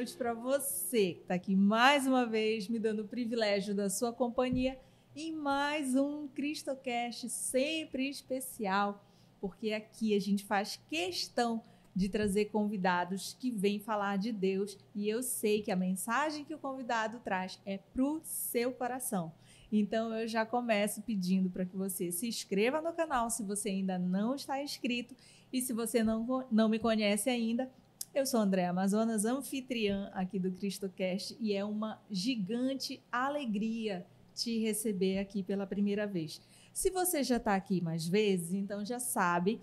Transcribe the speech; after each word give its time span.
noite 0.00 0.16
para 0.16 0.32
você 0.32 1.12
que 1.12 1.20
está 1.20 1.34
aqui 1.34 1.54
mais 1.54 2.06
uma 2.06 2.24
vez 2.24 2.66
me 2.68 2.78
dando 2.78 3.00
o 3.02 3.06
privilégio 3.06 3.74
da 3.74 3.90
sua 3.90 4.10
companhia 4.10 4.80
em 5.14 5.30
mais 5.30 5.94
um 5.94 6.26
CristoCast 6.26 7.28
sempre 7.28 8.08
especial, 8.08 9.04
porque 9.42 9.74
aqui 9.74 10.16
a 10.16 10.18
gente 10.18 10.42
faz 10.46 10.80
questão 10.88 11.62
de 11.94 12.08
trazer 12.08 12.46
convidados 12.46 13.36
que 13.38 13.50
vêm 13.50 13.78
falar 13.78 14.16
de 14.16 14.32
Deus 14.32 14.78
e 14.94 15.06
eu 15.06 15.22
sei 15.22 15.60
que 15.60 15.70
a 15.70 15.76
mensagem 15.76 16.46
que 16.46 16.54
o 16.54 16.58
convidado 16.58 17.20
traz 17.20 17.60
é 17.66 17.76
para 17.76 18.02
o 18.02 18.22
seu 18.24 18.72
coração. 18.72 19.30
Então 19.70 20.14
eu 20.14 20.26
já 20.26 20.46
começo 20.46 21.02
pedindo 21.02 21.50
para 21.50 21.66
que 21.66 21.76
você 21.76 22.10
se 22.10 22.26
inscreva 22.26 22.80
no 22.80 22.94
canal 22.94 23.28
se 23.28 23.42
você 23.42 23.68
ainda 23.68 23.98
não 23.98 24.34
está 24.34 24.62
inscrito 24.62 25.14
e 25.52 25.60
se 25.60 25.74
você 25.74 26.02
não, 26.02 26.46
não 26.50 26.70
me 26.70 26.78
conhece 26.78 27.28
ainda, 27.28 27.70
eu 28.12 28.26
sou 28.26 28.40
André 28.40 28.66
Amazonas, 28.66 29.24
anfitriã 29.24 30.10
aqui 30.12 30.38
do 30.38 30.50
CristoCast 30.50 31.36
e 31.38 31.54
é 31.54 31.64
uma 31.64 32.00
gigante 32.10 33.00
alegria 33.10 34.04
te 34.34 34.58
receber 34.58 35.18
aqui 35.18 35.42
pela 35.42 35.66
primeira 35.66 36.06
vez. 36.06 36.40
Se 36.72 36.90
você 36.90 37.22
já 37.22 37.36
está 37.36 37.54
aqui 37.54 37.80
mais 37.80 38.06
vezes, 38.06 38.52
então 38.52 38.84
já 38.84 38.98
sabe, 38.98 39.60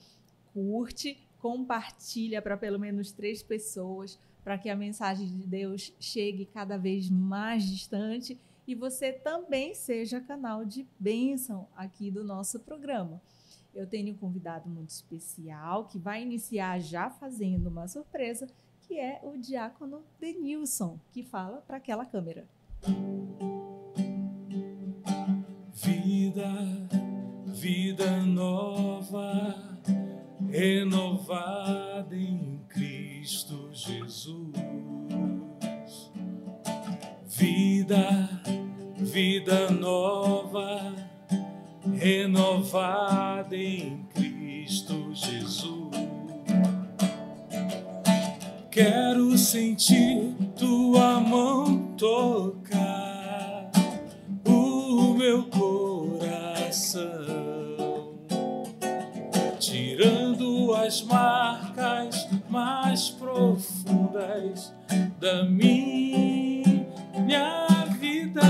curte, 0.54 1.18
compartilha 1.40 2.42
para 2.42 2.58
pelo 2.58 2.80
menos 2.80 3.12
três 3.12 3.44
pessoas, 3.44 4.20
para 4.44 4.58
que 4.58 4.70
a 4.70 4.76
mensagem 4.76 5.28
de 5.28 5.46
Deus 5.46 5.94
chegue 6.00 6.46
cada 6.46 6.78
vez 6.78 7.10
mais 7.10 7.66
distante 7.70 8.40
e 8.66 8.74
você 8.76 9.12
também 9.12 9.74
seja 9.74 10.22
canal 10.22 10.64
de 10.64 10.88
bênção 11.00 11.68
aqui 11.76 12.10
do 12.10 12.24
nosso 12.24 12.60
programa. 12.62 13.22
Eu 13.78 13.86
tenho 13.86 14.12
um 14.12 14.18
convidado 14.18 14.68
muito 14.68 14.90
especial 14.90 15.86
que 15.86 16.00
vai 16.00 16.24
iniciar 16.24 16.80
já 16.80 17.12
fazendo 17.12 17.68
uma 17.68 17.88
surpresa, 17.88 18.48
que 18.82 18.98
é 18.98 19.20
o 19.22 19.38
diácono 19.38 20.02
Denilson, 20.20 21.00
que 21.12 21.22
fala 21.22 21.58
para 21.62 21.78
aquela 21.78 22.04
câmera. 22.04 22.48
Vida, 25.72 26.50
vida 27.46 28.24
nova, 28.24 29.56
renovada 30.50 32.16
em 32.16 32.60
Cristo 32.68 33.70
Jesus. 33.72 34.56
Vida, 37.28 38.42
vida 38.96 39.70
nova, 39.70 40.96
renovada 41.98 43.56
em 43.56 44.06
Cristo 44.14 45.12
Jesus. 45.14 45.88
Quero 48.70 49.36
sentir 49.38 50.36
tua 50.56 51.20
mão 51.20 51.96
tocar 51.98 53.72
o 54.46 55.14
meu 55.16 55.46
coração, 55.46 56.88
tirando 59.60 60.76
as 60.76 61.02
marcas 61.02 62.30
mais 62.48 63.10
profundas 63.10 64.72
da 65.20 65.44
minha 65.46 66.86
vida. 68.00 68.42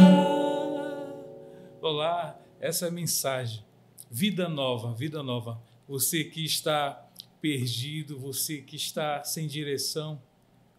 Olá, 1.81 2.37
essa 2.59 2.89
mensagem. 2.89 3.63
Vida 4.09 4.47
nova, 4.47 4.93
vida 4.93 5.21
nova. 5.21 5.61
Você 5.87 6.23
que 6.23 6.43
está 6.43 7.07
perdido, 7.41 8.19
você 8.19 8.61
que 8.61 8.75
está 8.75 9.23
sem 9.23 9.47
direção, 9.47 10.21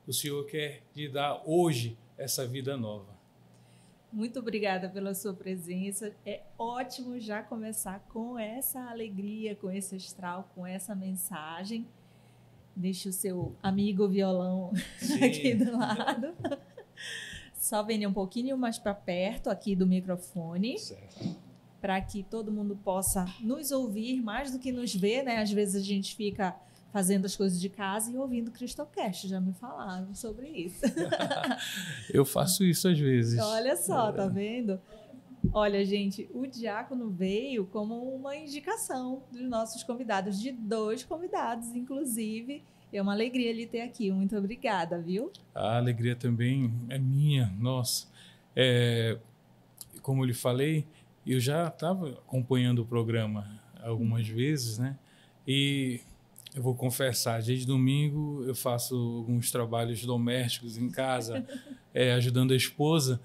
o 0.06 0.12
Senhor 0.12 0.44
quer 0.47 0.83
lhe 0.94 1.09
dar 1.09 1.43
hoje 1.47 1.97
essa 2.17 2.47
vida 2.47 2.77
nova. 2.77 3.19
Muito 4.11 4.38
obrigada 4.38 4.88
pela 4.88 5.15
sua 5.15 5.34
presença. 5.34 6.15
É 6.25 6.43
ótimo 6.59 7.21
já 7.21 7.43
começar 7.43 8.00
com 8.09 8.38
essa 8.38 8.81
alegria, 8.88 9.55
com 9.55 9.71
esse 9.71 9.94
astral, 9.97 10.50
com 10.55 10.67
essa 10.67 10.94
mensagem. 10.94 11.87
Deixe 12.75 13.09
o 13.09 13.12
seu 13.12 13.55
amigo 13.62 14.09
violão 14.09 14.72
Sim. 14.99 15.21
aqui 15.25 15.55
do 15.55 15.77
lado. 15.77 16.34
Só 17.55 17.83
venha 17.83 18.09
um 18.09 18.12
pouquinho 18.12 18.56
mais 18.56 18.78
para 18.78 18.94
perto 18.94 19.50
aqui 19.50 19.77
do 19.77 19.87
microfone. 19.87 20.77
Para 21.81 22.00
que 22.00 22.22
todo 22.25 22.50
mundo 22.50 22.77
possa 22.77 23.25
nos 23.41 23.71
ouvir 23.71 24.21
mais 24.21 24.50
do 24.50 24.59
que 24.59 24.72
nos 24.72 24.94
ver, 24.94 25.22
né? 25.22 25.39
Às 25.39 25.50
vezes 25.50 25.77
a 25.81 25.84
gente 25.84 26.16
fica 26.16 26.56
fazendo 26.93 27.27
as 27.27 27.37
coisas 27.37 27.61
de 27.61 27.69
casa 27.69 28.11
e 28.11 28.16
ouvindo 28.16 28.50
Cristocast. 28.50 29.28
Já 29.28 29.41
me 29.41 29.53
falaram 29.53 30.15
sobre 30.15 30.49
isso. 30.49 30.84
Eu 32.12 32.25
faço 32.25 32.65
isso 32.65 32.88
às 32.88 32.99
vezes. 32.99 33.38
Olha 33.41 33.77
só, 33.77 34.11
tá 34.11 34.27
vendo? 34.27 34.81
Olha, 35.53 35.84
gente, 35.84 36.28
o 36.34 36.47
diácono 36.47 37.11
veio 37.11 37.65
como 37.67 38.15
uma 38.15 38.37
indicação 38.37 39.22
dos 39.31 39.43
nossos 39.43 39.83
convidados, 39.83 40.41
de 40.41 40.50
dois 40.50 41.05
convidados, 41.05 41.69
inclusive. 41.75 42.62
É 42.93 43.00
uma 43.00 43.12
alegria 43.12 43.53
lhe 43.53 43.67
ter 43.67 43.83
aqui. 43.83 44.11
Muito 44.11 44.37
obrigada, 44.37 44.99
viu? 45.00 45.31
A 45.55 45.77
alegria 45.77 46.17
também 46.17 46.72
é 46.88 46.99
minha, 46.99 47.55
nossa. 47.59 48.09
É, 48.56 49.19
como 50.03 50.22
eu 50.22 50.27
lhe 50.27 50.34
falei, 50.34 50.87
eu 51.33 51.41
já 51.41 51.69
estava 51.69 52.11
acompanhando 52.11 52.81
o 52.81 52.87
programa 52.87 53.61
algumas 53.83 54.27
vezes, 54.27 54.78
né? 54.78 54.99
E 55.47 56.00
eu 56.55 56.62
vou 56.62 56.75
confessar, 56.75 57.43
desde 57.43 57.66
domingo 57.66 58.44
eu 58.44 58.55
faço 58.55 58.97
alguns 58.97 59.50
trabalhos 59.50 60.05
domésticos 60.05 60.77
em 60.77 60.91
casa, 60.91 61.47
é, 61.93 62.12
ajudando 62.12 62.53
a 62.53 62.56
esposa 62.56 63.21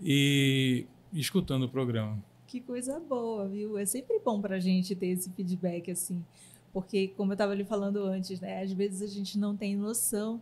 e 0.00 0.86
escutando 1.12 1.64
o 1.64 1.68
programa. 1.68 2.22
Que 2.46 2.60
coisa 2.60 3.00
boa, 3.00 3.48
viu? 3.48 3.76
É 3.76 3.84
sempre 3.84 4.18
bom 4.24 4.40
para 4.40 4.56
a 4.56 4.60
gente 4.60 4.94
ter 4.94 5.08
esse 5.08 5.30
feedback 5.30 5.90
assim, 5.90 6.24
porque 6.72 7.08
como 7.08 7.32
eu 7.32 7.34
estava 7.34 7.54
lhe 7.54 7.64
falando 7.64 8.04
antes, 8.04 8.40
né? 8.40 8.62
Às 8.62 8.72
vezes 8.72 9.02
a 9.02 9.12
gente 9.12 9.38
não 9.38 9.56
tem 9.56 9.76
noção 9.76 10.40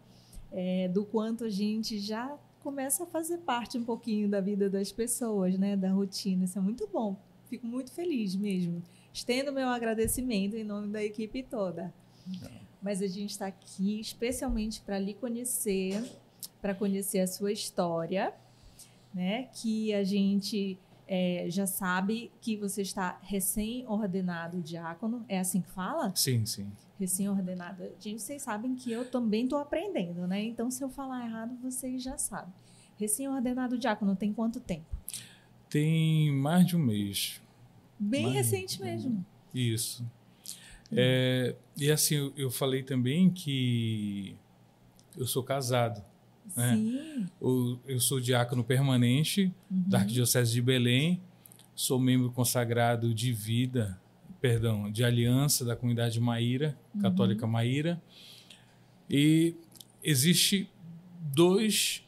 é, 0.50 0.88
do 0.88 1.04
quanto 1.04 1.44
a 1.44 1.50
gente 1.50 1.98
já 1.98 2.36
começa 2.62 3.05
a 3.05 3.06
fazer 3.06 3.39
parte 3.39 3.77
um 3.77 3.84
pouquinho 3.84 4.28
da 4.28 4.41
vida 4.41 4.71
das 4.71 4.93
pessoas, 4.93 5.59
né? 5.59 5.77
Da 5.77 5.91
rotina. 5.91 6.45
Isso 6.45 6.59
é 6.59 6.62
muito 6.62 6.87
bom. 6.87 7.17
Fico 7.49 7.67
muito 7.67 7.93
feliz 7.93 8.34
mesmo. 8.37 8.83
Estendo 9.12 9.53
meu 9.53 9.69
agradecimento 9.69 10.56
em 10.56 10.65
nome 10.65 10.89
da 10.89 11.03
equipe 11.03 11.43
toda. 11.43 11.93
Mas 12.81 13.03
a 13.03 13.06
gente 13.06 13.31
está 13.31 13.47
aqui 13.47 14.00
especialmente 14.00 14.81
para 14.81 14.99
lhe 14.99 15.15
conhecer, 15.15 16.03
para 16.61 16.75
conhecer 16.75 17.21
a 17.21 17.27
sua 17.27 17.53
história, 17.53 18.33
né? 19.12 19.49
Que 19.55 19.93
a 19.93 20.03
gente 20.03 20.79
é, 21.06 21.47
já 21.49 21.67
sabe 21.67 22.33
que 22.41 22.56
você 22.56 22.83
está 22.83 23.19
recém-ordenado 23.23 24.61
diácono. 24.61 25.25
É 25.29 25.39
assim 25.39 25.61
que 25.61 25.71
fala? 25.71 26.12
Sim, 26.15 26.47
sim. 26.47 26.71
Recém-ordenado. 27.02 27.82
Gente, 27.98 28.22
vocês 28.22 28.42
sabem 28.42 28.76
que 28.76 28.92
eu 28.92 29.04
também 29.04 29.42
estou 29.42 29.58
aprendendo, 29.58 30.24
né? 30.24 30.40
Então, 30.40 30.70
se 30.70 30.84
eu 30.84 30.88
falar 30.88 31.26
errado, 31.26 31.52
vocês 31.60 32.00
já 32.00 32.16
sabem. 32.16 32.54
Recém-ordenado 32.96 33.76
diácono 33.76 34.14
tem 34.14 34.32
quanto 34.32 34.60
tempo? 34.60 34.86
Tem 35.68 36.30
mais 36.30 36.64
de 36.64 36.76
um 36.76 36.78
mês. 36.78 37.43
Bem 37.99 38.22
mais 38.22 38.37
recente 38.37 38.81
mesmo. 38.81 39.26
Isso. 39.52 40.06
É, 40.93 41.56
e 41.76 41.90
assim, 41.90 42.14
eu, 42.14 42.32
eu, 42.37 42.50
falei 42.52 42.84
também 42.84 43.31
que 43.31 44.37
eu 45.19 45.26
sou 45.26 45.43
casado. 45.43 46.05
Né? 46.55 46.76
Sim. 46.76 47.26
Eu, 47.40 47.81
eu 47.84 47.98
sou 47.98 48.20
diácono 48.20 48.62
permanente 48.62 49.52
uhum. 49.69 49.88
da 49.88 49.98
Arquidiocese 49.98 50.52
de 50.52 50.62
Belém, 50.62 51.20
sou 51.75 51.98
membro 51.98 52.31
consagrado 52.31 53.12
de 53.12 53.32
vida, 53.32 54.00
perdão, 54.43 54.91
de 54.91 55.05
aliança 55.05 55.65
da 55.65 55.77
comunidade 55.77 56.21
Maíra, 56.21 56.77
uhum. 56.93 57.00
católica 57.00 57.47
Maíra. 57.47 58.03
E 59.09 59.55
existe 60.03 60.69
dois, 61.21 62.05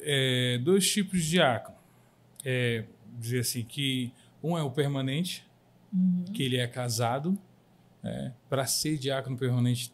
é, 0.00 0.58
dois 0.58 0.88
tipos 0.88 1.24
de 1.24 1.30
diácono. 1.30 1.76
É, 2.44 2.84
dizer 3.18 3.40
assim, 3.40 3.64
que 3.64 4.12
um 4.40 4.56
é 4.56 4.62
o 4.62 4.70
permanente, 4.70 5.44
uhum. 5.92 6.24
que 6.32 6.44
ele 6.44 6.56
é 6.56 6.68
casado. 6.68 7.36
É, 8.04 8.32
Para 8.48 8.64
ser 8.64 8.98
diácono 8.98 9.36
permanente 9.36 9.92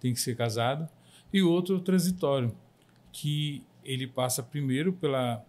tem 0.00 0.14
que 0.14 0.20
ser 0.20 0.34
casado. 0.34 0.88
E 1.30 1.42
o 1.42 1.50
outro 1.50 1.74
é 1.74 1.78
o 1.78 1.82
transitório, 1.82 2.56
que 3.12 3.62
ele 3.84 4.06
passa 4.06 4.42
primeiro 4.42 4.90
pela 4.94 5.44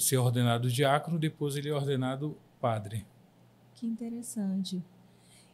ser 0.00 0.16
ordenado 0.16 0.68
diácono, 0.68 1.20
depois 1.20 1.54
ele 1.54 1.68
é 1.68 1.72
ordenado 1.72 2.36
padre. 2.60 3.06
Que 3.84 3.90
interessante. 3.90 4.82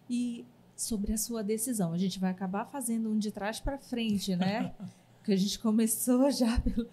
E 0.08 0.44
sobre 0.76 1.12
a 1.12 1.18
sua 1.18 1.42
decisão, 1.42 1.92
a 1.92 1.98
gente 1.98 2.20
vai 2.20 2.30
acabar 2.30 2.64
fazendo 2.64 3.10
um 3.10 3.18
de 3.18 3.32
trás 3.32 3.58
para 3.58 3.76
frente, 3.76 4.36
né? 4.36 4.72
Porque 5.18 5.32
a 5.32 5.36
gente 5.36 5.58
começou 5.58 6.30
já 6.30 6.60
pelo, 6.60 6.88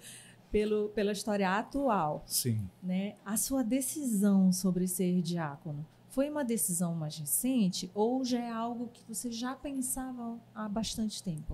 pelo, 0.52 0.90
pela 0.90 1.12
história 1.12 1.48
atual. 1.50 2.24
Sim. 2.26 2.68
Né? 2.82 3.16
A 3.24 3.38
sua 3.38 3.64
decisão 3.64 4.52
sobre 4.52 4.88
ser 4.88 5.22
diácono 5.22 5.86
foi 6.10 6.28
uma 6.28 6.44
decisão 6.44 6.96
mais 6.96 7.16
recente 7.20 7.92
ou 7.94 8.26
já 8.26 8.40
é 8.40 8.50
algo 8.50 8.90
que 8.92 9.04
você 9.08 9.32
já 9.32 9.54
pensava 9.54 10.40
há 10.56 10.68
bastante 10.68 11.22
tempo? 11.22 11.54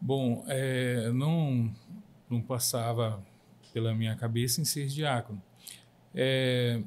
Bom, 0.00 0.44
é, 0.46 1.10
não, 1.10 1.74
não 2.30 2.40
passava 2.40 3.20
pela 3.72 3.92
minha 3.92 4.14
cabeça 4.14 4.60
em 4.60 4.64
ser 4.64 4.86
diácono. 4.86 5.42
É, 6.14 6.80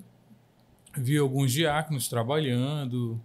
vi 0.97 1.17
alguns 1.17 1.51
diáconos 1.51 2.07
trabalhando 2.07 3.21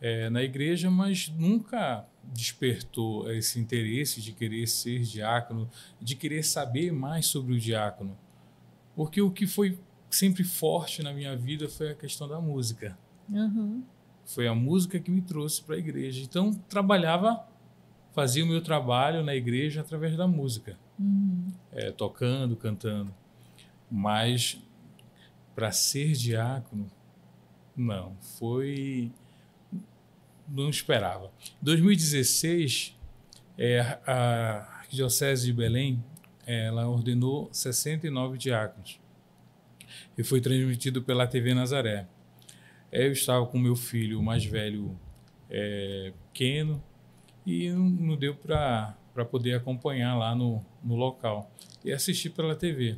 é, 0.00 0.28
na 0.30 0.42
igreja, 0.42 0.90
mas 0.90 1.28
nunca 1.28 2.06
despertou 2.22 3.30
esse 3.32 3.58
interesse 3.58 4.20
de 4.20 4.32
querer 4.32 4.66
ser 4.66 5.00
diácono, 5.00 5.68
de 6.00 6.14
querer 6.14 6.44
saber 6.44 6.92
mais 6.92 7.26
sobre 7.26 7.54
o 7.54 7.58
diácono. 7.58 8.16
Porque 8.94 9.20
o 9.20 9.30
que 9.30 9.46
foi 9.46 9.78
sempre 10.10 10.44
forte 10.44 11.02
na 11.02 11.12
minha 11.12 11.36
vida 11.36 11.68
foi 11.68 11.90
a 11.90 11.94
questão 11.94 12.28
da 12.28 12.40
música. 12.40 12.98
Uhum. 13.28 13.82
Foi 14.24 14.46
a 14.46 14.54
música 14.54 14.98
que 14.98 15.10
me 15.10 15.22
trouxe 15.22 15.62
para 15.62 15.76
a 15.76 15.78
igreja. 15.78 16.22
Então, 16.22 16.52
trabalhava, 16.68 17.46
fazia 18.12 18.44
o 18.44 18.46
meu 18.46 18.60
trabalho 18.60 19.22
na 19.22 19.34
igreja 19.34 19.80
através 19.80 20.16
da 20.16 20.26
música, 20.26 20.78
uhum. 20.98 21.46
é, 21.72 21.90
tocando, 21.90 22.56
cantando. 22.56 23.14
Mas 23.90 24.60
para 25.58 25.72
ser 25.72 26.12
diácono, 26.12 26.88
não. 27.76 28.16
Foi. 28.38 29.10
Não 30.46 30.70
esperava. 30.70 31.32
2016, 31.60 32.96
é, 33.58 33.80
a 34.06 34.78
Arquidiocese 34.78 35.46
de 35.46 35.52
Belém 35.52 36.04
ela 36.46 36.88
ordenou 36.88 37.48
69 37.52 38.38
diáconos 38.38 39.00
e 40.16 40.22
foi 40.22 40.40
transmitido 40.40 41.02
pela 41.02 41.26
TV 41.26 41.52
Nazaré. 41.54 42.06
Eu 42.92 43.10
estava 43.10 43.44
com 43.44 43.58
meu 43.58 43.74
filho 43.74 44.22
mais 44.22 44.44
velho 44.44 44.96
é, 45.50 46.12
pequeno 46.32 46.80
e 47.44 47.68
não 47.70 48.16
deu 48.16 48.32
para 48.32 48.94
poder 49.28 49.54
acompanhar 49.54 50.16
lá 50.16 50.36
no, 50.36 50.64
no 50.84 50.94
local 50.94 51.50
e 51.84 51.92
assistir 51.92 52.30
pela 52.30 52.54
TV. 52.54 52.96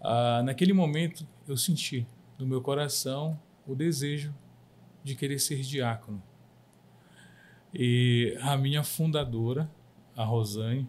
Ah, 0.00 0.42
naquele 0.42 0.72
momento 0.72 1.26
eu 1.50 1.56
senti 1.56 2.06
no 2.38 2.46
meu 2.46 2.62
coração 2.62 3.40
o 3.66 3.74
desejo 3.74 4.34
de 5.02 5.14
querer 5.14 5.38
ser 5.38 5.60
diácono. 5.62 6.22
E 7.72 8.36
a 8.40 8.56
minha 8.56 8.82
fundadora, 8.82 9.70
a 10.16 10.24
Rosane, 10.24 10.88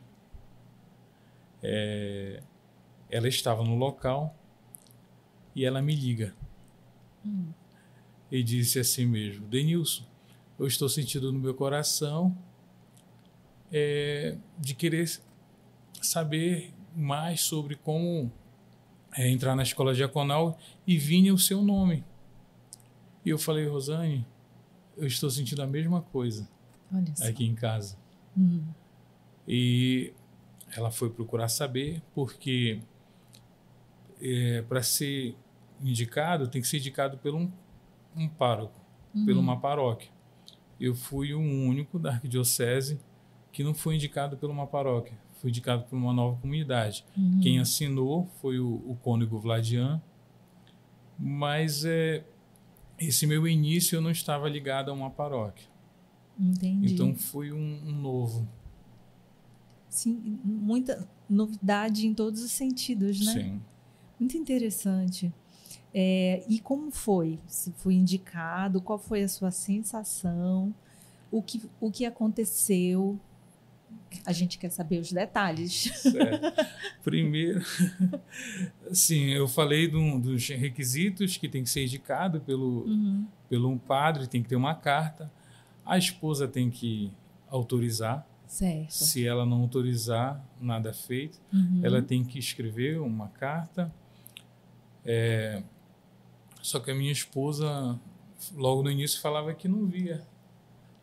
é, 1.62 2.44
ela 3.10 3.28
estava 3.28 3.63
no 3.63 3.75
local 3.75 4.36
e 5.56 5.66
ela 5.66 5.81
me 5.81 5.96
liga. 5.96 6.36
Hum. 7.25 7.52
E 8.31 8.42
disse 8.42 8.80
assim 8.80 9.06
mesmo: 9.06 9.48
Denilson, 9.48 10.06
eu 10.57 10.66
estou 10.68 10.90
sentindo 10.90 11.31
no 11.31 11.40
meu 11.40 11.54
coração 11.54 12.38
é, 13.72 14.38
de 14.57 14.74
querer 14.74 15.10
saber 16.02 16.74
mais 16.96 17.42
sobre 17.42 17.75
como 17.75 18.31
é, 19.16 19.30
entrar 19.30 19.56
na 19.56 19.63
escola 19.63 19.94
diaconal 19.94 20.58
e 20.86 20.98
vinha 20.98 21.34
o 21.34 21.38
seu 21.38 21.62
nome. 21.62 22.04
E 23.25 23.30
eu 23.30 23.38
falei, 23.38 23.68
Rosane, 23.68 24.25
eu 24.98 25.08
estou 25.08 25.30
sentindo 25.30 25.62
a 25.62 25.68
mesma 25.68 26.02
coisa 26.02 26.48
aqui 27.22 27.46
em 27.46 27.56
casa. 27.56 27.98
Hum. 28.38 28.63
E 29.48 30.13
ela 30.75 30.92
foi 30.92 31.10
procurar 31.10 31.50
saber, 31.50 32.02
porque 32.13 32.80
é, 34.22 34.62
para 34.62 34.81
ser 34.81 35.36
indicado, 35.81 36.48
tem 36.48 36.62
que 36.62 36.68
ser 36.68 36.78
indicado 36.78 37.18
por 37.18 37.34
um, 37.34 37.52
um 38.16 38.28
pároco, 38.28 38.80
uhum. 39.14 39.25
por 39.25 39.36
uma 39.36 39.60
paróquia. 39.60 40.10
Eu 40.80 40.96
fui 40.96 41.34
o 41.34 41.40
único 41.40 42.00
da 42.00 42.12
arquidiocese 42.12 43.00
que 43.52 43.64
não 43.64 43.74
foi 43.74 43.96
indicado 43.96 44.38
por 44.38 44.50
uma 44.50 44.66
paróquia, 44.66 45.18
fui 45.42 45.50
indicado 45.50 45.84
por 45.86 45.96
uma 45.96 46.14
nova 46.14 46.40
comunidade. 46.40 47.04
Uhum. 47.18 47.40
Quem 47.42 47.60
assinou 47.60 48.30
foi 48.40 48.60
o, 48.60 48.76
o 48.86 48.96
cônego 49.02 49.40
Vladian, 49.40 50.00
mas 51.18 51.84
é, 51.84 52.24
esse 53.00 53.26
meu 53.26 53.48
início 53.48 53.96
eu 53.96 54.02
não 54.02 54.12
estava 54.12 54.48
ligado 54.48 54.92
a 54.92 54.94
uma 54.94 55.10
paróquia. 55.10 55.68
Entendi. 56.40 56.94
Então 56.94 57.16
foi 57.16 57.52
um, 57.52 57.82
um 57.88 57.92
novo. 57.92 58.48
Sim, 59.90 60.40
muita 60.46 61.08
novidade 61.28 62.08
em 62.08 62.14
todos 62.14 62.42
os 62.44 62.52
sentidos, 62.52 63.26
né? 63.26 63.34
Sim. 63.34 63.62
Muito 64.20 64.38
interessante. 64.38 65.34
É, 65.94 66.46
e 66.48 66.60
como 66.60 66.92
foi? 66.92 67.40
Se 67.48 67.72
foi 67.72 67.96
indicado? 67.96 68.80
Qual 68.80 69.00
foi 69.00 69.24
a 69.24 69.28
sua 69.28 69.52
sensação? 69.52 70.74
O 71.32 71.42
que, 71.42 71.64
o 71.80 71.92
que 71.92 72.06
aconteceu? 72.06 73.20
A 74.25 74.31
gente 74.31 74.58
quer 74.58 74.69
saber 74.69 75.00
os 75.00 75.12
detalhes. 75.12 75.92
Certo. 75.96 76.66
Primeiro, 77.04 77.62
sim, 78.92 79.30
eu 79.30 79.48
falei 79.48 79.88
do, 79.88 80.19
dos 80.19 80.48
requisitos 80.50 81.38
que 81.38 81.48
tem 81.48 81.63
que 81.63 81.69
ser 81.69 81.84
indicado 81.84 82.42
pelo, 82.42 82.86
uhum. 82.86 83.28
pelo 83.50 83.69
um 83.69 83.78
padre, 83.78 84.28
tem 84.28 84.44
que 84.44 84.50
ter 84.50 84.56
uma 84.56 84.75
carta. 84.75 85.31
A 85.86 85.98
esposa 85.98 86.48
tem 86.48 86.69
que 86.69 87.12
autorizar. 87.50 88.28
Certo. 88.48 88.92
Se 88.92 89.25
ela 89.25 89.46
não 89.46 89.62
autorizar, 89.62 90.46
nada 90.60 90.94
feito. 90.94 91.40
Uhum. 91.54 91.80
Ela 91.84 92.02
tem 92.02 92.24
que 92.24 92.38
escrever 92.38 93.00
uma 93.00 93.30
carta 93.30 93.92
é, 95.06 95.64
só 96.62 96.80
que 96.80 96.92
a 96.92 96.96
minha 96.96 97.12
esposa, 97.12 98.00
logo 98.54 98.84
no 98.84 98.92
início, 98.92 99.22
falava 99.22 99.54
que 99.54 99.68
não 99.68 99.86
via. 99.86 100.22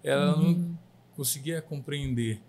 Ela 0.02 0.36
uhum. 0.36 0.52
não 0.52 0.78
conseguia 1.14 1.60
compreender. 1.60 2.40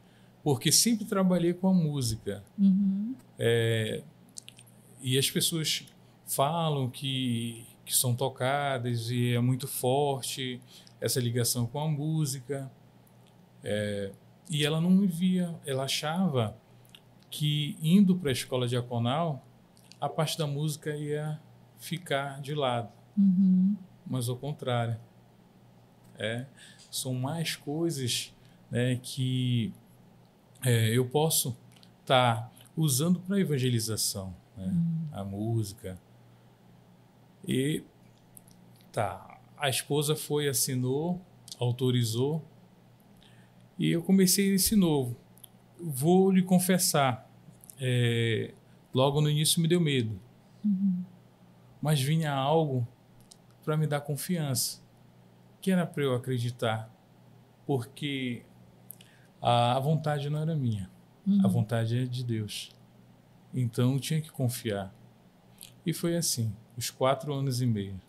Porque 0.44 0.72
sempre 0.72 1.06
trabalhei 1.06 1.54
com 1.54 1.68
a 1.68 1.74
música. 1.74 2.44
Uhum. 2.58 3.16
É, 3.38 4.04
e 5.02 5.18
as 5.18 5.30
pessoas 5.30 5.86
falam 6.26 6.90
que, 6.90 7.66
que 7.86 7.96
são 7.96 8.16
tocadas 8.16 9.10
e 9.10 9.34
é 9.34 9.40
muito 9.40 9.68
forte 9.68 10.62
essa 11.02 11.19
ligação 11.19 11.66
com 11.66 11.80
a 11.80 11.88
música. 11.88 12.72
É, 13.64 14.12
e 14.50 14.66
ela 14.66 14.80
não 14.80 14.90
me 14.90 15.08
via. 15.08 15.56
Ela 15.66 15.84
achava 15.84 16.58
que 17.30 17.78
indo 17.81 18.16
para 18.16 18.30
a 18.30 18.34
escola 18.34 18.68
diaconal 18.68 19.46
a 20.00 20.08
parte 20.08 20.38
da 20.38 20.48
música 20.48 20.96
ia 20.96 21.40
ficar 21.78 22.42
de 22.42 22.56
lado. 22.56 22.90
Uhum. 23.18 23.76
Mas 24.08 24.30
ao 24.30 24.38
contrário. 24.38 24.98
É, 26.18 26.46
são 26.92 27.14
mais 27.14 27.56
coisas 27.56 28.36
né, 28.69 29.00
que 29.02 29.72
é, 30.63 30.89
eu 30.95 31.06
posso 31.06 31.57
estar 32.01 32.35
tá 32.35 32.51
usando 32.75 33.19
para 33.19 33.39
evangelização. 33.39 34.35
Né? 34.56 34.66
Uhum. 34.66 35.07
A 35.11 35.23
música. 35.23 35.99
E 37.47 37.83
tá, 38.92 39.39
a 39.57 39.69
esposa 39.69 40.16
foi, 40.16 40.47
assinou, 40.47 41.21
autorizou, 41.59 42.45
e 43.78 43.92
eu 43.92 44.04
comecei 44.04 44.54
esse 44.54 44.75
novo. 44.75 45.16
Vou 45.80 46.30
lhe 46.30 46.42
confessar, 46.42 47.30
é, 47.80 48.54
Logo 48.94 49.21
no 49.21 49.30
início 49.30 49.61
me 49.61 49.68
deu 49.68 49.80
medo. 49.80 50.19
Uhum. 50.66 51.04
Mas 51.81 52.01
vinha 52.01 52.33
algo 52.33 52.87
para 53.63 53.78
me 53.78 53.85
dar 53.85 54.01
confiança, 54.01 54.81
que 55.61 55.71
era 55.71 55.85
para 55.85 56.04
eu 56.04 56.16
acreditar, 56.16 56.92
porque 57.66 58.44
a, 59.42 59.80
vontade 59.80 60.30
não 60.30 60.40
era 60.40 60.56
minha, 60.56 60.90
uhum. 61.26 61.42
a 61.44 61.48
vontade 61.48 61.98
é 61.98 62.06
de 62.06 62.24
Deus. 62.24 62.72
Então 63.54 63.94
eu 63.94 64.00
tinha 64.00 64.22
que 64.22 64.31
confiar. 64.31 64.94
E 65.86 65.94
foi 65.94 66.16
assim, 66.16 66.54
os 66.78 66.90
quatro 66.90 67.34
anos 67.34 67.62
e 67.62 67.66
meio. 67.66 68.00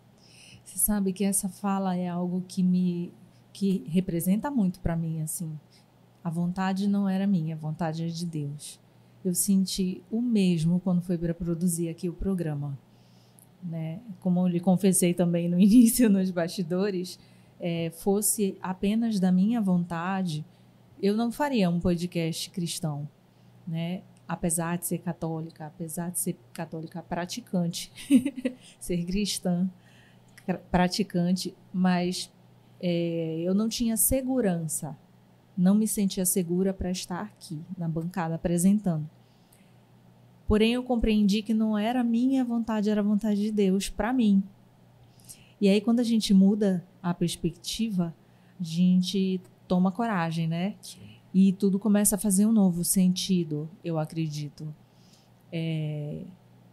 Você 0.63 0.77
sabe 0.77 1.11
que 1.13 1.23
essa 1.23 1.49
fala 1.49 1.95
é 1.95 2.07
algo 2.07 2.43
que 2.47 2.63
me 2.63 3.13
que 3.53 3.83
representa 3.89 4.49
muito 4.49 4.79
para 4.79 4.95
mim 4.95 5.21
assim. 5.21 5.59
A 6.23 6.29
vontade 6.29 6.87
não 6.87 7.09
era 7.09 7.27
minha, 7.27 7.55
a 7.55 7.57
vontade 7.57 8.03
é 8.03 8.07
de 8.07 8.25
Deus 8.25 8.79
eu 9.23 9.33
senti 9.33 10.01
o 10.09 10.21
mesmo 10.21 10.79
quando 10.79 11.01
foi 11.01 11.17
para 11.17 11.33
produzir 11.33 11.89
aqui 11.89 12.09
o 12.09 12.13
programa. 12.13 12.77
Né? 13.63 13.99
Como 14.19 14.39
eu 14.39 14.47
lhe 14.47 14.59
confessei 14.59 15.13
também 15.13 15.47
no 15.47 15.59
início, 15.59 16.09
nos 16.09 16.31
bastidores, 16.31 17.19
é, 17.59 17.91
fosse 17.91 18.57
apenas 18.61 19.19
da 19.19 19.31
minha 19.31 19.61
vontade, 19.61 20.43
eu 21.01 21.15
não 21.15 21.31
faria 21.31 21.69
um 21.69 21.79
podcast 21.79 22.49
cristão. 22.49 23.07
Né? 23.67 24.01
Apesar 24.27 24.77
de 24.77 24.87
ser 24.87 24.99
católica, 24.99 25.65
apesar 25.65 26.11
de 26.11 26.19
ser 26.19 26.37
católica 26.53 27.01
praticante, 27.01 27.91
ser 28.79 29.03
cristã 29.05 29.69
praticante, 30.69 31.55
mas 31.73 32.31
é, 32.79 33.41
eu 33.43 33.53
não 33.53 33.69
tinha 33.69 33.95
segurança 33.95 34.97
não 35.61 35.75
me 35.75 35.87
sentia 35.87 36.25
segura 36.25 36.73
para 36.73 36.89
estar 36.91 37.21
aqui 37.21 37.61
na 37.77 37.87
bancada 37.87 38.35
apresentando. 38.35 39.07
Porém, 40.47 40.73
eu 40.73 40.83
compreendi 40.83 41.41
que 41.41 41.53
não 41.53 41.77
era 41.77 42.03
minha 42.03 42.43
vontade, 42.43 42.89
era 42.89 42.99
a 42.99 43.03
vontade 43.03 43.39
de 43.39 43.51
Deus 43.51 43.89
para 43.89 44.11
mim. 44.11 44.43
E 45.59 45.69
aí, 45.69 45.79
quando 45.79 45.99
a 45.99 46.03
gente 46.03 46.33
muda 46.33 46.85
a 47.01 47.13
perspectiva, 47.13 48.13
a 48.59 48.63
gente 48.63 49.39
toma 49.71 49.89
coragem, 49.89 50.49
né? 50.49 50.75
E 51.33 51.53
tudo 51.53 51.79
começa 51.79 52.15
a 52.15 52.19
fazer 52.19 52.45
um 52.45 52.51
novo 52.51 52.83
sentido, 52.83 53.69
eu 53.85 53.97
acredito. 53.97 54.67
É, 55.49 56.23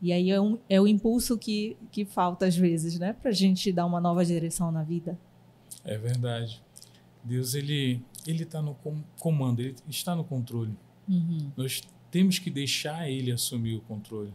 e 0.03 0.13
aí 0.13 0.33
é, 0.33 0.41
um, 0.41 0.59
é 0.69 0.81
o 0.81 0.89
impulso 0.89 1.39
que, 1.39 1.77
que 1.93 2.05
falta 2.05 2.45
às 2.45 2.57
vezes, 2.57 2.99
né? 2.99 3.13
Para 3.13 3.31
a 3.31 3.33
gente 3.33 3.71
dar 3.71 3.87
uma 3.87 4.01
nova 4.01 4.25
direção 4.25 4.73
na 4.73 4.83
vida. 4.83 5.17
É 5.85 5.97
verdade. 5.97 6.61
Deus, 7.23 7.55
ele 7.55 8.03
ele 8.27 8.43
está 8.43 8.61
no 8.61 8.77
comando, 9.21 9.61
ele 9.61 9.77
está 9.89 10.17
no 10.17 10.25
controle. 10.25 10.75
Uhum. 11.09 11.53
Nós 11.57 11.81
temos 12.11 12.41
que 12.41 12.51
deixar 12.51 13.09
ele 13.09 13.31
assumir 13.31 13.77
o 13.77 13.81
controle. 13.83 14.35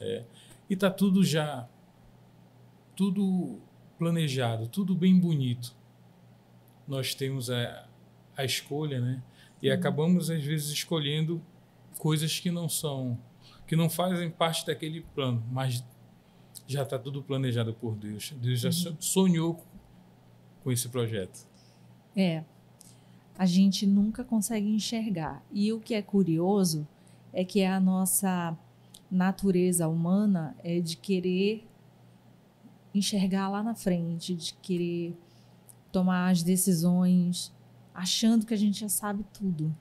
É. 0.00 0.24
E 0.70 0.72
está 0.72 0.90
tudo 0.90 1.22
já, 1.22 1.68
tudo 2.96 3.58
planejado, 3.98 4.66
tudo 4.66 4.94
bem 4.94 5.20
bonito. 5.20 5.76
Nós 6.86 7.14
temos 7.14 7.50
a, 7.50 7.88
a 8.36 8.44
escolha, 8.44 9.00
né? 9.00 9.22
E 9.60 9.68
uhum. 9.68 9.74
acabamos 9.74 10.30
às 10.30 10.42
vezes 10.42 10.70
escolhendo 10.70 11.42
coisas 11.98 12.38
que 12.40 12.50
não 12.50 12.68
são 12.68 13.18
que 13.66 13.76
não 13.76 13.88
fazem 13.88 14.28
parte 14.28 14.66
daquele 14.66 15.00
plano, 15.14 15.42
mas 15.50 15.82
já 16.66 16.82
está 16.82 16.98
tudo 16.98 17.22
planejado 17.22 17.72
por 17.72 17.96
Deus. 17.96 18.34
Deus 18.36 18.60
já 18.60 18.68
uhum. 18.68 18.96
sonhou 19.00 19.64
com 20.62 20.70
esse 20.70 20.88
projeto. 20.88 21.46
É, 22.14 22.44
a 23.38 23.46
gente 23.46 23.86
nunca 23.86 24.22
consegue 24.22 24.68
enxergar. 24.68 25.42
E 25.50 25.72
o 25.72 25.80
que 25.80 25.94
é 25.94 26.02
curioso 26.02 26.86
é 27.32 27.44
que 27.44 27.64
a 27.64 27.80
nossa 27.80 28.56
natureza 29.10 29.88
humana 29.88 30.56
é 30.62 30.80
de 30.80 30.96
querer 30.96 31.66
enxergar 32.94 33.48
lá 33.48 33.62
na 33.62 33.74
frente, 33.74 34.34
de 34.34 34.54
querer 34.54 35.16
tomar 35.92 36.30
as 36.30 36.42
decisões 36.42 37.54
achando 37.94 38.46
que 38.46 38.54
a 38.54 38.56
gente 38.56 38.80
já 38.80 38.88
sabe 38.88 39.24
tudo, 39.32 39.76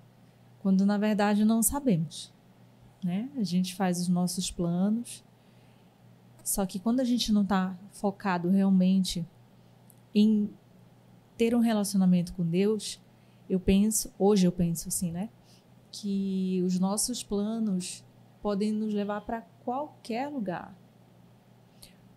quando 0.59 0.85
na 0.85 0.97
verdade 0.97 1.45
não 1.45 1.63
sabemos 1.63 2.33
né? 3.03 3.29
A 3.35 3.43
gente 3.43 3.75
faz 3.75 3.99
os 3.99 4.07
nossos 4.07 4.51
planos. 4.51 5.23
Só 6.43 6.65
que 6.65 6.79
quando 6.79 6.99
a 6.99 7.03
gente 7.03 7.31
não 7.31 7.43
está 7.43 7.77
focado 7.91 8.49
realmente 8.49 9.25
em 10.13 10.49
ter 11.37 11.55
um 11.55 11.59
relacionamento 11.59 12.33
com 12.33 12.45
Deus, 12.45 13.01
eu 13.49 13.59
penso, 13.59 14.13
hoje 14.17 14.47
eu 14.47 14.51
penso 14.51 14.87
assim, 14.87 15.11
né? 15.11 15.29
Que 15.91 16.61
os 16.65 16.79
nossos 16.79 17.23
planos 17.23 18.03
podem 18.41 18.71
nos 18.71 18.93
levar 18.93 19.21
para 19.21 19.41
qualquer 19.63 20.27
lugar. 20.27 20.75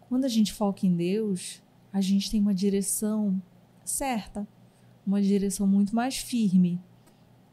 Quando 0.09 0.25
a 0.25 0.29
gente 0.29 0.53
foca 0.53 0.87
em 0.87 0.95
Deus, 0.95 1.63
a 1.93 2.01
gente 2.01 2.31
tem 2.31 2.41
uma 2.41 2.55
direção 2.55 3.43
certa, 3.91 4.47
uma 5.07 5.21
direção 5.21 5.67
muito 5.67 5.95
mais 5.95 6.17
firme, 6.17 6.81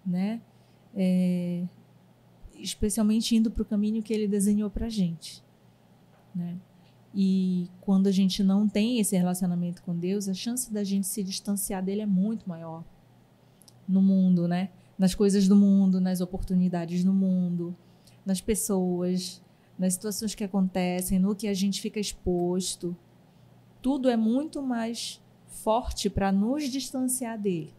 né? 0.06 0.42
É, 0.96 1.64
especialmente 2.56 3.36
indo 3.36 3.50
para 3.50 3.64
o 3.64 3.66
caminho 3.66 4.04
que 4.04 4.14
ele 4.14 4.28
desenhou 4.28 4.70
para 4.70 4.86
a 4.86 4.90
gente. 4.90 5.44
Né? 6.34 6.58
E 7.14 7.70
quando 7.82 8.08
a 8.08 8.12
gente 8.12 8.44
não 8.44 8.68
tem 8.68 9.00
esse 9.00 9.18
relacionamento 9.18 9.82
com 9.84 9.98
Deus, 9.98 10.30
a 10.30 10.34
chance 10.34 10.72
da 10.72 10.84
gente 10.84 11.08
se 11.08 11.24
distanciar 11.24 11.84
dele 11.84 12.02
é 12.02 12.06
muito 12.06 12.48
maior 12.48 12.84
no 13.88 14.02
mundo, 14.02 14.48
né? 14.48 14.70
Nas 14.98 15.14
coisas 15.14 15.48
do 15.48 15.56
mundo, 15.56 16.00
nas 16.00 16.22
oportunidades 16.22 17.04
do 17.04 17.12
mundo, 17.12 17.76
nas 18.26 18.40
pessoas, 18.40 19.42
nas 19.78 19.94
situações 19.94 20.36
que 20.36 20.44
acontecem, 20.44 21.20
no 21.20 21.36
que 21.36 21.48
a 21.48 21.54
gente 21.54 21.82
fica 21.82 22.00
exposto. 22.00 22.96
Tudo 23.82 24.10
é 24.10 24.16
muito 24.16 24.62
mais 24.62 25.22
forte 25.64 26.10
para 26.10 26.32
nos 26.32 26.70
distanciar 26.70 27.40
dele. 27.40 27.74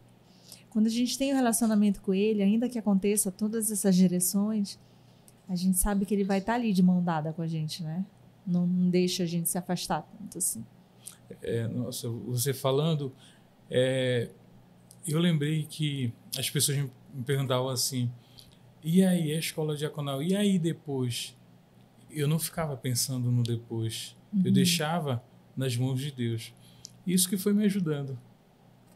Quando 0.69 0.87
a 0.87 0.89
gente 0.89 1.17
tem 1.17 1.31
um 1.33 1.35
relacionamento 1.35 2.01
com 2.01 2.13
ele, 2.13 2.41
ainda 2.41 2.67
que 2.67 2.79
aconteça 2.79 3.31
todas 3.31 3.71
essas 3.71 3.95
direções, 3.95 4.79
a 5.47 5.55
gente 5.55 5.77
sabe 5.77 6.05
que 6.05 6.13
ele 6.13 6.23
vai 6.23 6.39
estar 6.39 6.55
ali 6.55 6.73
de 6.73 6.81
mão 6.81 7.03
dada 7.03 7.31
com 7.31 7.41
a 7.41 7.47
gente, 7.47 7.83
né? 7.83 8.03
Não, 8.45 8.65
não 8.65 8.89
deixa 8.89 9.23
a 9.23 9.25
gente 9.25 9.47
se 9.49 9.57
afastar 9.57 10.01
tanto 10.01 10.37
assim. 10.37 10.65
É, 11.41 11.67
nossa, 11.67 12.09
você 12.09 12.53
falando, 12.53 13.13
é, 13.69 14.29
eu 15.07 15.19
lembrei 15.19 15.63
que 15.63 16.11
as 16.37 16.49
pessoas 16.49 16.77
me 16.77 16.89
perguntavam 17.25 17.69
assim: 17.69 18.09
e 18.83 19.03
aí, 19.03 19.31
a 19.31 19.39
escola 19.39 19.77
diaconal? 19.77 20.21
E 20.21 20.35
aí 20.35 20.59
depois? 20.59 21.35
Eu 22.11 22.27
não 22.27 22.37
ficava 22.37 22.75
pensando 22.75 23.31
no 23.31 23.41
depois. 23.41 24.15
Uhum. 24.33 24.41
Eu 24.45 24.51
deixava 24.51 25.23
nas 25.55 25.77
mãos 25.77 25.99
de 25.99 26.11
Deus. 26.11 26.53
Isso 27.05 27.29
que 27.29 27.37
foi 27.37 27.53
me 27.53 27.65
ajudando. 27.65 28.17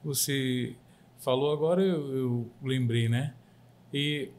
Você 0.04 0.76
falou 1.20 1.52
agora, 1.52 1.82
eu, 1.82 2.16
eu 2.16 2.52
lembrei, 2.62 3.10
né? 3.10 3.34
E 3.94 4.30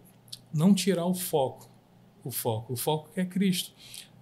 não 0.52 0.74
tirar 0.74 1.06
o 1.06 1.14
foco, 1.14 1.68
o 2.24 2.30
foco, 2.30 2.72
o 2.72 2.76
foco 2.76 3.10
que 3.12 3.20
é 3.20 3.24
Cristo. 3.24 3.72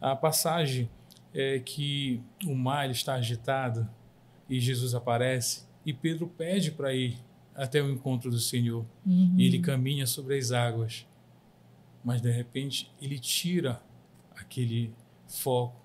A 0.01 0.15
passagem 0.17 0.89
é 1.33 1.59
que 1.59 2.21
o 2.45 2.55
mar 2.55 2.91
está 2.91 3.15
agitado 3.15 3.89
e 4.49 4.59
Jesus 4.61 4.95
aparece 4.95 5.65
e 5.85 5.93
Pedro 5.93 6.27
pede 6.27 6.73
para 6.73 6.95
ir 6.95 7.19
até 7.55 7.83
o 7.83 7.91
encontro 7.91 8.31
do 8.31 8.39
Senhor 8.39 8.85
uhum. 9.05 9.35
e 9.37 9.47
ele 9.47 9.61
caminha 9.61 10.07
sobre 10.07 10.37
as 10.37 10.53
águas, 10.53 11.07
mas 12.05 12.21
de 12.21 12.31
repente 12.31 12.91
ele 13.01 13.19
tira 13.19 13.83
aquele 14.35 14.93
foco, 15.27 15.81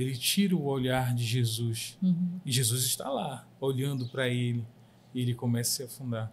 ele 0.00 0.16
tira 0.16 0.56
o 0.56 0.64
olhar 0.64 1.14
de 1.14 1.24
Jesus 1.24 1.98
uhum. 2.02 2.40
e 2.44 2.50
Jesus 2.50 2.84
está 2.84 3.08
lá 3.08 3.46
olhando 3.60 4.08
para 4.08 4.28
ele 4.28 4.66
e 5.14 5.20
ele 5.20 5.34
começa 5.34 5.70
a 5.70 5.74
se 5.88 5.94
afundar. 5.94 6.32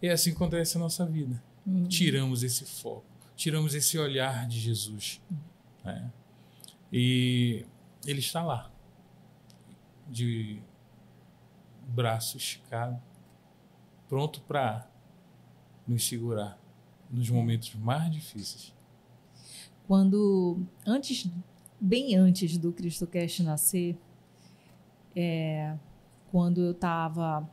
E 0.00 0.06
é 0.06 0.12
assim 0.12 0.30
que 0.30 0.36
acontece 0.36 0.76
a 0.76 0.80
nossa 0.80 1.04
vida. 1.04 1.42
Uhum. 1.66 1.84
Tiramos 1.84 2.42
esse 2.42 2.64
foco, 2.64 3.04
tiramos 3.34 3.74
esse 3.74 3.98
olhar 3.98 4.46
de 4.46 4.60
Jesus. 4.60 5.20
Né? 5.84 6.10
E 6.92 7.66
ele 8.06 8.20
está 8.20 8.42
lá, 8.42 8.70
de 10.08 10.60
braço 11.88 12.36
esticado, 12.36 13.00
pronto 14.08 14.40
para 14.42 14.88
nos 15.86 16.06
segurar 16.06 16.58
nos 17.10 17.28
momentos 17.28 17.74
mais 17.74 18.10
difíceis. 18.10 18.72
Quando, 19.86 20.64
antes, 20.86 21.28
bem 21.82 22.14
antes 22.14 22.56
do 22.56 22.72
CristoCast 22.72 23.42
nascer, 23.42 23.98
é, 25.16 25.76
quando 26.30 26.60
eu 26.60 26.70
estava 26.70 27.50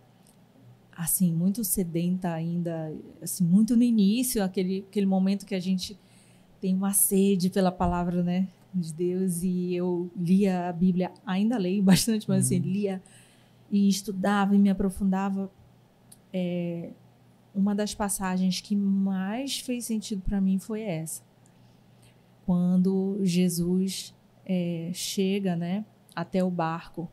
assim, 0.95 1.33
muito 1.33 1.63
sedenta 1.63 2.31
ainda, 2.31 2.93
assim, 3.21 3.43
muito 3.43 3.75
no 3.75 3.83
início, 3.83 4.43
aquele, 4.43 4.85
aquele 4.87 5.05
momento 5.05 5.45
que 5.45 5.55
a 5.55 5.59
gente 5.59 5.97
tem 6.59 6.75
uma 6.75 6.93
sede 6.93 7.49
pela 7.49 7.71
palavra, 7.71 8.21
né, 8.21 8.49
de 8.73 8.93
Deus, 8.93 9.41
e 9.41 9.73
eu 9.73 10.11
lia 10.15 10.67
a 10.67 10.73
Bíblia, 10.73 11.11
ainda 11.25 11.57
leio 11.57 11.81
bastante, 11.81 12.27
mas 12.27 12.45
assim, 12.45 12.55
uhum. 12.55 12.61
assim, 12.61 12.71
lia 12.71 13.03
e 13.71 13.87
estudava 13.87 14.55
e 14.55 14.59
me 14.59 14.69
aprofundava. 14.69 15.49
É, 16.33 16.91
uma 17.55 17.73
das 17.73 17.95
passagens 17.95 18.61
que 18.61 18.75
mais 18.75 19.59
fez 19.59 19.85
sentido 19.85 20.21
para 20.21 20.39
mim 20.39 20.59
foi 20.59 20.81
essa. 20.81 21.23
Quando 22.45 23.19
Jesus 23.23 24.13
é, 24.51 24.89
chega, 24.95 25.55
né, 25.55 25.85
até 26.15 26.43
o 26.43 26.49
barco 26.49 27.07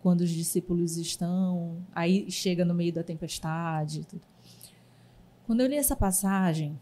quando 0.00 0.20
os 0.20 0.30
discípulos 0.30 0.96
estão, 0.96 1.84
aí 1.92 2.30
chega 2.30 2.64
no 2.64 2.72
meio 2.72 2.92
da 2.92 3.02
tempestade. 3.02 4.06
Tudo. 4.06 4.22
Quando 5.44 5.60
eu 5.60 5.66
li 5.66 5.74
essa 5.74 5.96
passagem, 5.96 6.80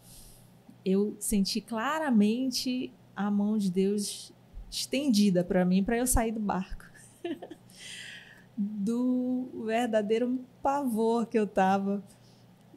eu 0.85 1.17
senti 1.19 1.59
claramente 1.59 2.93
a 3.15 3.31
mão 3.31 3.57
de 3.57 3.71
Deus 3.71 4.31
estendida 4.69 5.43
para 5.43 5.65
mim 5.65 5.83
para 5.83 5.97
eu 5.97 6.05
sair 6.05 6.31
do 6.31 6.39
barco. 6.39 6.85
do 8.55 9.63
verdadeiro 9.65 10.39
pavor 10.61 11.25
que 11.25 11.37
eu 11.37 11.47
tava 11.47 12.03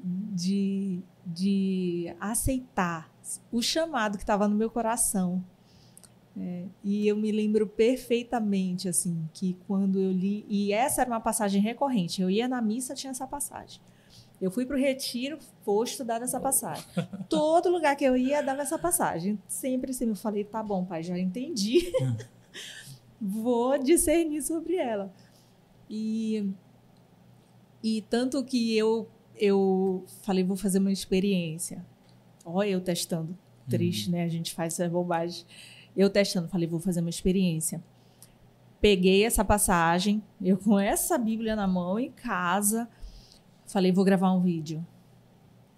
de, 0.03 1.03
de 1.25 2.15
aceitar 2.19 3.11
o 3.53 3.63
chamado 3.63 4.17
que 4.17 4.23
estava 4.23 4.49
no 4.49 4.55
meu 4.55 4.71
coração 4.71 5.45
é, 6.41 6.65
e 6.83 7.07
eu 7.07 7.17
me 7.17 7.31
lembro 7.31 7.67
perfeitamente, 7.67 8.89
assim, 8.89 9.29
que 9.35 9.59
quando 9.67 10.01
eu 10.01 10.11
li. 10.11 10.47
E 10.49 10.73
essa 10.73 11.03
era 11.03 11.11
uma 11.11 11.21
passagem 11.21 11.61
recorrente. 11.61 12.23
Eu 12.23 12.31
ia 12.31 12.49
na 12.49 12.63
missa, 12.63 12.95
tinha 12.95 13.11
essa 13.11 13.27
passagem. 13.27 13.81
Eu 14.41 14.51
fui 14.51 14.65
para 14.65 14.75
o 14.75 14.81
retiro, 14.81 15.39
foi 15.63 15.85
estudar 15.85 16.23
essa 16.23 16.41
passagem. 16.41 16.83
Todo 17.29 17.69
lugar 17.69 17.95
que 17.95 18.05
eu 18.05 18.17
ia, 18.17 18.43
dava 18.43 18.63
essa 18.63 18.79
passagem. 18.79 19.39
Sempre 19.47 19.91
assim, 19.91 20.09
eu 20.09 20.17
falei: 20.17 20.43
tá 20.43 20.63
bom, 20.63 20.83
pai, 20.83 21.03
já 21.03 21.19
entendi. 21.19 21.93
Vou 23.21 23.77
discernir 23.77 24.41
sobre 24.41 24.77
ela. 24.77 25.13
E, 25.91 26.49
e 27.83 28.01
tanto 28.09 28.43
que 28.43 28.75
eu, 28.75 29.11
eu 29.37 30.07
falei: 30.23 30.43
vou 30.43 30.57
fazer 30.57 30.79
uma 30.79 30.91
experiência. 30.91 31.85
Olha, 32.47 32.71
eu 32.71 32.81
testando. 32.81 33.37
Triste, 33.69 34.07
uhum. 34.07 34.13
né? 34.13 34.25
A 34.25 34.29
gente 34.29 34.55
faz 34.55 34.73
essa 34.73 34.89
bobagem. 34.89 35.45
Eu 35.97 36.09
testando, 36.11 36.49
falei, 36.49 36.69
vou 36.69 36.81
fazer 36.81 37.01
uma 37.01 37.11
experiência. 37.11 37.83
Peguei 38.81 39.25
essa 39.25 39.45
passagem, 39.45 40.23
eu 40.41 40.57
com 40.57 40.79
essa 40.79 41.19
Bíblia 41.19 41.55
na 41.55 41.67
mão, 41.67 41.99
em 41.99 42.11
casa, 42.11 42.89
falei, 43.67 43.93
vou 43.93 44.05
gravar 44.05 44.33
um 44.33 44.41
vídeo. 44.41 44.85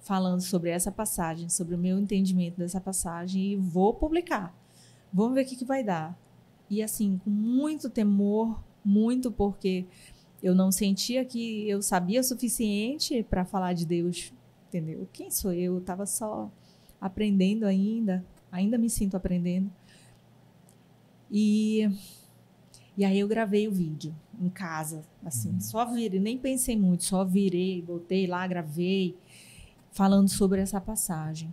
falando 0.02 0.40
sobre 0.40 0.71
essa 0.71 0.90
passagem, 0.90 1.49
sobre 1.49 1.75
o 1.75 1.78
meu 1.78 1.99
entendimento 1.99 2.59
dessa 2.59 2.81
passagem 2.81 3.52
e 3.52 3.57
vou 3.57 3.95
publicar. 3.95 4.54
Vamos 5.12 5.35
ver 5.35 5.45
o 5.45 5.49
que, 5.49 5.57
que 5.57 5.64
vai 5.64 5.85
dar. 5.85 6.19
E 6.69 6.83
assim, 6.83 7.21
com 7.23 7.31
muito 7.31 7.88
temor, 7.88 8.62
muito 8.85 9.31
porque 9.31 9.87
eu 10.42 10.54
não 10.54 10.73
sentia 10.73 11.25
que 11.25 11.69
eu 11.69 11.81
sabia 11.81 12.21
o 12.21 12.25
suficiente 12.25 13.23
para 13.23 13.45
falar 13.45 13.75
de 13.75 13.87
Deus, 13.87 14.33
entendeu? 14.69 15.09
Quem 15.12 15.31
sou 15.31 15.52
eu? 15.52 15.75
Eu 15.75 15.78
estava 15.78 16.04
só 16.04 16.50
aprendendo 17.00 17.64
ainda, 17.64 18.25
ainda 18.50 18.76
me 18.76 18.90
sinto 18.90 19.16
aprendendo. 19.16 19.71
E 21.33 21.89
e 22.97 23.05
aí 23.05 23.19
eu 23.19 23.27
gravei 23.27 23.67
o 23.67 23.73
vídeo 23.73 24.15
em 24.39 24.51
casa, 24.51 25.03
assim, 25.25 25.51
uhum. 25.53 25.61
só 25.61 25.85
virei, 25.87 26.21
nem 26.21 26.37
pensei 26.37 26.77
muito, 26.77 27.05
só 27.05 27.25
virei, 27.25 27.81
botei 27.81 28.27
lá, 28.27 28.47
gravei, 28.47 29.17
falando 29.91 30.29
sobre 30.29 30.61
essa 30.61 30.81
passagem. 30.81 31.53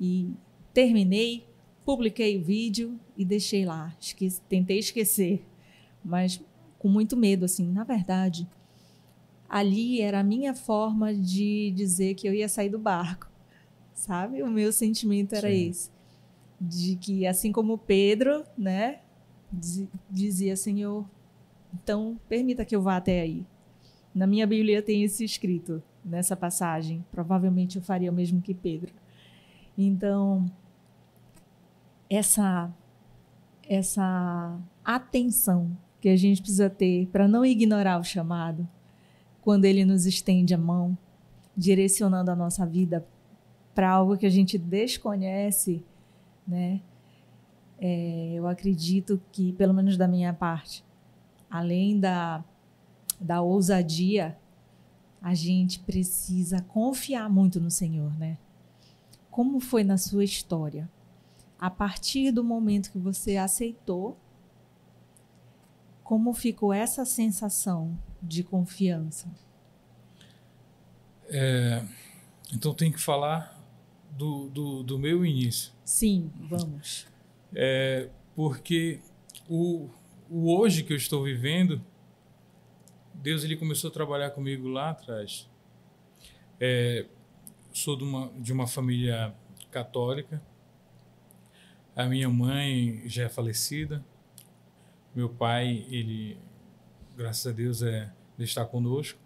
E 0.00 0.30
terminei, 0.72 1.46
publiquei 1.84 2.38
o 2.38 2.44
vídeo 2.44 3.00
e 3.16 3.24
deixei 3.24 3.64
lá. 3.64 3.96
Esqueci, 3.98 4.40
tentei 4.48 4.78
esquecer, 4.78 5.44
mas 6.04 6.40
com 6.78 6.88
muito 6.88 7.16
medo, 7.16 7.44
assim. 7.44 7.66
Na 7.66 7.82
verdade, 7.82 8.48
ali 9.48 10.00
era 10.00 10.20
a 10.20 10.24
minha 10.24 10.54
forma 10.54 11.12
de 11.12 11.72
dizer 11.74 12.14
que 12.14 12.28
eu 12.28 12.34
ia 12.34 12.48
sair 12.48 12.68
do 12.68 12.78
barco, 12.78 13.28
sabe? 13.92 14.40
O 14.42 14.50
meu 14.50 14.72
sentimento 14.72 15.34
era 15.34 15.48
Sim. 15.48 15.68
esse, 15.68 15.90
de 16.62 16.94
que 16.94 17.26
assim 17.26 17.50
como 17.50 17.76
Pedro, 17.76 18.44
né, 18.56 19.00
dizia, 20.08 20.54
Senhor, 20.54 21.04
então 21.74 22.18
permita 22.28 22.64
que 22.64 22.76
eu 22.76 22.80
vá 22.80 22.96
até 22.96 23.20
aí. 23.20 23.44
Na 24.14 24.26
minha 24.26 24.46
Bíblia 24.46 24.80
tem 24.80 25.02
isso 25.02 25.24
escrito 25.24 25.82
nessa 26.04 26.36
passagem. 26.36 27.04
Provavelmente 27.10 27.76
eu 27.76 27.82
faria 27.82 28.10
o 28.10 28.14
mesmo 28.14 28.40
que 28.40 28.54
Pedro. 28.54 28.92
Então, 29.76 30.50
essa 32.08 32.72
essa 33.68 34.58
atenção 34.84 35.76
que 36.00 36.08
a 36.08 36.16
gente 36.16 36.42
precisa 36.42 36.68
ter 36.68 37.06
para 37.06 37.26
não 37.26 37.44
ignorar 37.44 37.98
o 37.98 38.04
chamado 38.04 38.68
quando 39.40 39.64
ele 39.64 39.84
nos 39.84 40.04
estende 40.04 40.52
a 40.52 40.58
mão, 40.58 40.96
direcionando 41.56 42.30
a 42.30 42.36
nossa 42.36 42.66
vida 42.66 43.06
para 43.74 43.90
algo 43.90 44.16
que 44.16 44.26
a 44.26 44.30
gente 44.30 44.58
desconhece, 44.58 45.82
né? 46.46 46.80
É, 47.78 48.32
eu 48.34 48.46
acredito 48.46 49.20
que, 49.32 49.52
pelo 49.54 49.74
menos 49.74 49.96
da 49.96 50.06
minha 50.06 50.32
parte, 50.32 50.84
além 51.50 51.98
da, 51.98 52.44
da 53.20 53.42
ousadia, 53.42 54.38
a 55.20 55.34
gente 55.34 55.80
precisa 55.80 56.60
confiar 56.62 57.28
muito 57.30 57.60
no 57.60 57.70
Senhor, 57.70 58.12
né? 58.18 58.38
Como 59.30 59.60
foi 59.60 59.84
na 59.84 59.96
sua 59.96 60.24
história? 60.24 60.90
A 61.58 61.70
partir 61.70 62.32
do 62.32 62.42
momento 62.42 62.90
que 62.90 62.98
você 62.98 63.36
aceitou, 63.36 64.16
como 66.02 66.34
ficou 66.34 66.72
essa 66.72 67.04
sensação 67.04 67.96
de 68.20 68.42
confiança? 68.42 69.28
É, 71.28 71.82
então 72.52 72.74
tem 72.74 72.92
que 72.92 73.00
falar 73.00 73.61
do, 74.16 74.48
do, 74.48 74.82
do 74.82 74.98
meu 74.98 75.24
início. 75.24 75.72
Sim, 75.84 76.30
vamos. 76.48 77.06
É, 77.54 78.08
porque 78.34 79.00
o, 79.48 79.88
o 80.28 80.54
hoje 80.54 80.82
que 80.82 80.92
eu 80.92 80.96
estou 80.96 81.24
vivendo, 81.24 81.82
Deus 83.14 83.44
ele 83.44 83.56
começou 83.56 83.88
a 83.88 83.92
trabalhar 83.92 84.30
comigo 84.30 84.68
lá 84.68 84.90
atrás. 84.90 85.48
É, 86.60 87.06
sou 87.72 87.96
de 87.96 88.04
uma, 88.04 88.32
de 88.38 88.52
uma 88.52 88.66
família 88.66 89.34
católica. 89.70 90.42
A 91.94 92.04
minha 92.06 92.28
mãe 92.28 93.02
já 93.06 93.24
é 93.24 93.28
falecida. 93.28 94.04
Meu 95.14 95.28
pai, 95.28 95.86
ele, 95.90 96.38
graças 97.16 97.46
a 97.46 97.54
Deus, 97.54 97.82
é, 97.82 98.10
está 98.38 98.64
conosco. 98.64 99.18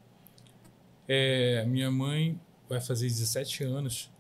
É, 1.06 1.64
minha 1.66 1.90
mãe 1.90 2.40
vai 2.68 2.80
fazer 2.80 3.06
17 3.06 3.62
anos 3.62 4.10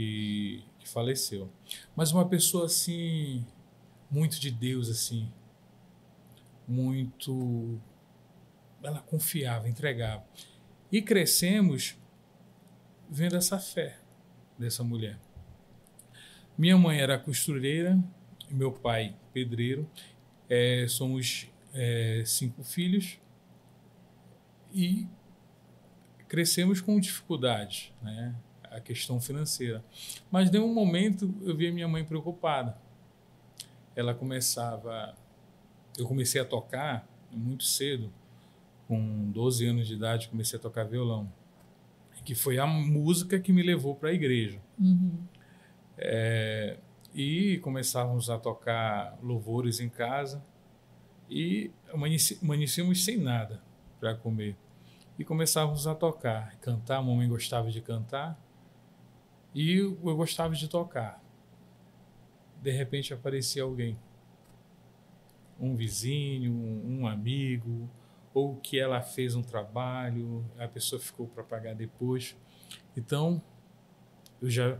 que 0.00 0.64
que 0.80 0.88
faleceu. 0.88 1.52
Mas 1.94 2.10
uma 2.10 2.26
pessoa 2.26 2.66
assim, 2.66 3.46
muito 4.10 4.40
de 4.40 4.50
Deus, 4.50 4.88
assim, 4.88 5.30
muito. 6.66 7.78
Ela 8.82 9.00
confiava, 9.00 9.68
entregava. 9.68 10.24
E 10.90 11.02
crescemos 11.02 11.96
vendo 13.08 13.36
essa 13.36 13.58
fé 13.58 14.00
dessa 14.58 14.82
mulher. 14.82 15.18
Minha 16.56 16.76
mãe 16.76 16.98
era 16.98 17.18
costureira, 17.18 18.02
meu 18.50 18.72
pai 18.72 19.14
pedreiro. 19.32 19.88
É, 20.48 20.86
somos 20.88 21.48
é, 21.72 22.22
cinco 22.26 22.64
filhos 22.64 23.20
e 24.72 25.06
crescemos 26.26 26.80
com 26.80 26.98
dificuldades, 26.98 27.92
né? 28.02 28.34
A 28.70 28.80
questão 28.80 29.20
financeira. 29.20 29.84
Mas, 30.30 30.52
em 30.52 30.58
um 30.58 30.72
momento, 30.72 31.34
eu 31.42 31.56
vi 31.56 31.66
a 31.66 31.72
minha 31.72 31.88
mãe 31.88 32.04
preocupada. 32.04 32.76
Ela 33.94 34.14
começava. 34.14 35.14
Eu 35.98 36.06
comecei 36.06 36.40
a 36.40 36.44
tocar 36.44 37.06
muito 37.30 37.64
cedo, 37.64 38.12
com 38.86 39.30
12 39.30 39.66
anos 39.66 39.86
de 39.86 39.94
idade, 39.94 40.28
comecei 40.28 40.58
a 40.58 40.62
tocar 40.62 40.84
violão. 40.84 41.30
Que 42.24 42.34
foi 42.34 42.58
a 42.58 42.66
música 42.66 43.38
que 43.38 43.52
me 43.52 43.62
levou 43.62 43.94
para 43.94 44.10
a 44.10 44.12
igreja. 44.12 44.60
Uhum. 44.78 45.18
É, 45.96 46.76
e 47.14 47.58
começávamos 47.58 48.30
a 48.30 48.38
tocar 48.38 49.18
louvores 49.22 49.80
em 49.80 49.88
casa 49.88 50.42
e 51.28 51.70
amanhecíamos 51.92 53.04
sem 53.04 53.16
nada 53.16 53.62
para 53.98 54.14
comer. 54.14 54.56
E 55.18 55.24
começávamos 55.24 55.86
a 55.86 55.94
tocar, 55.94 56.56
cantar. 56.60 56.98
A 56.98 57.02
mamãe 57.02 57.28
gostava 57.28 57.70
de 57.70 57.80
cantar 57.80 58.38
e 59.54 59.76
eu 59.76 60.16
gostava 60.16 60.54
de 60.54 60.68
tocar. 60.68 61.22
De 62.62 62.70
repente 62.70 63.12
aparecia 63.12 63.62
alguém, 63.62 63.98
um 65.58 65.74
vizinho, 65.74 66.52
um, 66.52 67.06
amigo, 67.06 67.88
ou 68.32 68.56
que 68.56 68.78
ela 68.78 69.00
fez 69.00 69.34
um 69.34 69.42
trabalho, 69.42 70.44
a 70.58 70.68
pessoa 70.68 71.00
ficou 71.00 71.26
para 71.26 71.42
pagar 71.42 71.74
depois. 71.74 72.36
Então, 72.96 73.42
eu 74.40 74.48
já 74.48 74.78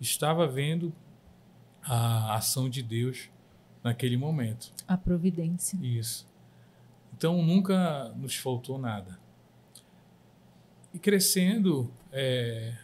estava 0.00 0.46
vendo 0.46 0.92
a 1.82 2.34
ação 2.34 2.68
de 2.68 2.82
Deus 2.82 3.30
naquele 3.82 4.16
momento. 4.16 4.72
A 4.88 4.96
providência. 4.96 5.78
Isso. 5.80 6.26
Então, 7.16 7.42
nunca 7.42 8.08
nos 8.16 8.36
faltou 8.36 8.78
nada. 8.78 9.18
E 10.92 10.98
crescendo, 10.98 11.92
é, 12.10 12.76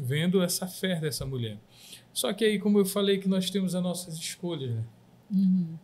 vendo 0.00 0.42
essa 0.42 0.66
fé 0.66 0.98
dessa 0.98 1.26
mulher. 1.26 1.58
Só 2.12 2.32
que 2.32 2.44
aí, 2.44 2.58
como 2.58 2.78
eu 2.78 2.84
falei, 2.84 3.18
que 3.18 3.28
nós 3.28 3.50
temos 3.50 3.74
as 3.74 3.82
nossas 3.82 4.14
escolhas. 4.16 4.70
Né? 4.70 4.84
Uhum. 5.30 5.78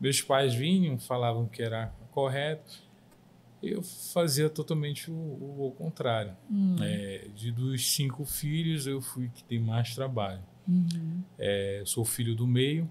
Meus 0.00 0.20
pais 0.20 0.54
vinham, 0.54 0.98
falavam 0.98 1.46
que 1.46 1.62
era 1.62 1.94
correto, 2.10 2.84
eu 3.62 3.82
fazia 3.82 4.48
totalmente 4.50 5.10
o, 5.10 5.14
o, 5.14 5.66
o 5.68 5.72
contrário. 5.72 6.36
Uhum. 6.50 6.76
É, 6.80 7.28
de 7.34 7.50
dos 7.50 7.90
cinco 7.90 8.24
filhos, 8.24 8.86
eu 8.86 9.00
fui 9.00 9.30
que 9.34 9.42
tem 9.42 9.58
mais 9.58 9.94
trabalho. 9.94 10.42
Uhum. 10.68 11.22
É, 11.38 11.82
sou 11.84 12.04
filho 12.04 12.34
do 12.34 12.46
meio. 12.46 12.88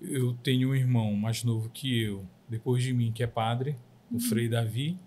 Eu 0.00 0.34
tenho 0.42 0.70
um 0.70 0.74
irmão 0.74 1.14
mais 1.14 1.44
novo 1.44 1.70
que 1.70 2.02
eu, 2.02 2.26
depois 2.48 2.82
de 2.82 2.92
mim, 2.92 3.12
que 3.12 3.22
é 3.22 3.26
padre, 3.26 3.76
o 4.10 4.14
uhum. 4.14 4.20
Frei 4.20 4.48
Davi. 4.48 4.98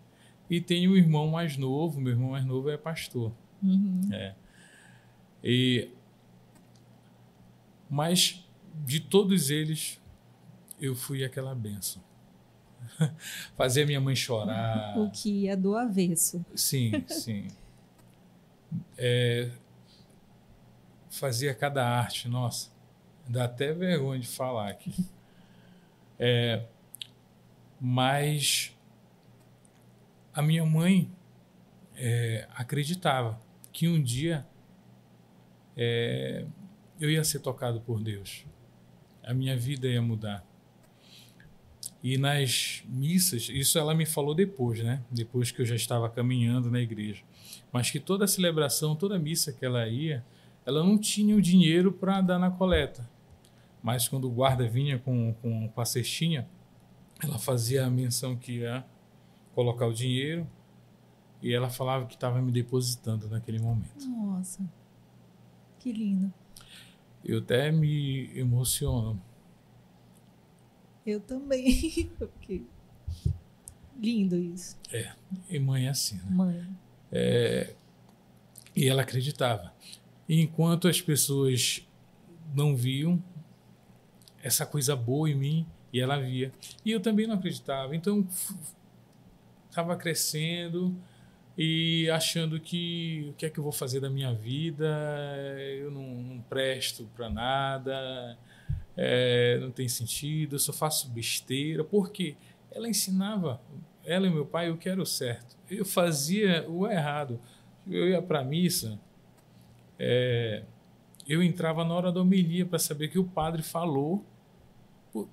E 0.50 0.62
tenho 0.62 0.92
um 0.92 0.96
irmão 0.96 1.28
mais 1.28 1.58
novo, 1.58 2.00
meu 2.00 2.14
irmão 2.14 2.32
mais 2.32 2.46
novo 2.46 2.70
é 2.70 2.78
pastor. 2.78 3.32
Uhum. 3.62 4.10
É. 4.12 4.36
E, 5.44 5.90
mas 7.90 8.46
de 8.84 9.00
todos 9.00 9.50
eles, 9.50 10.02
eu 10.80 10.96
fui 10.96 11.24
aquela 11.24 11.54
benção. 11.56 12.04
Fazer 13.56 13.86
minha 13.86 14.02
mãe 14.02 14.16
chorar. 14.16 14.98
O 15.00 15.10
que 15.12 15.48
é 15.48 15.56
do 15.56 15.76
avesso. 15.76 16.46
Sim, 16.56 17.04
sim. 17.08 17.48
É, 18.98 19.52
fazia 21.10 21.54
cada 21.54 21.88
arte, 21.88 22.28
nossa, 22.28 22.70
dá 23.28 23.46
até 23.46 23.72
vergonha 23.72 24.20
de 24.20 24.28
falar 24.28 24.70
aqui. 24.70 24.94
É, 26.20 26.66
mas 27.80 28.76
a 30.34 30.42
minha 30.42 30.66
mãe 30.66 31.10
é, 31.96 32.48
acreditava 32.54 33.40
que 33.76 33.90
um 33.90 34.02
dia 34.02 34.48
é, 35.76 36.46
eu 36.98 37.10
ia 37.10 37.26
ser 37.26 37.40
tocado 37.40 37.82
por 37.82 38.02
Deus. 38.02 38.46
A 39.22 39.34
minha 39.34 39.58
vida 39.58 39.86
ia 39.86 40.02
mudar. 40.02 40.46
E 42.02 42.18
nas 42.18 42.84
missas, 42.88 43.50
isso 43.50 43.78
ela 43.78 43.94
me 43.94 44.06
falou 44.06 44.34
depois, 44.34 44.82
né? 44.82 45.04
Depois 45.12 45.52
que 45.52 45.62
eu 45.62 45.66
já 45.66 45.76
estava 45.76 46.10
caminhando 46.10 46.72
na 46.72 46.80
igreja. 46.80 47.22
Mas 47.70 47.92
que 47.92 48.00
toda 48.00 48.26
celebração, 48.28 48.96
toda 48.96 49.20
missa 49.20 49.52
que 49.52 49.66
ela 49.66 49.86
ia, 49.90 50.26
ela 50.66 50.82
não 50.82 50.98
tinha 50.98 51.36
o 51.36 51.42
dinheiro 51.42 51.92
para 51.92 52.22
dar 52.22 52.40
na 52.40 52.50
coleta. 52.50 53.10
Mas 53.84 54.08
quando 54.08 54.30
o 54.30 54.32
guarda 54.32 54.70
vinha 54.70 55.00
com, 55.00 55.34
com, 55.42 55.68
com 55.68 55.82
a 55.82 55.86
cestinha, 55.86 56.48
ela 57.22 57.38
fazia 57.38 57.86
a 57.86 57.90
menção 57.90 58.38
que 58.38 58.60
ia 58.60 58.86
colocar 59.54 59.86
o 59.86 59.94
dinheiro 59.94 60.48
e 61.42 61.54
ela 61.54 61.70
falava 61.70 62.06
que 62.06 62.16
estava 62.16 62.42
me 62.42 62.52
depositando 62.52 63.28
naquele 63.28 63.60
momento. 63.60 64.08
Nossa, 64.08 64.64
que 65.80 65.92
lindo. 65.92 66.34
Eu 67.24 67.40
até 67.40 67.72
me 67.72 68.32
emociono 68.38 69.22
eu 71.06 71.20
também. 71.20 72.10
Porque... 72.18 72.64
Lindo 73.98 74.36
isso. 74.36 74.78
É, 74.92 75.14
e 75.50 75.58
mãe 75.58 75.86
é 75.86 75.90
assim, 75.90 76.18
né? 76.18 76.26
Mãe. 76.30 76.68
É, 77.12 77.74
e 78.76 78.90
ela 78.90 79.04
acreditava. 79.04 79.74
E 80.28 80.42
enquanto 80.42 80.90
as 80.90 81.00
pessoas 81.00 81.88
não 82.54 82.76
viam 82.76 83.24
essa 84.44 84.66
coisa 84.66 84.96
boa 84.98 85.30
em 85.30 85.36
mim, 85.36 85.68
e 85.94 86.02
ela 86.02 86.20
via. 86.20 86.52
E 86.84 86.92
eu 86.92 87.00
também 87.00 87.26
não 87.26 87.36
acreditava. 87.36 87.96
Então, 87.96 88.28
estava 89.70 89.96
crescendo 89.96 90.94
e 91.58 92.10
achando 92.10 92.60
que 92.60 93.28
o 93.30 93.34
que 93.34 93.46
é 93.46 93.50
que 93.50 93.60
eu 93.60 93.64
vou 93.64 93.72
fazer 93.72 94.00
da 94.00 94.10
minha 94.10 94.34
vida? 94.34 94.86
Eu 95.80 95.90
não, 95.92 96.04
não 96.04 96.42
presto 96.42 97.10
para 97.16 97.30
nada 97.30 98.38
é, 98.98 99.58
não 99.60 99.72
tem 99.72 99.88
sentido, 99.88 100.56
eu 100.56 100.60
só 100.60 100.72
faço 100.72 101.10
besteira, 101.10 101.84
porque 101.84 102.36
ela 102.72 102.88
ensinava, 102.88 103.62
ela 104.04 104.28
e 104.28 104.30
meu 104.30 104.46
pai, 104.46 104.70
o 104.70 104.78
que 104.78 104.88
era 104.88 105.02
o 105.02 105.06
certo. 105.06 105.58
Eu 105.70 105.86
fazia 105.86 106.68
o 106.70 106.88
errado. 106.88 107.40
Eu 107.88 108.08
ia 108.08 108.22
para 108.22 108.40
a 108.40 108.44
missa, 108.44 109.00
é, 110.00 110.64
eu 111.28 111.44
entrava 111.44 111.84
na 111.84 111.94
hora 111.94 112.12
da 112.12 112.22
homilia 112.22 112.66
para 112.66 112.80
saber 112.80 113.10
que 113.10 113.20
o 113.20 113.24
padre 113.24 113.62
falou, 113.62 114.24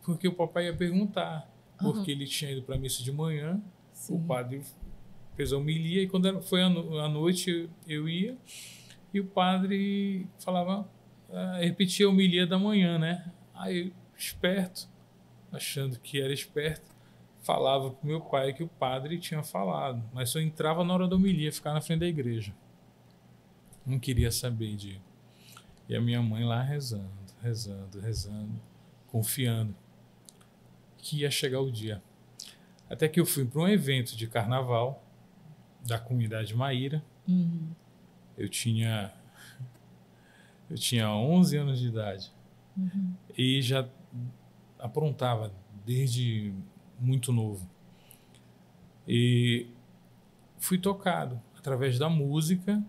porque 0.05 0.29
o 0.29 0.35
papai 0.35 0.67
ia 0.67 0.75
perguntar, 0.75 1.51
uhum. 1.81 1.93
porque 1.93 2.11
ele 2.11 2.27
tinha 2.27 2.51
ido 2.51 2.63
para 2.63 2.75
a 2.75 2.79
missa 2.79 3.03
de 3.03 3.11
manhã, 3.11 3.61
Sim. 3.93 4.17
o 4.17 4.21
padre 4.21 4.63
fez 5.37 5.53
a 5.53 5.57
homilia, 5.57 6.03
e 6.03 6.09
quando 6.09 6.41
foi 6.43 6.63
à 6.63 6.69
noite 7.09 7.69
eu 7.87 8.09
ia, 8.09 8.37
e 9.13 9.21
o 9.21 9.25
padre 9.25 10.27
falava, 10.39 10.89
ah, 11.31 11.59
repetia 11.61 12.07
a 12.07 12.09
homilia 12.09 12.47
da 12.47 12.59
manhã, 12.59 12.99
né? 12.99 13.31
Aí, 13.55 13.93
esperto, 14.17 14.89
achando 15.51 15.99
que 15.99 16.21
era 16.21 16.33
esperto, 16.33 16.91
falava 17.41 17.91
pro 17.91 18.07
meu 18.07 18.21
pai 18.21 18.53
que 18.53 18.63
o 18.63 18.69
padre 18.69 19.19
tinha 19.19 19.43
falado, 19.43 20.03
mas 20.13 20.31
só 20.31 20.41
entrava 20.41 20.85
na 20.85 20.95
hora 20.95 21.09
da 21.09 21.17
homilia, 21.17 21.53
ficar 21.53 21.73
na 21.75 21.81
frente 21.81 22.01
da 22.01 22.07
igreja. 22.07 22.55
Não 23.85 23.99
queria 23.99 24.31
saber 24.31 24.77
de. 24.77 25.01
E 25.89 25.97
a 25.97 26.01
minha 26.01 26.23
mãe 26.23 26.45
lá 26.45 26.63
rezando, 26.63 27.11
rezando, 27.43 28.01
rezando, 28.01 28.61
confiando 29.09 29.75
que 30.97 31.19
ia 31.21 31.31
chegar 31.31 31.61
o 31.61 31.71
dia. 31.71 32.01
Até 32.89 33.09
que 33.09 33.19
eu 33.19 33.27
fui 33.27 33.45
para 33.45 33.61
um 33.61 33.69
evento 33.69 34.17
de 34.17 34.29
carnaval 34.29 35.03
da 35.87 35.99
comunidade 35.99 36.55
Maíra. 36.55 37.05
Uhum. 37.29 37.71
Eu 38.37 38.49
tinha 38.49 39.13
eu 40.71 40.77
tinha 40.77 41.11
11 41.11 41.57
anos 41.59 41.79
de 41.79 41.89
idade. 41.89 42.33
Uhum. 42.77 43.15
E 43.37 43.61
já 43.61 43.87
aprontava 44.79 45.53
desde 45.85 46.55
muito 46.99 47.31
novo. 47.31 47.69
E 49.07 49.67
fui 50.57 50.79
tocado 50.79 51.41
através 51.59 51.99
da 51.99 52.09
música, 52.09 52.83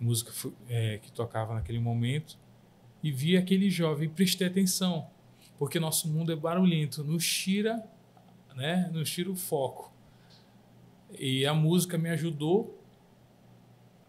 a 0.00 0.04
música 0.04 0.32
é, 0.68 0.98
que 0.98 1.12
tocava 1.12 1.54
naquele 1.54 1.78
momento, 1.78 2.36
e 3.02 3.12
vi 3.12 3.36
aquele 3.36 3.70
jovem, 3.70 4.08
prestei 4.08 4.46
atenção, 4.46 5.08
porque 5.58 5.78
nosso 5.78 6.08
mundo 6.08 6.32
é 6.32 6.36
barulhento, 6.36 7.04
nos 7.04 7.24
tira, 7.24 7.82
né, 8.56 8.90
nos 8.92 9.10
tira 9.10 9.30
o 9.30 9.36
foco. 9.36 9.91
E 11.18 11.46
a 11.46 11.54
música 11.54 11.98
me 11.98 12.08
ajudou 12.10 12.78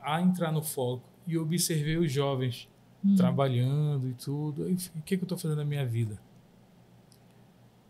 a 0.01 0.21
entrar 0.21 0.51
no 0.51 0.61
foco 0.61 1.07
e 1.25 1.37
observei 1.37 1.97
os 1.97 2.11
jovens 2.11 2.67
hum. 3.03 3.15
trabalhando 3.15 4.09
e 4.09 4.13
tudo. 4.13 4.63
Aí, 4.63 4.73
o 4.95 5.01
que, 5.01 5.17
que 5.17 5.23
eu 5.23 5.25
estou 5.25 5.37
fazendo 5.37 5.57
na 5.57 5.65
minha 5.65 5.85
vida? 5.85 6.19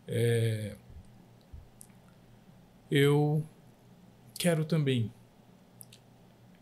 É, 0.08 0.76
eu 2.92 3.44
quero 4.38 4.66
também 4.66 5.12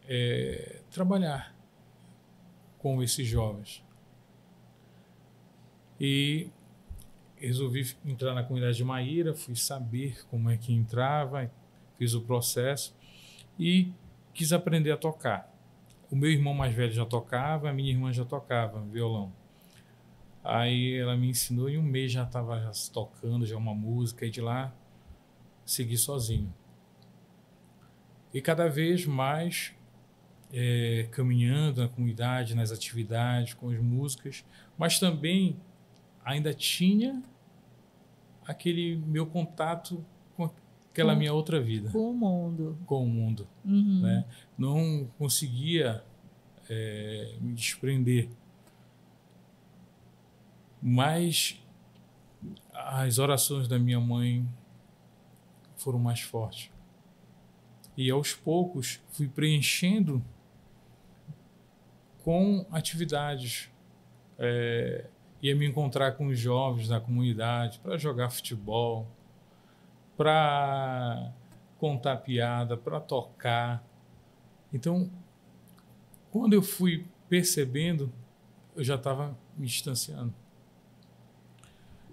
é, 0.07 0.81
trabalhar 0.91 1.55
com 2.77 3.01
esses 3.01 3.27
jovens. 3.27 3.83
E 5.99 6.49
resolvi 7.35 7.95
entrar 8.05 8.33
na 8.33 8.43
comunidade 8.43 8.77
de 8.77 8.83
Maíra, 8.83 9.33
fui 9.33 9.55
saber 9.55 10.25
como 10.27 10.49
é 10.49 10.57
que 10.57 10.73
entrava, 10.73 11.51
fiz 12.01 12.15
o 12.15 12.21
processo 12.21 12.97
e 13.59 13.93
quis 14.33 14.51
aprender 14.51 14.89
a 14.89 14.97
tocar. 14.97 15.53
O 16.09 16.15
meu 16.15 16.31
irmão 16.31 16.51
mais 16.51 16.73
velho 16.73 16.91
já 16.91 17.05
tocava, 17.05 17.69
a 17.69 17.73
minha 17.73 17.91
irmã 17.91 18.11
já 18.11 18.25
tocava 18.25 18.81
violão. 18.81 19.31
Aí 20.43 20.95
ela 20.95 21.15
me 21.15 21.29
ensinou 21.29 21.69
e 21.69 21.77
um 21.77 21.83
mês 21.83 22.11
já 22.11 22.23
estava 22.23 22.71
tocando 22.91 23.45
já 23.45 23.55
uma 23.55 23.75
música 23.75 24.25
e 24.25 24.31
de 24.31 24.41
lá 24.41 24.73
segui 25.63 25.95
sozinho. 25.95 26.51
E 28.33 28.41
cada 28.41 28.67
vez 28.67 29.05
mais 29.05 29.75
é, 30.51 31.07
caminhando 31.11 31.83
na 31.83 31.87
comunidade, 31.87 32.55
nas 32.55 32.71
atividades, 32.71 33.53
com 33.53 33.69
as 33.69 33.79
músicas, 33.79 34.43
mas 34.75 34.99
também 34.99 35.55
ainda 36.25 36.51
tinha 36.51 37.21
aquele 38.43 38.95
meu 39.05 39.27
contato 39.27 40.03
aquela 40.91 41.13
com, 41.13 41.19
minha 41.19 41.33
outra 41.33 41.59
vida. 41.59 41.89
Com 41.89 42.11
o 42.11 42.13
mundo. 42.13 42.77
Com 42.85 43.03
o 43.03 43.07
mundo. 43.07 43.47
Uhum. 43.65 44.01
Né? 44.01 44.25
Não 44.57 45.09
conseguia 45.17 46.03
é, 46.69 47.35
me 47.41 47.53
desprender. 47.53 48.29
Mas 50.81 51.61
as 52.73 53.19
orações 53.19 53.67
da 53.67 53.79
minha 53.79 53.99
mãe 53.99 54.47
foram 55.75 55.99
mais 55.99 56.21
fortes. 56.21 56.71
E 57.95 58.09
aos 58.09 58.33
poucos 58.33 59.01
fui 59.09 59.27
preenchendo 59.27 60.23
com 62.23 62.65
atividades. 62.71 63.69
É, 64.37 65.05
ia 65.41 65.55
me 65.55 65.67
encontrar 65.67 66.13
com 66.13 66.27
os 66.27 66.39
jovens 66.39 66.87
da 66.87 66.99
comunidade 66.99 67.79
para 67.79 67.97
jogar 67.97 68.29
futebol, 68.29 69.07
para 70.21 71.33
contar 71.79 72.17
piada, 72.17 72.77
para 72.77 72.99
tocar. 72.99 73.83
Então, 74.71 75.09
quando 76.29 76.53
eu 76.53 76.61
fui 76.61 77.07
percebendo, 77.27 78.13
eu 78.75 78.83
já 78.83 78.93
estava 78.93 79.35
me 79.57 79.65
distanciando. 79.65 80.31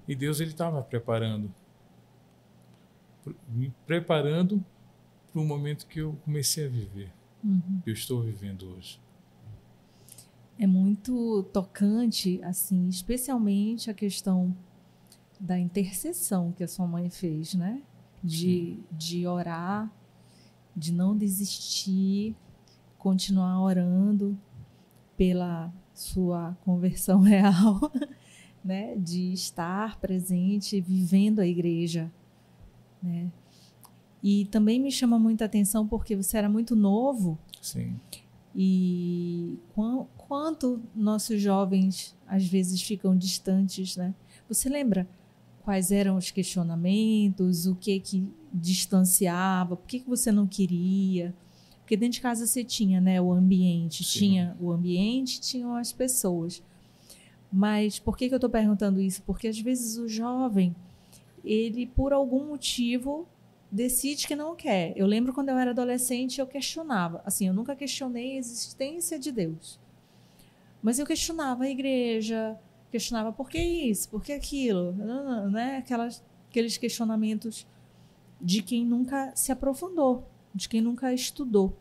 E 0.08 0.16
Deus 0.16 0.40
ele 0.40 0.52
estava 0.52 0.80
preparando, 0.80 1.54
me 3.46 3.74
preparando 3.86 4.64
para 5.30 5.42
o 5.42 5.44
momento 5.44 5.86
que 5.86 5.98
eu 5.98 6.18
comecei 6.24 6.64
a 6.64 6.68
viver, 6.70 7.12
uhum. 7.44 7.82
que 7.84 7.90
eu 7.90 7.94
estou 7.94 8.22
vivendo 8.22 8.74
hoje. 8.74 8.98
É 10.58 10.66
muito 10.66 11.42
tocante, 11.52 12.42
assim, 12.42 12.88
especialmente 12.88 13.90
a 13.90 13.94
questão 13.94 14.56
da 15.38 15.58
intercessão 15.58 16.52
que 16.52 16.64
a 16.64 16.68
sua 16.68 16.86
mãe 16.86 17.10
fez, 17.10 17.52
né? 17.52 17.82
De, 18.22 18.78
de 18.90 19.26
orar, 19.26 19.90
de 20.76 20.92
não 20.92 21.16
desistir, 21.16 22.36
continuar 22.98 23.60
orando 23.60 24.38
pela 25.16 25.72
sua 25.94 26.56
conversão 26.64 27.20
real, 27.22 27.92
né? 28.64 28.96
de 28.96 29.32
estar 29.32 29.98
presente, 29.98 30.80
vivendo 30.80 31.40
a 31.40 31.46
igreja. 31.46 32.10
Né? 33.02 33.30
E 34.22 34.46
também 34.46 34.80
me 34.80 34.90
chama 34.90 35.18
muita 35.18 35.44
atenção 35.44 35.86
porque 35.86 36.16
você 36.16 36.36
era 36.36 36.48
muito 36.48 36.74
novo. 36.74 37.38
Sim. 37.60 37.98
E 38.54 39.58
quanto 40.16 40.82
nossos 40.94 41.40
jovens 41.40 42.16
às 42.26 42.44
vezes 42.44 42.82
ficam 42.82 43.16
distantes, 43.16 43.96
né? 43.96 44.14
Você 44.48 44.68
lembra 44.68 45.08
quais 45.68 45.92
eram 45.92 46.16
os 46.16 46.30
questionamentos, 46.30 47.66
o 47.66 47.74
que 47.74 48.00
que 48.00 48.26
distanciava, 48.50 49.76
por 49.76 49.86
que, 49.86 50.00
que 50.00 50.08
você 50.08 50.32
não 50.32 50.46
queria. 50.46 51.34
Porque 51.80 51.94
dentro 51.94 52.14
de 52.14 52.20
casa 52.22 52.46
você 52.46 52.64
tinha 52.64 53.02
né, 53.02 53.20
o 53.20 53.30
ambiente, 53.30 54.02
Sim. 54.02 54.18
tinha 54.18 54.56
o 54.58 54.72
ambiente, 54.72 55.42
tinham 55.42 55.76
as 55.76 55.92
pessoas. 55.92 56.62
Mas 57.52 57.98
por 57.98 58.16
que, 58.16 58.28
que 58.28 58.34
eu 58.34 58.38
estou 58.38 58.48
perguntando 58.48 58.98
isso? 58.98 59.22
Porque 59.24 59.46
às 59.46 59.60
vezes 59.60 59.98
o 59.98 60.08
jovem 60.08 60.74
ele 61.44 61.84
por 61.84 62.14
algum 62.14 62.46
motivo 62.46 63.28
decide 63.70 64.26
que 64.26 64.34
não 64.34 64.56
quer. 64.56 64.94
Eu 64.96 65.06
lembro 65.06 65.34
quando 65.34 65.50
eu 65.50 65.58
era 65.58 65.72
adolescente, 65.72 66.40
eu 66.40 66.46
questionava. 66.46 67.20
Assim, 67.26 67.46
eu 67.46 67.52
nunca 67.52 67.76
questionei 67.76 68.36
a 68.36 68.38
existência 68.38 69.18
de 69.18 69.30
Deus. 69.30 69.78
Mas 70.82 70.98
eu 70.98 71.04
questionava 71.04 71.64
a 71.64 71.68
igreja, 71.68 72.58
questionava 72.90 73.32
por 73.32 73.48
que 73.48 73.58
isso, 73.58 74.08
por 74.08 74.22
que 74.22 74.32
aquilo, 74.32 74.92
né? 75.50 75.78
Aquelas, 75.78 76.22
aqueles 76.48 76.76
questionamentos 76.76 77.66
de 78.40 78.62
quem 78.62 78.84
nunca 78.84 79.34
se 79.34 79.52
aprofundou, 79.52 80.28
de 80.54 80.68
quem 80.68 80.80
nunca 80.80 81.12
estudou. 81.12 81.76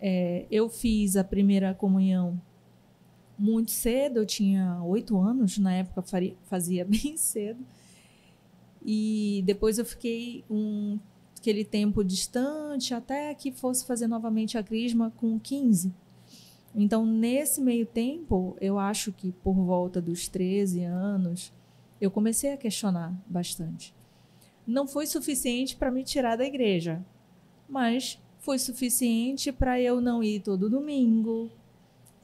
É, 0.00 0.46
eu 0.50 0.68
fiz 0.68 1.16
a 1.16 1.24
primeira 1.24 1.74
comunhão 1.74 2.40
muito 3.38 3.70
cedo, 3.70 4.18
eu 4.18 4.26
tinha 4.26 4.82
oito 4.84 5.18
anos, 5.18 5.58
na 5.58 5.72
época 5.72 6.02
fazia 6.44 6.84
bem 6.88 7.16
cedo. 7.16 7.64
E 8.84 9.42
depois 9.44 9.78
eu 9.78 9.84
fiquei 9.84 10.44
um, 10.48 10.98
aquele 11.36 11.64
tempo 11.64 12.04
distante 12.04 12.94
até 12.94 13.34
que 13.34 13.50
fosse 13.50 13.84
fazer 13.84 14.06
novamente 14.06 14.56
a 14.56 14.62
crisma 14.62 15.12
com 15.16 15.38
15. 15.38 15.92
Então, 16.76 17.06
nesse 17.06 17.60
meio 17.60 17.86
tempo, 17.86 18.54
eu 18.60 18.78
acho 18.78 19.10
que 19.10 19.32
por 19.32 19.54
volta 19.54 20.00
dos 20.00 20.28
13 20.28 20.84
anos, 20.84 21.52
eu 21.98 22.10
comecei 22.10 22.52
a 22.52 22.56
questionar 22.56 23.14
bastante. 23.26 23.94
Não 24.66 24.86
foi 24.86 25.06
suficiente 25.06 25.74
para 25.74 25.90
me 25.90 26.04
tirar 26.04 26.36
da 26.36 26.44
igreja, 26.44 27.02
mas 27.66 28.22
foi 28.40 28.58
suficiente 28.58 29.50
para 29.50 29.80
eu 29.80 30.00
não 30.00 30.22
ir 30.22 30.40
todo 30.40 30.68
domingo, 30.68 31.50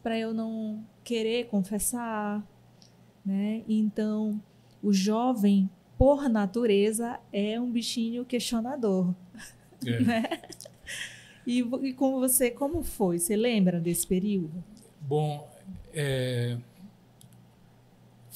para 0.02 0.18
eu 0.18 0.34
não 0.34 0.84
querer 1.02 1.46
confessar, 1.46 2.46
né? 3.24 3.62
Então, 3.66 4.40
o 4.82 4.92
jovem 4.92 5.70
por 6.02 6.28
natureza, 6.28 7.20
é 7.32 7.60
um 7.60 7.70
bichinho 7.70 8.24
questionador. 8.24 9.14
É. 9.86 9.98
Né? 10.02 10.24
E, 11.46 11.58
e 11.58 11.92
com 11.92 12.20
você, 12.20 12.50
como 12.50 12.82
foi? 12.82 13.18
Você 13.18 13.36
lembra 13.36 13.80
desse 13.80 14.06
período? 14.06 14.62
Bom, 15.00 15.50
é, 15.92 16.56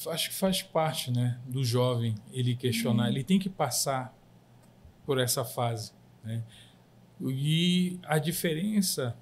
acho 0.07 0.29
que 0.29 0.35
faz 0.35 0.61
parte 0.61 1.11
né, 1.11 1.39
do 1.45 1.63
jovem 1.63 2.15
ele 2.31 2.55
questionar. 2.55 3.03
Uhum. 3.03 3.09
Ele 3.09 3.23
tem 3.23 3.39
que 3.39 3.49
passar 3.49 4.15
por 5.05 5.19
essa 5.19 5.45
fase. 5.45 5.93
Né? 6.23 6.43
E 7.21 7.99
a 8.03 8.17
diferença, 8.17 9.17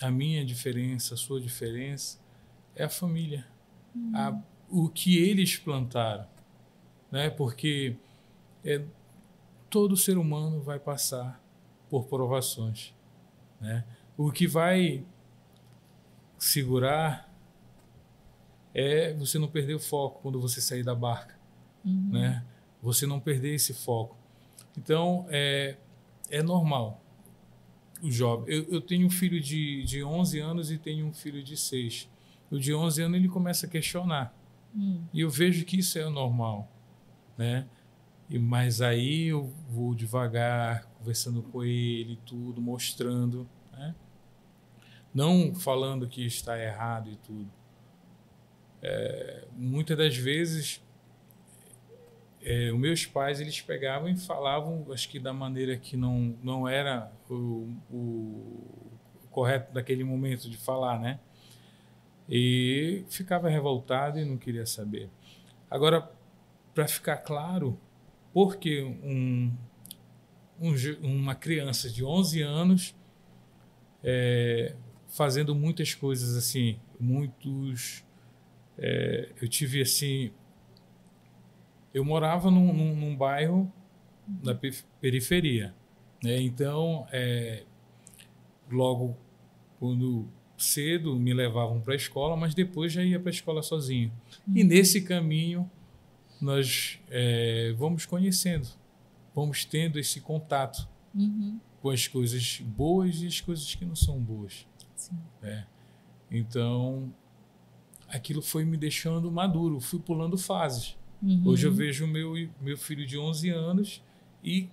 a 0.00 0.10
minha 0.10 0.44
diferença, 0.44 1.14
a 1.14 1.16
sua 1.16 1.40
diferença, 1.40 2.18
é 2.74 2.84
a 2.84 2.88
família. 2.88 3.46
Uhum. 3.94 4.12
A, 4.14 4.42
o 4.68 4.88
que 4.88 5.16
eles 5.18 5.56
plantaram 5.56 6.26
né? 7.10 7.30
Porque 7.30 7.96
é, 8.64 8.82
todo 9.68 9.96
ser 9.96 10.18
humano 10.18 10.60
vai 10.60 10.78
passar 10.78 11.42
por 11.88 12.06
provações, 12.06 12.94
né? 13.60 13.84
O 14.16 14.30
que 14.30 14.46
vai 14.46 15.04
segurar 16.38 17.32
é 18.74 19.12
você 19.14 19.38
não 19.38 19.48
perder 19.48 19.74
o 19.74 19.80
foco 19.80 20.20
quando 20.22 20.40
você 20.40 20.60
sair 20.60 20.82
da 20.82 20.94
barca, 20.94 21.38
uhum. 21.84 22.10
né? 22.12 22.44
Você 22.82 23.06
não 23.06 23.18
perder 23.18 23.54
esse 23.54 23.74
foco. 23.74 24.16
Então 24.76 25.26
é 25.28 25.76
é 26.30 26.42
normal. 26.42 27.02
O 28.02 28.10
jovem, 28.10 28.54
eu, 28.54 28.64
eu 28.68 28.80
tenho 28.80 29.06
um 29.06 29.10
filho 29.10 29.40
de, 29.40 29.82
de 29.84 30.04
11 30.04 30.38
anos 30.38 30.70
e 30.70 30.78
tenho 30.78 31.06
um 31.06 31.12
filho 31.12 31.42
de 31.42 31.56
6. 31.56 32.08
O 32.50 32.58
de 32.58 32.72
11 32.72 33.02
anos 33.02 33.18
ele 33.18 33.28
começa 33.28 33.66
a 33.66 33.68
questionar. 33.68 34.32
Hum. 34.76 35.02
E 35.12 35.20
eu 35.20 35.30
vejo 35.30 35.64
que 35.64 35.78
isso 35.78 35.98
é 35.98 36.08
normal 36.08 36.70
né? 37.38 37.64
E, 38.28 38.38
mas 38.38 38.82
aí 38.82 39.28
eu 39.28 39.50
vou 39.70 39.94
devagar, 39.94 40.87
conversando 40.98 41.42
com 41.42 41.64
ele, 41.64 42.18
tudo, 42.26 42.60
mostrando, 42.60 43.48
né? 43.72 43.94
Não 45.14 45.54
falando 45.54 46.06
que 46.06 46.24
está 46.26 46.58
errado 46.58 47.10
e 47.10 47.16
tudo. 47.16 47.50
É, 48.82 49.46
muitas 49.56 49.96
das 49.96 50.16
vezes, 50.16 50.82
é, 52.42 52.70
os 52.72 52.78
meus 52.78 53.06
pais 53.06 53.40
eles 53.40 53.60
pegavam 53.60 54.08
e 54.08 54.16
falavam, 54.16 54.86
acho 54.92 55.08
que 55.08 55.18
da 55.18 55.32
maneira 55.32 55.76
que 55.76 55.96
não 55.96 56.36
não 56.42 56.68
era 56.68 57.10
o, 57.28 57.72
o 57.90 58.88
correto 59.30 59.72
daquele 59.72 60.04
momento 60.04 60.48
de 60.48 60.56
falar, 60.56 61.00
né? 61.00 61.18
E 62.28 63.04
ficava 63.08 63.48
revoltado 63.48 64.18
e 64.18 64.24
não 64.24 64.36
queria 64.36 64.66
saber. 64.66 65.08
Agora, 65.70 66.10
para 66.74 66.86
ficar 66.86 67.16
claro 67.18 67.78
porque 68.32 68.82
um, 68.82 69.52
um, 70.60 70.74
uma 71.02 71.34
criança 71.34 71.88
de 71.88 72.04
11 72.04 72.42
anos 72.42 72.94
é, 74.02 74.74
fazendo 75.08 75.54
muitas 75.54 75.94
coisas 75.94 76.36
assim, 76.36 76.78
muitos. 76.98 78.04
É, 78.76 79.30
eu 79.40 79.48
tive 79.48 79.82
assim. 79.82 80.30
Eu 81.92 82.04
morava 82.04 82.50
num, 82.50 82.72
num, 82.72 82.94
num 82.94 83.16
bairro 83.16 83.72
da 84.26 84.54
periferia, 85.00 85.74
né? 86.22 86.38
então 86.40 87.08
é, 87.10 87.64
logo 88.70 89.16
quando 89.80 90.28
cedo 90.56 91.16
me 91.16 91.32
levavam 91.32 91.80
para 91.80 91.94
a 91.94 91.96
escola, 91.96 92.36
mas 92.36 92.54
depois 92.54 92.92
já 92.92 93.02
ia 93.02 93.18
para 93.18 93.30
a 93.30 93.32
escola 93.32 93.62
sozinho. 93.62 94.12
Uhum. 94.46 94.56
E 94.56 94.64
nesse 94.64 95.02
caminho 95.02 95.70
nós 96.40 97.00
é, 97.10 97.74
vamos 97.76 98.04
conhecendo, 98.04 98.68
vamos 99.38 99.64
tendo 99.64 100.00
esse 100.00 100.20
contato 100.20 100.88
uhum. 101.14 101.60
com 101.80 101.90
as 101.90 102.08
coisas 102.08 102.60
boas 102.60 103.22
e 103.22 103.26
as 103.28 103.40
coisas 103.40 103.72
que 103.72 103.84
não 103.84 103.94
são 103.94 104.18
boas. 104.18 104.66
É. 105.40 105.64
Então, 106.28 107.14
aquilo 108.08 108.42
foi 108.42 108.64
me 108.64 108.76
deixando 108.76 109.30
maduro, 109.30 109.78
fui 109.78 110.00
pulando 110.00 110.36
fases. 110.36 110.96
Uhum. 111.22 111.42
Hoje 111.46 111.66
eu 111.66 111.72
vejo 111.72 112.06
meu 112.06 112.34
meu 112.60 112.76
filho 112.76 113.06
de 113.06 113.16
11 113.16 113.50
anos 113.50 114.02
e 114.42 114.68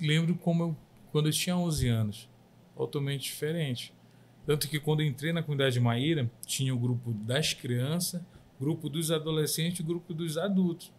lembro 0.00 0.34
como 0.34 0.62
eu, 0.62 0.76
quando 1.12 1.26
eu 1.26 1.32
tinha 1.32 1.56
11 1.56 1.88
anos, 1.88 2.28
totalmente 2.74 3.24
diferente. 3.24 3.92
Tanto 4.46 4.66
que 4.66 4.80
quando 4.80 5.02
entrei 5.02 5.32
na 5.32 5.42
comunidade 5.42 5.74
de 5.74 5.80
Maíra, 5.80 6.30
tinha 6.46 6.74
o 6.74 6.78
grupo 6.78 7.12
das 7.12 7.52
crianças, 7.52 8.22
grupo 8.58 8.88
dos 8.88 9.10
adolescentes 9.10 9.80
e 9.80 9.82
grupo 9.82 10.14
dos 10.14 10.38
adultos. 10.38 10.90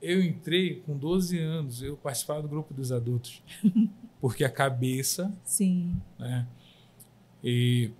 Eu 0.00 0.22
entrei 0.22 0.80
com 0.80 0.96
12 0.96 1.38
anos, 1.38 1.82
eu 1.82 1.96
participava 1.96 2.42
do 2.42 2.48
grupo 2.48 2.72
dos 2.72 2.92
adultos. 2.92 3.42
Porque 4.20 4.44
a 4.44 4.50
cabeça. 4.50 5.34
Sim. 5.44 6.00
Né? 6.18 6.46
E, 7.42 7.92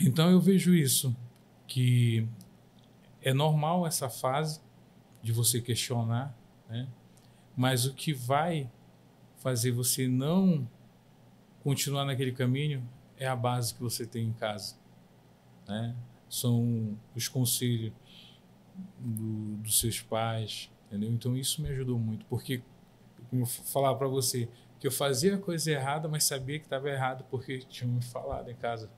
então 0.00 0.30
eu 0.30 0.40
vejo 0.40 0.74
isso, 0.74 1.14
que 1.66 2.26
é 3.22 3.32
normal 3.32 3.86
essa 3.86 4.08
fase 4.08 4.60
de 5.22 5.32
você 5.32 5.60
questionar, 5.60 6.36
né? 6.68 6.86
mas 7.56 7.86
o 7.86 7.94
que 7.94 8.12
vai 8.12 8.70
fazer 9.38 9.70
você 9.70 10.06
não 10.06 10.68
continuar 11.62 12.04
naquele 12.04 12.32
caminho 12.32 12.86
é 13.16 13.26
a 13.26 13.36
base 13.36 13.74
que 13.74 13.80
você 13.80 14.06
tem 14.06 14.26
em 14.26 14.32
casa. 14.32 14.76
Né? 15.66 15.94
são 16.34 16.98
os 17.14 17.28
conselhos 17.28 17.92
do, 18.98 19.56
dos 19.58 19.78
seus 19.78 20.00
pais, 20.00 20.70
entendeu? 20.94 21.12
Então 21.12 21.36
isso 21.36 21.60
me 21.60 21.68
ajudou 21.70 21.98
muito, 21.98 22.24
porque 22.26 22.62
como 23.28 23.42
eu 23.42 23.46
falar 23.46 23.94
para 23.96 24.06
você 24.06 24.48
que 24.78 24.86
eu 24.86 24.92
fazia 24.92 25.34
a 25.34 25.38
coisa 25.38 25.70
errada, 25.70 26.08
mas 26.08 26.24
sabia 26.24 26.58
que 26.58 26.66
estava 26.66 26.88
errado 26.88 27.24
porque 27.30 27.58
tinham 27.58 27.92
me 27.92 28.02
falado 28.02 28.50
em 28.50 28.54
casa. 28.54 28.90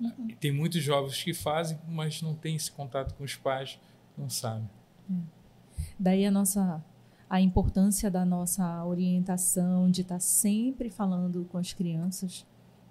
Uhum. 0.00 0.26
tem 0.40 0.50
muitos 0.50 0.82
jovens 0.82 1.22
que 1.22 1.32
fazem, 1.32 1.78
mas 1.86 2.20
não 2.20 2.34
tem 2.34 2.56
esse 2.56 2.70
contato 2.70 3.14
com 3.14 3.22
os 3.22 3.36
pais, 3.36 3.78
não 4.18 4.28
sabem. 4.28 4.68
É. 5.08 5.14
Daí 5.98 6.26
a 6.26 6.32
nossa 6.32 6.84
a 7.30 7.40
importância 7.40 8.10
da 8.10 8.24
nossa 8.24 8.84
orientação 8.84 9.90
de 9.90 10.02
estar 10.02 10.16
tá 10.16 10.20
sempre 10.20 10.90
falando 10.90 11.44
com 11.46 11.58
as 11.58 11.72
crianças, 11.72 12.46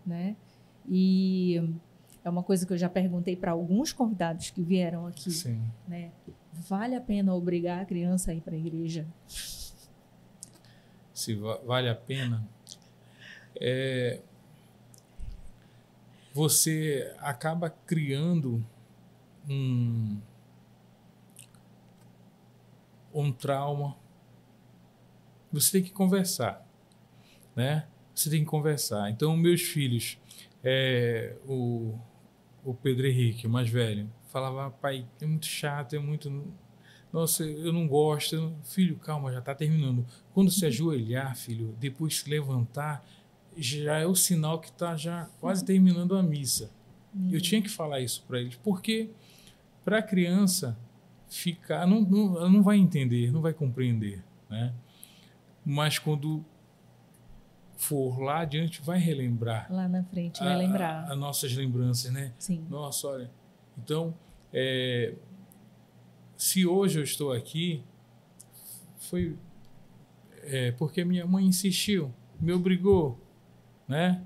né? 0.05 0.35
E 0.87 1.77
é 2.23 2.29
uma 2.29 2.43
coisa 2.43 2.65
que 2.65 2.73
eu 2.73 2.77
já 2.77 2.89
perguntei 2.89 3.35
para 3.35 3.51
alguns 3.51 3.91
convidados 3.91 4.49
que 4.49 4.61
vieram 4.61 5.05
aqui. 5.07 5.29
Sim. 5.29 5.61
Né? 5.87 6.11
Vale 6.53 6.95
a 6.95 7.01
pena 7.01 7.33
obrigar 7.33 7.81
a 7.81 7.85
criança 7.85 8.31
a 8.31 8.33
ir 8.33 8.41
para 8.41 8.55
a 8.55 8.57
igreja? 8.57 9.05
Se 11.13 11.35
vale 11.35 11.89
a 11.89 11.95
pena. 11.95 12.47
É, 13.59 14.21
você 16.33 17.13
acaba 17.19 17.69
criando 17.69 18.65
um, 19.47 20.17
um 23.13 23.31
trauma. 23.31 23.95
Você 25.51 25.73
tem 25.73 25.83
que 25.83 25.91
conversar, 25.91 26.65
né? 27.55 27.85
Você 28.15 28.29
tem 28.29 28.39
que 28.39 28.49
conversar. 28.49 29.09
Então, 29.09 29.35
meus 29.37 29.61
filhos, 29.61 30.17
é, 30.63 31.35
o, 31.45 31.99
o 32.63 32.73
Pedro 32.73 33.07
Henrique, 33.07 33.47
o 33.47 33.49
mais 33.49 33.69
velho, 33.69 34.09
falava, 34.29 34.71
pai, 34.71 35.05
é 35.21 35.25
muito 35.25 35.45
chato, 35.45 35.95
é 35.95 35.99
muito. 35.99 36.53
Nossa, 37.11 37.43
eu 37.43 37.71
não 37.71 37.87
gosto. 37.87 38.55
Filho, 38.63 38.97
calma, 38.97 39.31
já 39.31 39.39
está 39.39 39.53
terminando. 39.53 40.05
Quando 40.33 40.49
se 40.49 40.65
ajoelhar, 40.65 41.35
filho, 41.35 41.75
depois 41.79 42.19
se 42.19 42.29
levantar, 42.29 43.05
já 43.55 43.99
é 43.99 44.07
o 44.07 44.15
sinal 44.15 44.59
que 44.59 44.69
está 44.69 44.95
já 44.95 45.29
quase 45.39 45.63
terminando 45.63 46.15
a 46.15 46.23
missa. 46.23 46.71
Eu 47.31 47.39
tinha 47.39 47.61
que 47.61 47.69
falar 47.69 47.99
isso 47.99 48.23
para 48.27 48.39
eles, 48.41 48.55
porque 48.55 49.11
para 49.85 49.99
a 49.99 50.01
criança 50.01 50.77
ficar, 51.29 51.85
não, 51.85 52.01
não, 52.01 52.37
ela 52.37 52.49
não 52.49 52.63
vai 52.63 52.77
entender, 52.77 53.31
não 53.31 53.41
vai 53.41 53.53
compreender, 53.53 54.23
né? 54.49 54.73
Mas 55.63 55.99
quando 55.99 56.43
for 57.83 58.19
lá 58.21 58.39
adiante, 58.39 58.81
vai 58.81 58.97
relembrar. 58.97 59.67
Lá 59.69 59.87
na 59.87 60.03
frente, 60.03 60.39
vai 60.39 60.53
a, 60.53 60.57
lembrar. 60.57 61.11
As 61.11 61.17
nossas 61.17 61.53
lembranças, 61.53 62.11
né? 62.11 62.33
Sim. 62.39 62.65
Nossa, 62.69 63.07
olha. 63.07 63.31
Então, 63.77 64.15
é, 64.53 65.13
se 66.37 66.65
hoje 66.65 66.99
eu 66.99 67.03
estou 67.03 67.33
aqui, 67.33 67.83
foi 68.97 69.35
é, 70.43 70.71
porque 70.71 71.03
minha 71.03 71.25
mãe 71.25 71.45
insistiu, 71.45 72.13
me 72.39 72.53
obrigou, 72.53 73.19
né? 73.87 74.23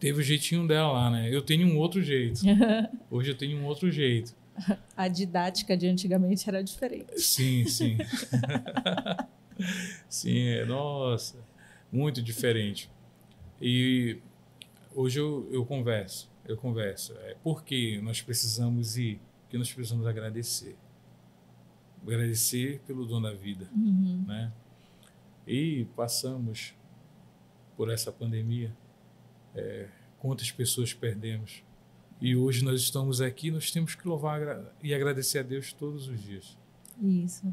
Teve 0.00 0.20
o 0.20 0.22
jeitinho 0.22 0.66
dela 0.66 0.92
lá, 0.92 1.10
né? 1.10 1.28
Eu 1.32 1.42
tenho 1.42 1.66
um 1.68 1.78
outro 1.78 2.02
jeito. 2.02 2.40
Hoje 3.08 3.30
eu 3.30 3.36
tenho 3.36 3.56
um 3.58 3.64
outro 3.66 3.88
jeito. 3.88 4.34
A 4.96 5.06
didática 5.06 5.76
de 5.76 5.86
antigamente 5.86 6.48
era 6.48 6.62
diferente. 6.62 7.20
Sim, 7.20 7.64
sim. 7.66 7.98
sim, 10.10 10.40
é, 10.48 10.64
nossa, 10.64 11.38
muito 11.92 12.22
diferente. 12.22 12.90
E 13.60 14.18
hoje 14.94 15.20
eu, 15.20 15.46
eu 15.52 15.64
converso, 15.66 16.30
eu 16.46 16.56
converso. 16.56 17.12
É 17.18 17.36
porque 17.44 18.00
nós 18.02 18.22
precisamos 18.22 18.96
ir, 18.96 19.20
que 19.50 19.58
nós 19.58 19.70
precisamos 19.72 20.06
agradecer. 20.06 20.76
Agradecer 22.02 22.80
pelo 22.86 23.06
dom 23.06 23.20
da 23.20 23.32
vida, 23.32 23.68
uhum. 23.76 24.24
né? 24.26 24.52
E 25.46 25.86
passamos 25.94 26.74
por 27.76 27.90
essa 27.90 28.10
pandemia 28.10 28.74
é, 29.54 29.88
quantas 30.18 30.50
pessoas 30.50 30.94
perdemos. 30.94 31.62
E 32.20 32.34
hoje 32.34 32.64
nós 32.64 32.80
estamos 32.80 33.20
aqui, 33.20 33.50
nós 33.50 33.70
temos 33.70 33.94
que 33.94 34.06
louvar 34.06 34.72
e 34.82 34.94
agradecer 34.94 35.40
a 35.40 35.42
Deus 35.42 35.72
todos 35.72 36.08
os 36.08 36.20
dias. 36.22 36.56
Isso. 37.00 37.52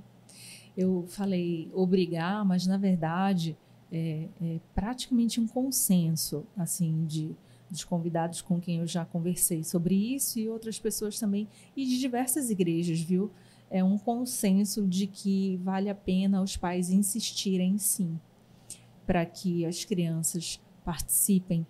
Eu 0.78 1.06
falei 1.10 1.70
obrigar, 1.74 2.46
mas 2.46 2.66
na 2.66 2.78
verdade 2.78 3.58
é, 3.92 4.28
é 4.42 4.60
praticamente 4.74 5.40
um 5.40 5.48
consenso, 5.48 6.46
assim, 6.58 7.06
de 7.06 7.36
dos 7.70 7.84
convidados 7.84 8.42
com 8.42 8.60
quem 8.60 8.78
eu 8.80 8.88
já 8.88 9.06
conversei 9.06 9.64
sobre 9.64 9.94
isso 9.94 10.40
e 10.40 10.50
outras 10.50 10.80
pessoas 10.80 11.20
também 11.20 11.48
e 11.78 11.86
de 11.86 12.00
diversas 12.00 12.50
igrejas, 12.50 13.00
viu? 13.00 13.30
É 13.70 13.84
um 13.84 13.96
consenso 13.96 14.88
de 14.88 15.06
que 15.06 15.58
vale 15.58 15.88
a 15.88 15.94
pena 15.94 16.42
os 16.42 16.58
pais 16.58 16.90
insistirem 16.90 17.78
sim, 17.78 18.20
para 19.06 19.24
que 19.24 19.68
as 19.68 19.86
crianças 19.86 20.60
participem 20.84 21.64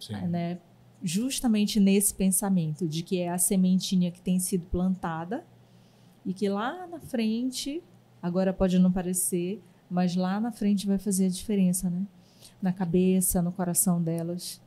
Sim. 0.00 0.14
né? 0.28 0.58
Justamente 1.02 1.78
nesse 1.78 2.14
pensamento 2.14 2.88
de 2.88 3.02
que 3.02 3.18
é 3.18 3.28
a 3.28 3.38
sementinha 3.38 4.10
que 4.10 4.20
tem 4.20 4.38
sido 4.38 4.66
plantada 4.66 5.44
e 6.24 6.32
que 6.32 6.48
lá 6.48 6.86
na 6.86 6.98
frente, 6.98 7.82
agora 8.22 8.52
pode 8.52 8.78
não 8.78 8.90
parecer, 8.90 9.62
mas 9.94 10.16
lá 10.16 10.40
na 10.40 10.50
frente 10.50 10.86
vai 10.86 10.98
fazer 10.98 11.26
a 11.26 11.28
diferença, 11.28 11.88
né? 11.88 12.04
Na 12.60 12.72
cabeça, 12.72 13.40
no 13.40 13.52
coração 13.52 14.02
delas. 14.02 14.60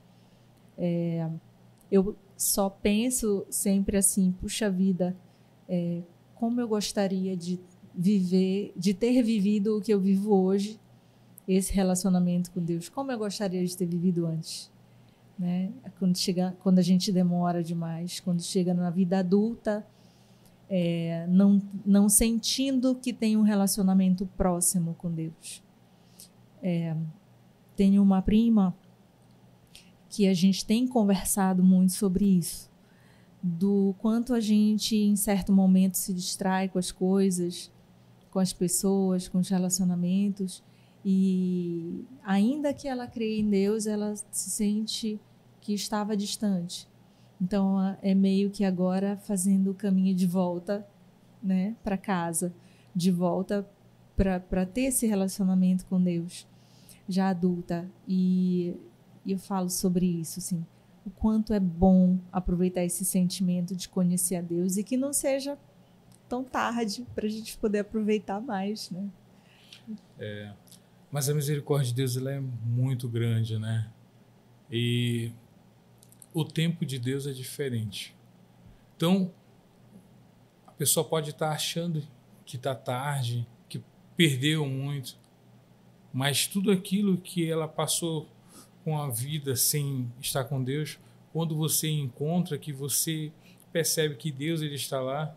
É, 0.78 1.30
eu 1.92 2.16
só 2.38 2.70
penso 2.70 3.46
sempre 3.50 3.98
assim, 3.98 4.32
puxa 4.32 4.70
vida, 4.72 5.16
é, 5.68 6.02
como 6.36 6.62
eu 6.62 6.68
gostaria 6.68 7.36
de 7.36 7.60
viver, 7.94 8.72
de 8.78 8.94
ter 8.94 9.22
vivido 9.22 9.78
o 9.78 9.82
que 9.82 9.94
eu 9.94 10.00
vivo 10.00 10.34
hoje, 10.34 10.80
esse 11.46 11.74
relacionamento 11.74 12.50
com 12.52 12.62
Deus. 12.62 12.88
Como 12.88 13.12
eu 13.12 13.18
gostaria 13.18 13.66
de 13.66 13.76
ter 13.76 13.86
vivido 13.86 14.26
antes 14.26 14.72
né? 15.38 15.72
Quando 16.00 16.18
chega, 16.18 16.56
quando 16.64 16.80
a 16.80 16.82
gente 16.82 17.12
demora 17.12 17.64
demais, 17.64 18.20
quando 18.20 18.42
chega 18.42 18.74
na 18.74 18.90
vida 18.90 19.20
adulta, 19.20 19.86
é, 20.70 21.26
não 21.28 21.62
não 21.86 22.10
sentindo 22.10 22.96
que 22.96 23.14
tem 23.14 23.38
um 23.38 23.42
relacionamento 23.42 24.26
próximo 24.38 24.96
com 24.96 25.12
Deus. 25.12 25.64
É, 26.62 26.96
tenho 27.76 28.02
uma 28.02 28.22
prima 28.22 28.76
que 30.10 30.28
a 30.28 30.34
gente 30.34 30.66
tem 30.66 30.88
conversado 30.88 31.64
muito 31.64 31.94
sobre 31.94 32.26
isso, 32.26 32.72
do 33.42 33.94
quanto 34.00 34.34
a 34.34 34.40
gente 34.40 34.96
em 34.96 35.16
certo 35.16 35.52
momento 35.52 35.96
se 35.96 36.14
distrai 36.14 36.68
com 36.68 36.80
as 36.80 36.92
coisas, 36.92 37.72
com 38.32 38.40
as 38.40 38.52
pessoas, 38.52 39.28
com 39.28 39.38
os 39.38 39.50
relacionamentos 39.50 40.64
e 41.10 42.06
ainda 42.24 42.74
que 42.74 42.88
ela 42.88 43.08
creia 43.08 43.40
em 43.40 43.50
Deus, 43.50 43.86
ela 43.86 44.14
se 44.32 44.50
sente 44.50 45.20
que 45.62 45.74
estava 45.74 46.18
distante. 46.18 46.88
Então 47.40 47.98
é 48.02 48.16
meio 48.16 48.50
que 48.50 48.64
agora 48.64 49.18
fazendo 49.18 49.72
o 49.72 49.76
caminho 49.76 50.16
de 50.16 50.26
volta, 50.26 50.88
né, 51.42 51.76
para 51.84 51.98
casa, 51.98 52.54
de 52.96 53.12
volta 53.12 53.68
para 54.16 54.66
ter 54.66 54.86
esse 54.86 55.06
relacionamento 55.06 55.86
com 55.86 56.02
Deus, 56.02 56.48
já 57.08 57.30
adulta. 57.30 57.88
E, 58.08 58.76
e 59.24 59.32
eu 59.32 59.38
falo 59.38 59.70
sobre 59.70 60.06
isso, 60.06 60.40
assim, 60.40 60.66
o 61.06 61.12
quanto 61.12 61.54
é 61.54 61.60
bom 61.60 62.18
aproveitar 62.32 62.84
esse 62.84 63.06
sentimento 63.06 63.76
de 63.76 63.88
conhecer 63.88 64.38
a 64.38 64.42
Deus 64.42 64.78
e 64.78 64.84
que 64.84 64.98
não 64.98 65.14
seja 65.14 65.58
tão 66.28 66.44
tarde 66.44 67.06
para 67.16 67.26
a 67.26 67.30
gente 67.30 67.58
poder 67.58 67.80
aproveitar 67.80 68.42
mais, 68.42 68.90
né? 68.90 69.08
É, 70.20 70.52
mas 71.12 71.30
a 71.30 71.34
misericórdia 71.34 71.88
de 71.88 71.94
Deus 71.94 72.18
ela 72.18 72.32
é 72.32 72.40
muito 72.40 73.08
grande, 73.08 73.58
né? 73.58 73.90
E 74.70 75.32
o 76.40 76.46
tempo 76.46 76.86
de 76.86 77.00
Deus 77.00 77.26
é 77.26 77.32
diferente. 77.32 78.16
Então, 78.96 79.34
a 80.68 80.72
pessoa 80.72 81.04
pode 81.04 81.32
estar 81.32 81.50
achando 81.50 82.04
que 82.46 82.58
está 82.58 82.76
tarde, 82.76 83.48
que 83.68 83.82
perdeu 84.16 84.64
muito, 84.68 85.18
mas 86.14 86.46
tudo 86.46 86.70
aquilo 86.70 87.18
que 87.18 87.50
ela 87.50 87.68
passou 87.68 88.30
com 88.84 89.02
a 89.02 89.10
vida 89.10 89.56
sem 89.56 90.14
estar 90.22 90.44
com 90.44 90.64
Deus, 90.64 91.00
quando 91.34 91.56
você 91.56 91.90
encontra, 91.90 92.56
que 92.56 92.72
você 92.72 93.32
percebe 93.74 94.16
que 94.16 94.32
Deus 94.32 94.62
ele 94.62 94.76
está 94.76 95.02
lá, 95.02 95.36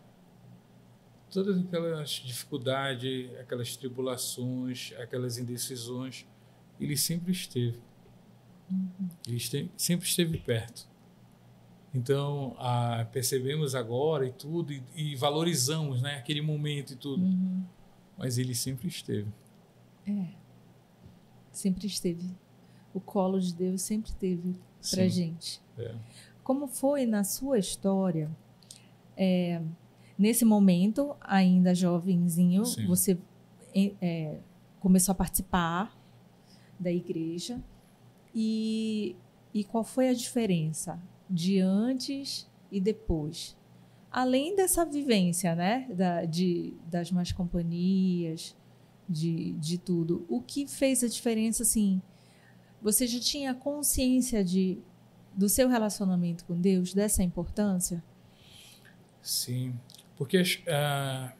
todas 1.31 1.57
aquelas 1.57 2.11
dificuldades, 2.11 3.27
aquelas 3.39 3.75
tribulações, 3.75 4.93
aquelas 4.99 5.39
indecisões, 5.39 6.27
ele 6.79 6.95
sempre 6.95 7.31
esteve. 7.31 7.79
Ele 9.27 9.71
sempre 9.75 10.07
esteve 10.07 10.37
perto. 10.37 10.90
Então, 11.93 12.55
ah, 12.57 13.05
percebemos 13.11 13.75
agora 13.75 14.25
e 14.25 14.31
tudo, 14.31 14.71
e, 14.71 14.81
e, 14.95 15.15
valorizamos 15.15 16.01
né, 16.01 16.15
aquele 16.15 16.41
momento 16.41 16.93
e 16.93 16.95
tudo. 16.95 17.23
Uhum. 17.23 17.63
Mas 18.17 18.37
ele 18.37 18.55
sempre 18.55 18.87
esteve. 18.87 19.27
É. 20.07 20.27
Sempre 21.51 21.87
esteve. 21.87 22.29
O 22.93 22.99
colo 22.99 23.39
de 23.39 23.53
Deus 23.53 23.81
sempre 23.81 24.11
teve 24.13 24.55
para 24.89 25.07
gente. 25.07 25.61
É. 25.77 25.93
Como 26.43 26.67
foi 26.67 27.05
na 27.05 27.23
sua 27.23 27.59
história, 27.59 28.31
é, 29.17 29.61
nesse 30.17 30.45
momento, 30.45 31.15
ainda 31.19 31.75
jovenzinho, 31.75 32.65
Sim. 32.65 32.87
você 32.87 33.17
é, 33.75 34.39
começou 34.79 35.11
a 35.11 35.15
participar 35.15 35.97
da 36.79 36.91
igreja. 36.91 37.61
E, 38.33 39.15
e 39.53 39.63
qual 39.63 39.83
foi 39.83 40.09
a 40.09 40.13
diferença? 40.13 40.99
De 41.31 41.59
antes 41.59 42.49
e 42.69 42.81
depois. 42.81 43.57
Além 44.11 44.55
dessa 44.55 44.85
vivência, 44.85 45.55
né, 45.55 45.87
da, 45.89 46.25
de, 46.25 46.73
das 46.85 47.09
mais 47.11 47.31
companhias, 47.31 48.55
de, 49.07 49.53
de 49.53 49.77
tudo, 49.77 50.25
o 50.27 50.41
que 50.41 50.67
fez 50.67 51.01
a 51.03 51.07
diferença, 51.07 51.63
assim, 51.63 52.01
você 52.81 53.07
já 53.07 53.19
tinha 53.19 53.53
consciência 53.53 54.43
de, 54.43 54.79
do 55.33 55.47
seu 55.47 55.69
relacionamento 55.69 56.43
com 56.43 56.59
Deus, 56.59 56.93
dessa 56.93 57.23
importância? 57.23 58.03
Sim, 59.21 59.79
porque 60.17 60.37
as, 60.37 60.55
uh, 60.55 61.33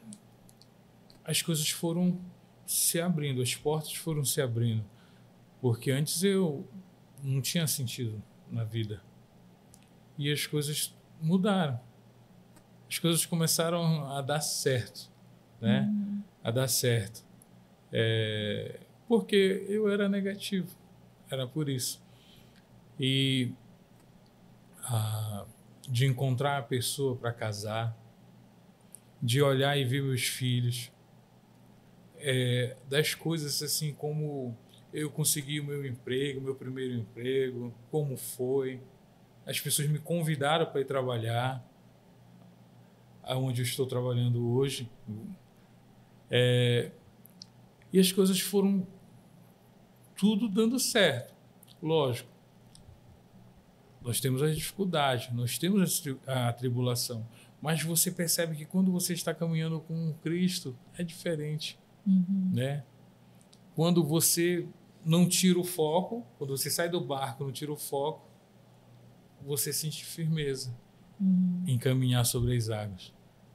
as 1.24 1.42
coisas 1.42 1.68
foram 1.68 2.18
se 2.66 2.98
abrindo, 2.98 3.42
as 3.42 3.54
portas 3.54 3.94
foram 3.94 4.24
se 4.24 4.40
abrindo, 4.40 4.84
porque 5.60 5.90
antes 5.90 6.22
eu 6.22 6.66
não 7.22 7.42
tinha 7.42 7.66
sentido 7.66 8.22
na 8.50 8.64
vida 8.64 9.02
e 10.18 10.32
as 10.32 10.46
coisas 10.46 10.94
mudaram. 11.20 11.80
As 12.88 12.98
coisas 12.98 13.24
começaram 13.24 14.10
a 14.10 14.20
dar 14.20 14.40
certo, 14.40 15.10
né? 15.60 15.88
Uhum. 15.88 16.22
A 16.44 16.50
dar 16.50 16.68
certo. 16.68 17.24
É, 17.92 18.80
porque 19.08 19.64
eu 19.68 19.90
era 19.90 20.08
negativo, 20.08 20.68
era 21.30 21.46
por 21.46 21.68
isso. 21.68 22.02
E 22.98 23.52
de 25.88 26.06
encontrar 26.06 26.58
a 26.58 26.62
pessoa 26.62 27.16
para 27.16 27.32
casar, 27.32 27.96
de 29.22 29.40
olhar 29.40 29.76
e 29.76 29.84
ver 29.84 30.02
meus 30.02 30.26
filhos, 30.26 30.90
é, 32.18 32.76
das 32.88 33.14
coisas 33.14 33.62
assim 33.62 33.92
como 33.94 34.56
eu 34.92 35.10
consegui 35.10 35.60
o 35.60 35.64
meu 35.64 35.86
emprego, 35.86 36.40
meu 36.40 36.54
primeiro 36.54 36.94
emprego, 36.94 37.72
como 37.90 38.16
foi. 38.16 38.80
As 39.44 39.60
pessoas 39.60 39.88
me 39.88 39.98
convidaram 39.98 40.66
para 40.66 40.80
ir 40.80 40.84
trabalhar 40.84 41.66
aonde 43.22 43.62
eu 43.62 43.64
estou 43.64 43.86
trabalhando 43.86 44.48
hoje. 44.50 44.88
É, 46.30 46.90
e 47.92 47.98
as 47.98 48.10
coisas 48.10 48.40
foram 48.40 48.86
tudo 50.16 50.48
dando 50.48 50.78
certo. 50.78 51.34
Lógico, 51.82 52.30
nós 54.00 54.20
temos 54.20 54.42
as 54.42 54.56
dificuldades, 54.56 55.32
nós 55.34 55.58
temos 55.58 56.04
a 56.26 56.52
tribulação, 56.52 57.26
mas 57.60 57.82
você 57.82 58.10
percebe 58.10 58.56
que 58.56 58.64
quando 58.64 58.90
você 58.90 59.12
está 59.12 59.34
caminhando 59.34 59.80
com 59.80 60.14
Cristo 60.22 60.76
é 60.96 61.04
diferente, 61.04 61.78
uhum. 62.06 62.50
né? 62.52 62.84
Quando 63.74 64.04
você 64.04 64.66
não 65.04 65.28
tira 65.28 65.58
o 65.58 65.64
foco, 65.64 66.26
quando 66.38 66.56
você 66.56 66.70
sai 66.70 66.88
do 66.88 67.00
barco, 67.00 67.44
não 67.44 67.52
tira 67.52 67.72
o 67.72 67.76
foco, 67.76 68.28
você 69.44 69.72
sente 69.72 70.04
firmeza 70.04 70.74
uhum. 71.20 71.62
em 71.66 71.78
caminhar 71.78 72.24
sobre 72.24 72.56
as 72.56 72.68
águas. 72.70 73.12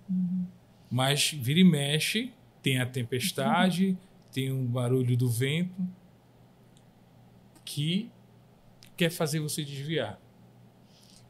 Uhum. 0.09 0.45
Mas 0.89 1.31
vira 1.31 1.59
e 1.59 1.63
mexe, 1.63 2.33
tem 2.61 2.79
a 2.79 2.85
tempestade, 2.85 3.89
uhum. 3.89 3.97
tem 4.31 4.51
um 4.51 4.65
barulho 4.65 5.17
do 5.17 5.29
vento 5.29 5.85
que 7.65 8.09
quer 8.95 9.09
fazer 9.09 9.39
você 9.39 9.63
desviar. 9.63 10.19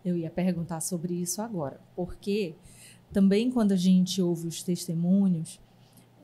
Eu 0.06 0.16
ia 0.16 0.30
perguntar 0.30 0.80
sobre 0.80 1.16
isso 1.16 1.42
agora, 1.42 1.82
porque 1.96 2.56
também 3.12 3.52
quando 3.52 3.72
a 3.72 3.76
gente 3.76 4.22
ouve 4.22 4.48
os 4.48 4.64
testemunhos, 4.64 5.60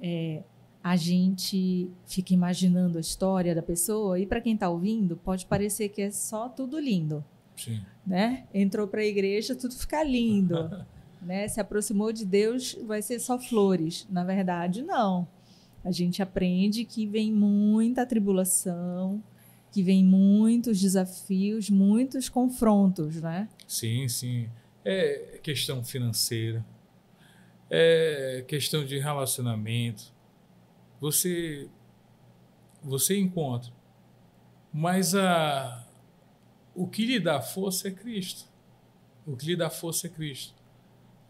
é, 0.02 0.44
a 0.84 0.96
gente 0.96 1.90
fica 2.06 2.34
imaginando 2.34 2.98
a 2.98 3.02
história 3.02 3.56
da 3.56 3.62
pessoa 3.62 4.20
e 4.20 4.26
para 4.26 4.42
quem 4.42 4.54
está 4.54 4.70
ouvindo 4.70 5.16
pode 5.18 5.46
parecer 5.46 5.90
que 5.90 6.02
é 6.02 6.12
só 6.12 6.50
tudo 6.50 6.80
lindo, 6.80 7.24
Sim. 7.56 7.82
Né? 8.06 8.46
Entrou 8.54 8.88
para 8.88 9.02
a 9.02 9.06
igreja, 9.06 9.56
tudo 9.56 9.76
fica 9.76 10.04
lindo, 10.04 10.86
né? 11.22 11.48
Se 11.48 11.60
aproximou 11.60 12.12
de 12.12 12.26
Deus, 12.26 12.78
vai 12.86 13.02
ser 13.02 13.20
só 13.20 13.40
flores. 13.40 14.08
Na 14.10 14.24
verdade, 14.24 14.82
não. 14.82 15.28
A 15.84 15.92
gente 15.92 16.22
aprende 16.22 16.86
que 16.86 17.06
vem 17.06 17.32
muita 17.32 18.06
tribulação, 18.06 19.22
que 19.72 19.84
vem 19.84 20.04
muitos 20.04 20.80
desafios, 20.80 21.70
muitos 21.70 22.30
confrontos, 22.30 23.22
né? 23.22 23.50
Sim, 23.68 24.08
sim. 24.08 24.50
É 24.86 25.40
questão 25.42 25.84
financeira, 25.84 26.64
é 27.70 28.44
questão 28.48 28.86
de 28.86 29.00
relacionamento. 29.00 30.14
Você 31.00 31.70
você 32.84 33.18
encontra, 33.18 33.72
mas 34.72 35.16
a 35.16 35.83
o 36.76 36.88
que 36.88 37.06
lhe 37.06 37.20
dá 37.20 37.42
força 37.42 37.88
é 37.88 37.92
Cristo. 37.92 38.50
O 39.26 39.36
que 39.38 39.46
lhe 39.46 39.56
dá 39.56 39.70
força 39.70 40.08
é 40.08 40.10
Cristo. 40.10 40.54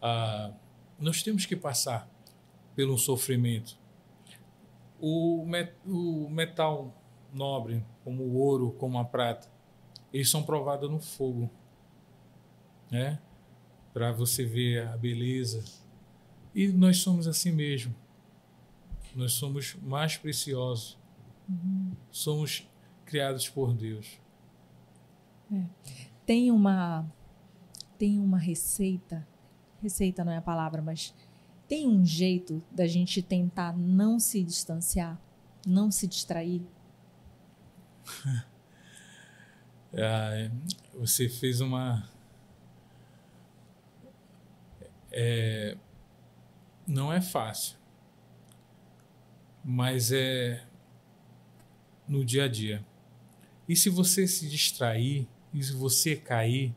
Ah, 0.00 0.52
nós 0.98 1.22
temos 1.22 1.46
que 1.46 1.54
passar 1.54 2.08
pelo 2.74 2.98
sofrimento. 2.98 3.78
O, 5.00 5.44
met, 5.46 5.72
o 5.86 6.28
metal 6.30 6.94
nobre, 7.32 7.84
como 8.02 8.22
o 8.22 8.36
ouro, 8.36 8.72
como 8.72 8.98
a 8.98 9.04
prata, 9.04 9.48
eles 10.12 10.30
são 10.30 10.42
provados 10.42 10.90
no 10.90 11.00
fogo, 11.00 11.50
né? 12.90 13.20
Para 13.92 14.12
você 14.12 14.44
ver 14.44 14.88
a 14.88 14.96
beleza. 14.96 15.64
E 16.54 16.68
nós 16.68 16.98
somos 16.98 17.26
assim 17.26 17.52
mesmo. 17.52 17.94
Nós 19.14 19.32
somos 19.32 19.74
mais 19.82 20.16
preciosos. 20.16 20.98
Uhum. 21.48 21.92
Somos 22.10 22.68
criados 23.04 23.48
por 23.48 23.74
Deus. 23.74 24.18
É. 25.52 25.64
Tem 26.26 26.50
uma 26.50 27.06
tem 27.98 28.18
uma 28.18 28.38
receita. 28.38 29.26
Receita 29.80 30.24
não 30.24 30.32
é 30.32 30.38
a 30.38 30.42
palavra, 30.42 30.82
mas 30.82 31.14
tem 31.68 31.88
um 31.88 32.04
jeito 32.04 32.62
da 32.70 32.86
gente 32.86 33.22
tentar 33.22 33.76
não 33.76 34.18
se 34.18 34.42
distanciar, 34.42 35.20
não 35.66 35.90
se 35.90 36.06
distrair 36.06 36.62
é, 39.92 40.50
você 40.94 41.28
fez 41.28 41.60
uma. 41.60 42.08
É, 45.10 45.76
não 46.86 47.12
é 47.12 47.20
fácil, 47.20 47.76
mas 49.64 50.10
é 50.12 50.66
no 52.08 52.24
dia 52.24 52.44
a 52.44 52.48
dia. 52.48 52.84
E 53.68 53.76
se 53.76 53.88
você 53.88 54.26
se 54.26 54.48
distrair, 54.48 55.28
e 55.54 55.62
se 55.62 55.72
você 55.72 56.16
cair, 56.16 56.74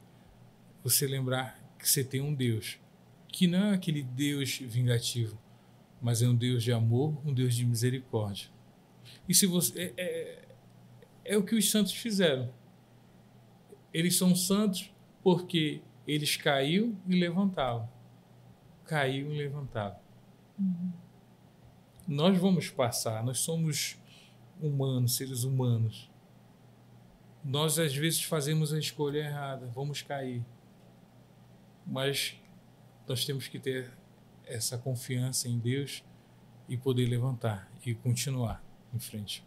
você 0.84 1.08
lembrar 1.08 1.60
que 1.80 1.90
você 1.90 2.04
tem 2.04 2.22
um 2.22 2.34
Deus, 2.34 2.80
que 3.28 3.48
não 3.48 3.72
é 3.72 3.74
aquele 3.74 4.04
Deus 4.04 4.60
vingativo, 4.60 5.38
mas 6.00 6.22
é 6.22 6.28
um 6.28 6.36
Deus 6.36 6.64
de 6.64 6.72
amor, 6.72 7.20
um 7.26 7.34
Deus 7.34 7.56
de 7.56 7.66
misericórdia. 7.66 8.50
E 9.28 9.34
se 9.34 9.48
você. 9.48 9.94
É, 9.98 10.04
é, 10.04 10.48
é 11.26 11.38
o 11.38 11.44
que 11.44 11.56
os 11.56 11.70
santos 11.70 11.94
fizeram. 11.94 12.54
Eles 13.94 14.16
são 14.16 14.36
santos 14.36 14.94
porque 15.24 15.82
eles 16.06 16.38
caíam 16.38 16.96
e 17.08 17.20
levantavam. 17.20 17.90
Caíam 18.86 19.34
e 19.34 19.38
levantavam. 19.38 20.00
Uhum. 20.58 20.92
Nós 22.08 22.38
vamos 22.38 22.70
passar, 22.70 23.24
nós 23.26 23.40
somos 23.40 23.98
humanos, 24.62 25.16
seres 25.16 25.44
humanos. 25.44 26.07
Nós 27.48 27.80
às 27.80 27.96
vezes 27.96 28.22
fazemos 28.22 28.74
a 28.74 28.78
escolha 28.78 29.20
errada, 29.20 29.68
vamos 29.68 30.02
cair. 30.02 30.46
Mas 31.86 32.38
nós 33.08 33.24
temos 33.24 33.48
que 33.48 33.58
ter 33.58 33.90
essa 34.46 34.78
confiança 34.78 35.48
em 35.48 35.58
Deus 35.58 36.04
e 36.68 36.76
poder 36.76 37.06
levantar 37.06 37.72
e 37.86 37.96
continuar 37.96 38.62
em 38.94 39.00
frente. 39.00 39.46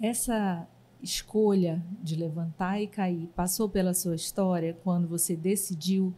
Essa 0.00 0.66
escolha 1.00 1.80
de 2.02 2.16
levantar 2.16 2.80
e 2.80 2.88
cair 2.88 3.28
passou 3.36 3.68
pela 3.68 3.94
sua 3.94 4.16
história 4.16 4.76
quando 4.82 5.06
você 5.06 5.36
decidiu 5.36 6.12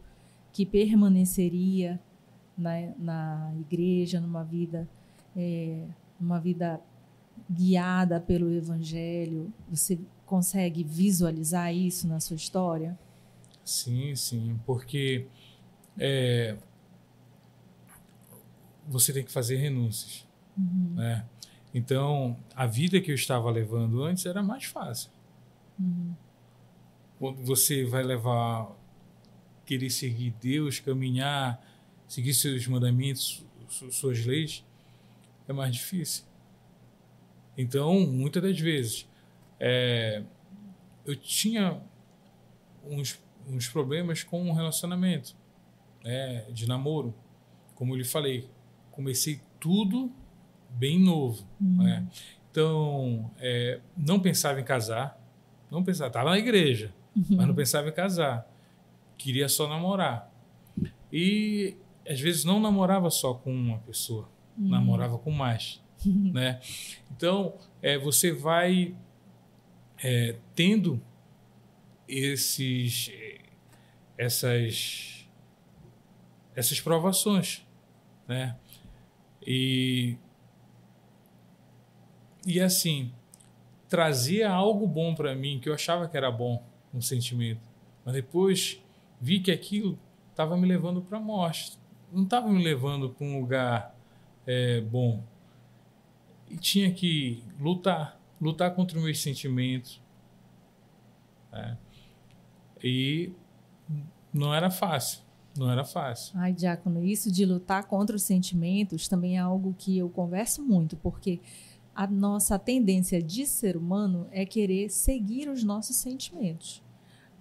que 0.55 0.65
permaneceria 0.65 2.01
na, 2.57 2.73
na 2.99 3.55
igreja, 3.61 4.19
numa 4.23 4.43
vida, 4.43 4.89
é, 5.37 5.87
numa 6.19 6.41
vida 6.41 6.81
guiada 7.51 8.19
pelo 8.19 8.51
Evangelho? 8.51 9.53
Você 9.69 10.01
consegue 10.33 10.83
visualizar 10.83 11.75
isso 11.75 12.09
na 12.09 12.19
sua 12.19 12.37
história? 12.37 12.99
Sim, 13.63 14.17
sim, 14.17 14.59
porque 14.65 15.27
é, 15.99 16.57
você 18.89 19.13
tem 19.13 19.23
que 19.23 19.31
fazer 19.31 19.57
renúncias, 19.57 20.27
uhum. 20.57 20.95
né? 20.95 21.27
Então, 21.75 22.35
a 22.57 22.65
vida 22.65 22.99
que 22.99 23.11
eu 23.11 23.15
estava 23.15 23.51
levando 23.51 24.03
antes 24.03 24.25
era 24.25 24.43
mais 24.43 24.65
fácil. 24.65 25.11
Uhum. 25.79 26.15
Quando 27.19 27.45
você 27.45 27.85
vai 27.85 28.03
levar, 28.03 28.75
querer 29.67 29.91
seguir 29.91 30.35
Deus, 30.41 30.81
caminhar, 30.81 31.63
seguir 32.09 32.33
seus 32.33 32.67
mandamentos, 32.67 33.45
suas 33.91 34.25
leis, 34.25 34.65
é 35.47 35.53
mais 35.53 35.75
difícil. 35.75 36.25
Então, 37.55 38.01
muitas 38.01 38.43
das 38.43 38.59
vezes, 38.59 39.07
é, 39.65 40.25
eu 41.07 41.15
tinha 41.15 41.81
uns, 42.85 43.23
uns 43.47 43.69
problemas 43.69 44.25
com 44.25 44.51
o 44.51 44.53
relacionamento, 44.53 45.37
né, 46.03 46.51
de 46.51 46.67
namoro. 46.67 47.15
Como 47.77 47.93
eu 47.93 47.99
lhe 47.99 48.05
falei, 48.05 48.51
comecei 48.91 49.41
tudo 49.61 50.13
bem 50.69 50.99
novo. 50.99 51.47
Uhum. 51.61 51.85
Né? 51.85 52.09
Então, 52.51 53.31
é, 53.39 53.81
não 53.97 54.19
pensava 54.19 54.61
em 54.61 54.65
casar, 54.65 55.17
não 55.71 55.85
pensava, 55.85 56.09
estava 56.09 56.31
na 56.31 56.39
igreja, 56.39 56.93
uhum. 57.15 57.37
mas 57.37 57.47
não 57.47 57.55
pensava 57.55 57.89
em 57.89 57.93
casar. 57.93 58.51
Queria 59.17 59.49
só 59.49 59.69
namorar. 59.69 60.29
E 61.13 61.77
às 62.05 62.21
vezes 62.21 62.45
não 62.45 62.59
namorava 62.59 63.11
só 63.11 63.33
com 63.33 63.55
uma 63.55 63.79
pessoa, 63.79 64.29
uhum. 64.59 64.69
namorava 64.69 65.19
com 65.19 65.31
mais. 65.31 65.81
né? 66.05 66.59
Então, 67.13 67.55
é, 67.81 67.97
você 67.97 68.33
vai 68.33 68.97
é, 70.03 70.37
tendo 70.55 71.01
esses, 72.09 73.11
essas, 74.19 75.27
essas 76.55 76.81
provações, 76.81 77.67
né? 78.27 78.57
E 79.45 80.17
e 82.45 82.61
assim, 82.61 83.13
trazia 83.89 84.51
algo 84.51 84.87
bom 84.87 85.15
para 85.15 85.35
mim, 85.35 85.61
que 85.61 85.69
eu 85.69 85.75
achava 85.75 86.09
que 86.09 86.17
era 86.17 86.31
bom, 86.31 86.65
um 86.93 87.01
sentimento. 87.01 87.61
Mas 88.05 88.15
depois 88.15 88.83
vi 89.21 89.39
que 89.39 89.53
aquilo 89.53 89.99
estava 90.31 90.57
me 90.57 90.67
levando 90.67 91.01
para 91.01 91.19
a 91.19 91.21
morte, 91.21 91.79
não 92.13 92.25
estava 92.25 92.49
me 92.49 92.63
levando 92.63 93.11
para 93.11 93.25
um 93.25 93.41
lugar 93.41 93.97
é, 94.45 94.81
bom. 94.81 95.23
E 96.51 96.57
tinha 96.57 96.93
que 96.93 97.45
lutar, 97.61 98.21
lutar 98.43 98.75
contra 98.75 98.99
os 98.99 99.05
meus 99.05 99.23
sentimentos. 99.23 100.03
Né? 101.53 101.79
E 102.83 103.33
não 104.35 104.53
era 104.53 104.69
fácil. 104.69 105.21
Não 105.57 105.71
era 105.71 105.85
fácil. 105.85 106.33
Ai, 106.39 106.53
Diácono, 106.53 107.05
isso 107.05 107.31
de 107.31 107.45
lutar 107.45 107.85
contra 107.85 108.17
os 108.17 108.23
sentimentos 108.23 109.07
também 109.07 109.37
é 109.37 109.41
algo 109.41 109.75
que 109.79 109.97
eu 109.97 110.09
converso 110.09 110.63
muito, 110.63 110.97
porque 110.97 111.41
a 111.95 112.07
nossa 112.07 112.59
tendência 112.59 113.23
de 113.23 113.47
ser 113.47 113.77
humano 113.77 114.27
é 114.33 114.47
querer 114.47 114.91
seguir 114.91 115.49
os 115.49 115.63
nossos 115.63 115.97
sentimentos. 115.97 116.83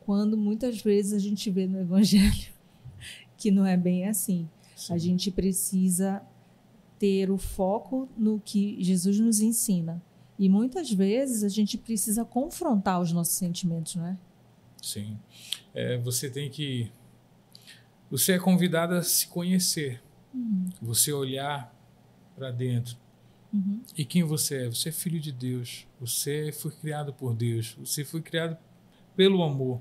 Quando 0.02 0.38
muitas 0.38 0.82
vezes 0.82 1.14
a 1.14 1.20
gente 1.20 1.49
vê 1.49 1.66
no 1.66 1.80
Evangelho 1.80 2.52
que 3.38 3.49
não 3.49 3.66
é 3.66 3.78
bem 3.78 4.08
assim. 4.08 4.47
Sim. 4.76 4.93
A 4.93 4.97
gente 4.97 5.32
precisa 5.32 6.22
ter 6.99 7.32
o 7.32 7.38
foco 7.38 8.10
no 8.18 8.41
que 8.43 8.78
Jesus 8.84 9.20
nos 9.20 9.39
ensina. 9.39 10.04
E 10.42 10.50
muitas 10.50 10.92
vezes 10.92 11.44
a 11.44 11.50
gente 11.50 11.78
precisa 11.78 12.26
confrontar 12.26 13.00
os 13.00 13.12
nossos 13.12 13.36
sentimentos, 13.36 13.96
não 13.96 14.08
é? 14.08 14.18
Sim. 14.82 15.20
É, 15.72 16.00
você 16.00 16.32
tem 16.32 16.50
que. 16.50 16.92
Você 18.10 18.32
é 18.32 18.39
convidado 18.39 18.96
a 18.96 19.04
se 19.04 19.28
conhecer. 19.28 20.02
Uhum. 20.34 20.68
Você 20.82 21.14
olhar 21.14 21.72
para 22.36 22.50
dentro. 22.50 22.98
Uhum. 23.54 23.84
E 23.96 24.04
quem 24.04 24.24
você 24.24 24.66
é? 24.66 24.68
Você 24.68 24.89
é 24.89 24.92
filho 24.92 25.20
de 25.20 25.32
Deus. 25.32 25.86
Você 26.00 26.52
foi 26.52 26.72
criado 26.72 27.14
por 27.14 27.36
Deus. 27.36 27.78
Você 27.80 28.04
foi 28.04 28.24
criado 28.24 28.58
pelo 29.16 29.44
amor. 29.44 29.80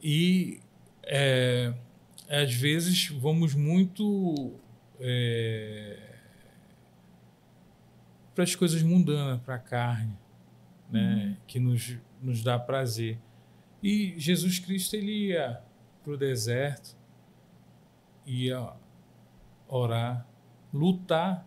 E 0.00 0.60
é, 1.02 1.74
às 2.28 2.54
vezes 2.54 3.08
vamos 3.08 3.52
muito 3.52 4.54
é, 5.00 6.19
para 8.40 8.44
as 8.44 8.54
coisas 8.54 8.82
mundanas, 8.82 9.38
para 9.42 9.56
a 9.56 9.58
carne, 9.58 10.16
né? 10.90 11.26
Uhum. 11.26 11.36
que 11.46 11.60
nos, 11.60 11.98
nos 12.22 12.42
dá 12.42 12.58
prazer. 12.58 13.20
E 13.82 14.14
Jesus 14.18 14.58
Cristo 14.58 14.96
ele 14.96 15.26
ia 15.26 15.62
para 16.02 16.12
o 16.14 16.16
deserto, 16.16 16.96
ia 18.24 18.72
orar, 19.68 20.26
lutar, 20.72 21.46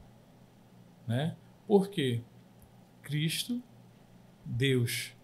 né? 1.08 1.36
Por 1.66 1.90
quê? 1.90 2.22
Cristo, 3.02 3.60
Deus, 4.46 5.16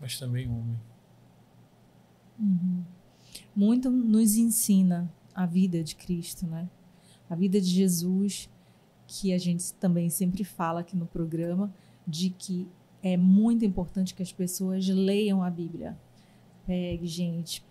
mas 0.00 0.16
também 0.16 0.48
homem. 0.48 0.80
Uhum. 2.38 2.84
Muito 3.52 3.90
nos 3.90 4.36
ensina 4.36 5.12
a 5.34 5.44
vida 5.44 5.82
de 5.82 5.96
Cristo, 5.96 6.46
né? 6.46 6.70
A 7.28 7.34
vida 7.34 7.60
de 7.60 7.66
Jesus, 7.66 8.48
que 9.20 9.32
a 9.32 9.38
gente 9.38 9.72
também 9.74 10.10
sempre 10.10 10.42
fala 10.42 10.80
aqui 10.80 10.96
no 10.96 11.06
programa, 11.06 11.72
de 12.06 12.30
que 12.30 12.68
é 13.00 13.16
muito 13.16 13.64
importante 13.64 14.14
que 14.14 14.22
as 14.22 14.32
pessoas 14.32 14.88
leiam 14.88 15.42
a 15.42 15.48
Bíblia. 15.48 15.96
Pegue, 16.66 17.06
gente, 17.06 17.64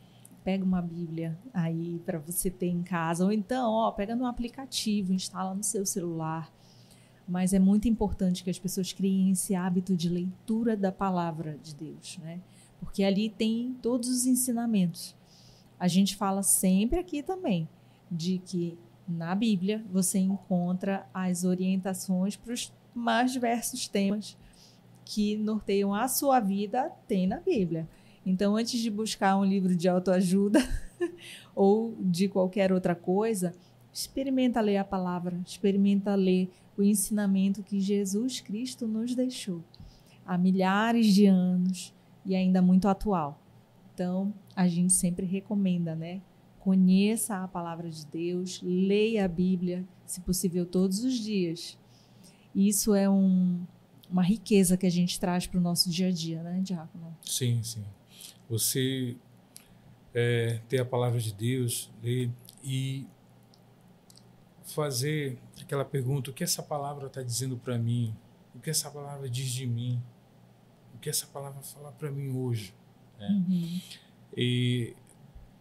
pega 0.44 0.64
uma 0.64 0.82
Bíblia 0.82 1.38
aí 1.54 2.00
para 2.06 2.18
você 2.18 2.50
ter 2.50 2.68
em 2.68 2.82
casa, 2.82 3.26
ou 3.26 3.32
então, 3.32 3.72
ó, 3.72 3.92
pega 3.92 4.16
no 4.16 4.26
aplicativo, 4.26 5.12
instala 5.12 5.54
no 5.54 5.64
seu 5.64 5.86
celular. 5.86 6.50
Mas 7.28 7.54
é 7.54 7.60
muito 7.60 7.90
importante 7.90 8.44
que 8.44 8.50
as 8.50 8.60
pessoas 8.60 8.94
criem 8.94 9.32
esse 9.32 9.54
hábito 9.54 9.96
de 9.98 10.08
leitura 10.08 10.78
da 10.78 10.92
palavra 10.92 11.58
de 11.62 11.76
Deus, 11.76 12.18
né? 12.20 12.40
Porque 12.80 13.04
ali 13.04 13.30
tem 13.30 13.76
todos 13.82 14.10
os 14.10 14.26
ensinamentos. 14.26 15.16
A 15.80 15.88
gente 15.88 16.16
fala 16.16 16.42
sempre 16.44 17.00
aqui 17.00 17.22
também 17.22 17.68
de 18.12 18.40
que 18.40 18.78
na 19.08 19.36
Bíblia 19.36 19.84
você 19.92 20.20
encontra 20.20 21.06
as 21.14 21.44
orientações 21.44 22.36
para 22.36 22.54
os 22.54 22.74
mais 22.94 23.32
diversos 23.32 23.88
temas 23.88 24.38
que 25.06 25.36
norteiam 25.36 25.94
a 25.94 26.08
sua 26.08 26.40
vida, 26.40 26.92
tem 27.08 27.28
na 27.28 27.40
Bíblia. 27.40 27.88
Então, 28.26 28.56
antes 28.56 28.80
de 28.80 28.90
buscar 28.90 29.38
um 29.38 29.44
livro 29.44 29.76
de 29.76 29.90
autoajuda 29.90 30.60
ou 31.54 31.96
de 32.00 32.30
qualquer 32.30 32.72
outra 32.72 32.96
coisa, 32.96 33.54
experimenta 33.92 34.62
ler 34.62 34.78
a 34.78 34.84
palavra, 34.84 35.42
experimenta 35.46 36.16
ler 36.16 36.50
o 36.78 36.84
ensinamento 36.84 37.62
que 37.62 37.80
Jesus 37.80 38.40
Cristo 38.40 38.88
nos 38.88 39.14
deixou 39.14 39.62
há 40.26 40.38
milhares 40.38 41.08
de 41.14 41.26
anos 41.26 41.94
e 42.26 42.36
ainda 42.36 42.62
muito 42.62 42.88
atual. 42.88 43.40
Então, 43.94 44.34
a 44.56 44.68
gente 44.68 44.94
sempre 44.94 45.26
recomenda, 45.26 45.96
né? 45.96 46.22
Conheça 46.64 47.44
a 47.44 47.48
palavra 47.50 47.90
de 47.90 48.06
Deus, 48.06 48.62
leia 48.64 49.26
a 49.26 49.28
Bíblia, 49.28 49.86
se 50.06 50.22
possível, 50.22 50.66
todos 50.66 51.04
os 51.04 51.16
dias. 51.16 51.78
Isso 52.56 52.96
é 52.96 53.10
um, 53.10 53.68
uma 54.10 54.24
riqueza 54.24 54.78
que 54.78 54.86
a 54.86 54.90
gente 54.90 55.20
traz 55.20 55.46
para 55.46 55.60
o 55.60 55.62
nosso 55.62 55.90
dia 55.90 56.08
a 56.08 56.12
dia, 56.12 56.42
né, 56.42 56.62
Diácono? 56.64 57.18
Sim, 57.22 57.62
sim. 57.64 57.84
Você 58.50 59.18
é, 60.14 60.62
ter 60.70 60.80
a 60.80 60.86
palavra 60.86 61.20
de 61.20 61.34
Deus, 61.34 61.92
ler 62.02 62.32
e 62.64 63.06
fazer 64.64 65.38
aquela 65.60 65.84
pergunta: 65.84 66.32
o 66.32 66.34
que 66.34 66.46
essa 66.46 66.64
palavra 66.64 67.08
está 67.08 67.22
dizendo 67.22 67.58
para 67.58 67.78
mim? 67.78 68.16
O 68.56 68.60
que 68.62 68.70
essa 68.70 68.90
palavra 68.90 69.30
diz 69.30 69.52
de 69.52 69.68
mim? 69.68 70.02
O 70.96 70.98
que 70.98 71.10
essa 71.10 71.28
palavra 71.28 71.62
fala 71.62 71.92
para 71.92 72.10
mim 72.10 72.30
hoje? 72.30 72.74
Né? 73.20 73.28
Uhum. 73.28 73.82
E 74.38 74.96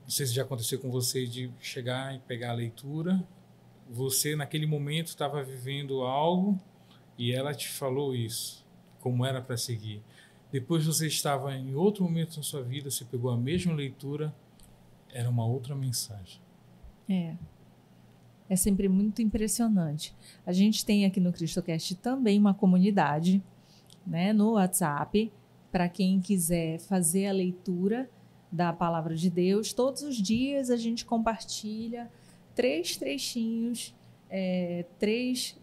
não 0.03 0.11
sei 0.11 0.27
se 0.27 0.35
já 0.35 0.43
aconteceu 0.43 0.79
com 0.79 0.91
você 0.91 1.27
de 1.27 1.51
chegar 1.61 2.15
e 2.15 2.19
pegar 2.21 2.51
a 2.51 2.55
leitura, 2.55 3.27
você 3.89 4.35
naquele 4.35 4.67
momento 4.67 5.09
estava 5.09 5.43
vivendo 5.43 6.03
algo 6.03 6.59
e 7.19 7.33
ela 7.33 7.55
te 7.55 7.69
falou 7.69 8.15
isso, 8.15 8.67
como 9.01 9.25
era 9.25 9.41
para 9.41 9.57
seguir. 9.57 10.03
Depois 10.51 10.85
você 10.85 11.07
estava 11.07 11.55
em 11.55 11.75
outro 11.75 12.05
momento 12.05 12.37
na 12.37 12.43
sua 12.43 12.63
vida, 12.63 12.91
você 12.91 13.05
pegou 13.05 13.31
a 13.31 13.37
mesma 13.37 13.73
leitura, 13.73 14.35
era 15.11 15.29
uma 15.29 15.47
outra 15.47 15.75
mensagem. 15.75 16.41
É. 17.09 17.37
É 18.49 18.57
sempre 18.57 18.89
muito 18.89 19.23
impressionante. 19.23 20.15
A 20.45 20.53
gente 20.53 20.85
tem 20.85 21.07
aqui 21.07 21.21
no 21.21 21.33
CristoCast 21.33 21.95
também 21.97 22.39
uma 22.39 22.53
comunidade, 22.53 23.43
né, 24.07 24.33
no 24.33 24.53
WhatsApp, 24.53 25.33
para 25.71 25.89
quem 25.89 26.21
quiser 26.21 26.79
fazer 26.81 27.29
a 27.29 27.33
leitura 27.33 28.11
da 28.53 28.73
palavra 28.73 29.17
de 29.17 29.31
Deus. 29.31 29.73
Todos 29.73 30.03
os 30.03 30.17
dias 30.17 30.71
a 30.71 30.77
gente 30.77 31.07
compartilha 31.07 32.11
três 32.55 32.97
trechinhos, 32.99 33.95
é, 34.29 34.85
três 34.99 35.59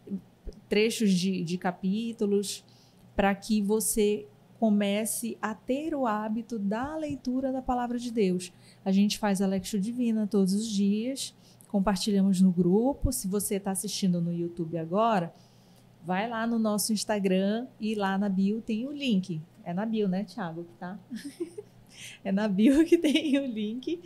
trechos 0.68 1.12
de, 1.12 1.44
de 1.44 1.58
capítulos, 1.58 2.66
para 3.16 3.34
que 3.36 3.62
você 3.62 4.26
comece 4.60 5.38
a 5.42 5.54
ter 5.54 5.94
o 5.96 6.06
hábito 6.06 6.58
da 6.60 6.98
leitura 6.98 7.52
da 7.52 7.62
palavra 7.62 7.98
de 7.98 8.12
Deus. 8.12 8.52
A 8.84 8.92
gente 8.92 9.18
faz 9.18 9.42
a 9.42 9.48
Lectio 9.48 9.80
Divina 9.80 10.28
todos 10.28 10.54
os 10.54 10.68
dias, 10.68 11.34
compartilhamos 11.68 12.42
no 12.42 12.52
grupo. 12.52 13.12
Se 13.12 13.28
você 13.28 13.56
está 13.56 13.72
assistindo 13.72 14.20
no 14.20 14.34
YouTube 14.34 14.78
agora, 14.78 15.34
vai 16.04 16.28
lá 16.28 16.46
no 16.46 16.60
nosso 16.60 16.92
Instagram 16.92 17.68
e 17.80 17.96
lá 17.96 18.18
na 18.18 18.28
bio 18.28 18.62
tem 18.62 18.88
o 18.88 18.92
link. 18.92 19.42
É 19.64 19.74
na 19.74 19.86
bio, 19.86 20.10
né, 20.10 20.24
Thiago? 20.24 20.66
Tá? 20.78 21.00
é 22.24 22.32
na 22.32 22.48
bio 22.48 22.86
que 22.86 22.98
tem 22.98 23.38
o 23.38 23.46
link 23.46 24.02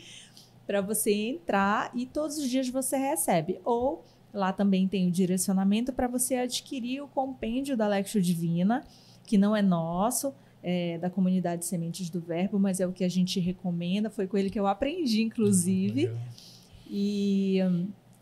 para 0.66 0.82
você 0.82 1.12
entrar 1.12 1.92
e 1.94 2.06
todos 2.06 2.38
os 2.38 2.50
dias 2.50 2.70
você 2.70 2.98
recebe. 2.98 3.60
Ou 3.64 4.04
lá 4.34 4.52
também 4.52 4.88
tem 4.88 5.08
o 5.08 5.12
direcionamento 5.12 5.94
para 5.94 6.08
você 6.08 6.36
adquirir 6.36 7.02
o 7.02 7.08
compêndio 7.08 7.78
da 7.78 7.88
Lectio 7.88 8.22
Divina, 8.22 8.84
que 9.26 9.38
não 9.38 9.56
é 9.56 9.62
nosso, 9.62 10.34
é 10.62 10.98
da 10.98 11.10
comunidade 11.10 11.66
Sementes 11.66 12.10
do 12.10 12.20
Verbo, 12.20 12.58
mas 12.58 12.80
é 12.80 12.88
o 12.88 12.92
que 12.92 13.04
a 13.04 13.10
gente 13.10 13.40
recomenda. 13.40 14.10
Foi 14.10 14.28
com 14.28 14.38
ele 14.38 14.50
que 14.50 14.60
eu 14.60 14.68
aprendi, 14.68 15.22
inclusive. 15.22 16.12
e, 16.90 17.60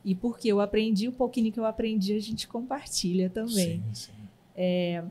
e 0.04 0.16
porque 0.16 0.48
eu 0.48 0.60
aprendi, 0.60 1.08
o 1.08 1.12
pouquinho 1.12 1.52
que 1.52 1.60
eu 1.60 1.66
aprendi, 1.66 2.14
a 2.14 2.20
gente 2.20 2.48
compartilha 2.48 3.30
também. 3.30 3.82
Sim, 3.82 3.94
sim. 3.94 4.12
É, 4.56 5.04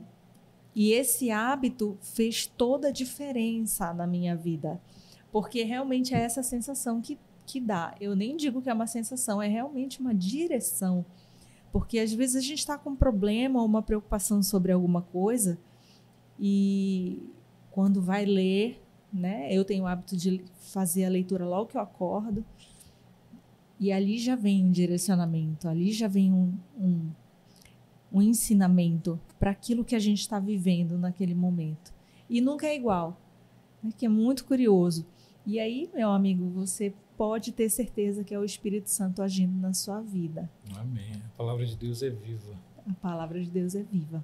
e 0.75 0.93
esse 0.93 1.31
hábito 1.31 1.97
fez 2.01 2.45
toda 2.45 2.87
a 2.87 2.91
diferença 2.91 3.93
na 3.93 4.07
minha 4.07 4.35
vida, 4.35 4.81
porque 5.31 5.63
realmente 5.63 6.13
é 6.13 6.19
essa 6.19 6.41
sensação 6.41 7.01
que, 7.01 7.19
que 7.45 7.59
dá. 7.59 7.93
Eu 7.99 8.15
nem 8.15 8.37
digo 8.37 8.61
que 8.61 8.69
é 8.69 8.73
uma 8.73 8.87
sensação, 8.87 9.41
é 9.41 9.47
realmente 9.47 9.99
uma 9.99 10.13
direção. 10.13 11.05
Porque 11.71 11.99
às 11.99 12.13
vezes 12.13 12.35
a 12.35 12.41
gente 12.41 12.59
está 12.59 12.77
com 12.77 12.91
um 12.91 12.95
problema 12.95 13.59
ou 13.59 13.65
uma 13.65 13.81
preocupação 13.81 14.43
sobre 14.43 14.71
alguma 14.71 15.01
coisa 15.01 15.57
e 16.37 17.29
quando 17.69 18.01
vai 18.01 18.25
ler, 18.25 18.81
né? 19.11 19.53
Eu 19.53 19.63
tenho 19.63 19.83
o 19.83 19.87
hábito 19.87 20.17
de 20.17 20.43
fazer 20.59 21.05
a 21.05 21.09
leitura 21.09 21.45
logo 21.45 21.67
que 21.67 21.77
eu 21.77 21.81
acordo 21.81 22.43
e 23.79 23.91
ali 23.91 24.17
já 24.19 24.35
vem 24.35 24.65
um 24.65 24.71
direcionamento, 24.71 25.67
ali 25.67 25.91
já 25.91 26.07
vem 26.07 26.31
um, 26.31 26.53
um 26.77 27.09
um 28.11 28.21
ensinamento 28.21 29.19
para 29.39 29.51
aquilo 29.51 29.85
que 29.85 29.95
a 29.95 29.99
gente 29.99 30.19
está 30.19 30.39
vivendo 30.39 30.97
naquele 30.97 31.33
momento. 31.33 31.93
E 32.29 32.41
nunca 32.41 32.67
é 32.67 32.75
igual, 32.75 33.19
né? 33.81 33.91
que 33.97 34.05
é 34.05 34.09
muito 34.09 34.45
curioso. 34.45 35.05
E 35.45 35.59
aí, 35.59 35.89
meu 35.93 36.11
amigo, 36.11 36.49
você 36.49 36.93
pode 37.17 37.51
ter 37.51 37.69
certeza 37.69 38.23
que 38.23 38.33
é 38.33 38.39
o 38.39 38.43
Espírito 38.43 38.89
Santo 38.89 39.21
agindo 39.21 39.55
na 39.57 39.73
sua 39.73 40.01
vida. 40.01 40.49
Amém. 40.75 41.13
A 41.25 41.37
palavra 41.37 41.65
de 41.65 41.75
Deus 41.75 42.03
é 42.03 42.09
viva. 42.09 42.59
A 42.87 42.93
palavra 42.95 43.41
de 43.41 43.49
Deus 43.49 43.75
é 43.75 43.83
viva. 43.83 44.23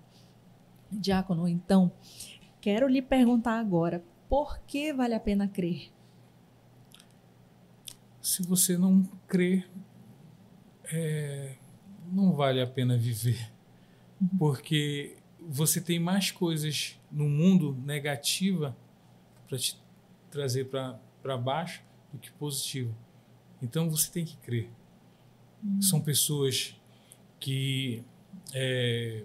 Diácono, 0.91 1.47
então, 1.47 1.91
quero 2.61 2.88
lhe 2.88 3.01
perguntar 3.01 3.59
agora, 3.59 4.03
por 4.29 4.59
que 4.59 4.93
vale 4.93 5.13
a 5.13 5.19
pena 5.19 5.47
crer? 5.47 5.91
Se 8.21 8.43
você 8.43 8.77
não 8.77 9.03
crer, 9.27 9.69
é, 10.91 11.55
não 12.11 12.33
vale 12.33 12.61
a 12.61 12.67
pena 12.67 12.97
viver. 12.97 13.51
Uhum. 14.22 14.38
Porque 14.38 15.15
você 15.39 15.80
tem 15.80 15.99
mais 15.99 16.32
coisas 16.32 16.99
no 17.11 17.30
mundo 17.30 17.78
negativa 17.86 18.76
para 19.47 19.57
te 19.57 19.80
trazer 20.30 20.65
para 20.65 21.38
baixo 21.38 21.84
do 22.11 22.20
que 22.20 22.32
positivo. 22.32 22.93
Então 23.61 23.89
você 23.89 24.11
tem 24.11 24.26
que 24.26 24.38
crer. 24.38 24.70
Uhum. 25.63 25.82
São 25.82 26.01
pessoas 26.01 26.76
que 27.39 28.03
é, 28.53 29.24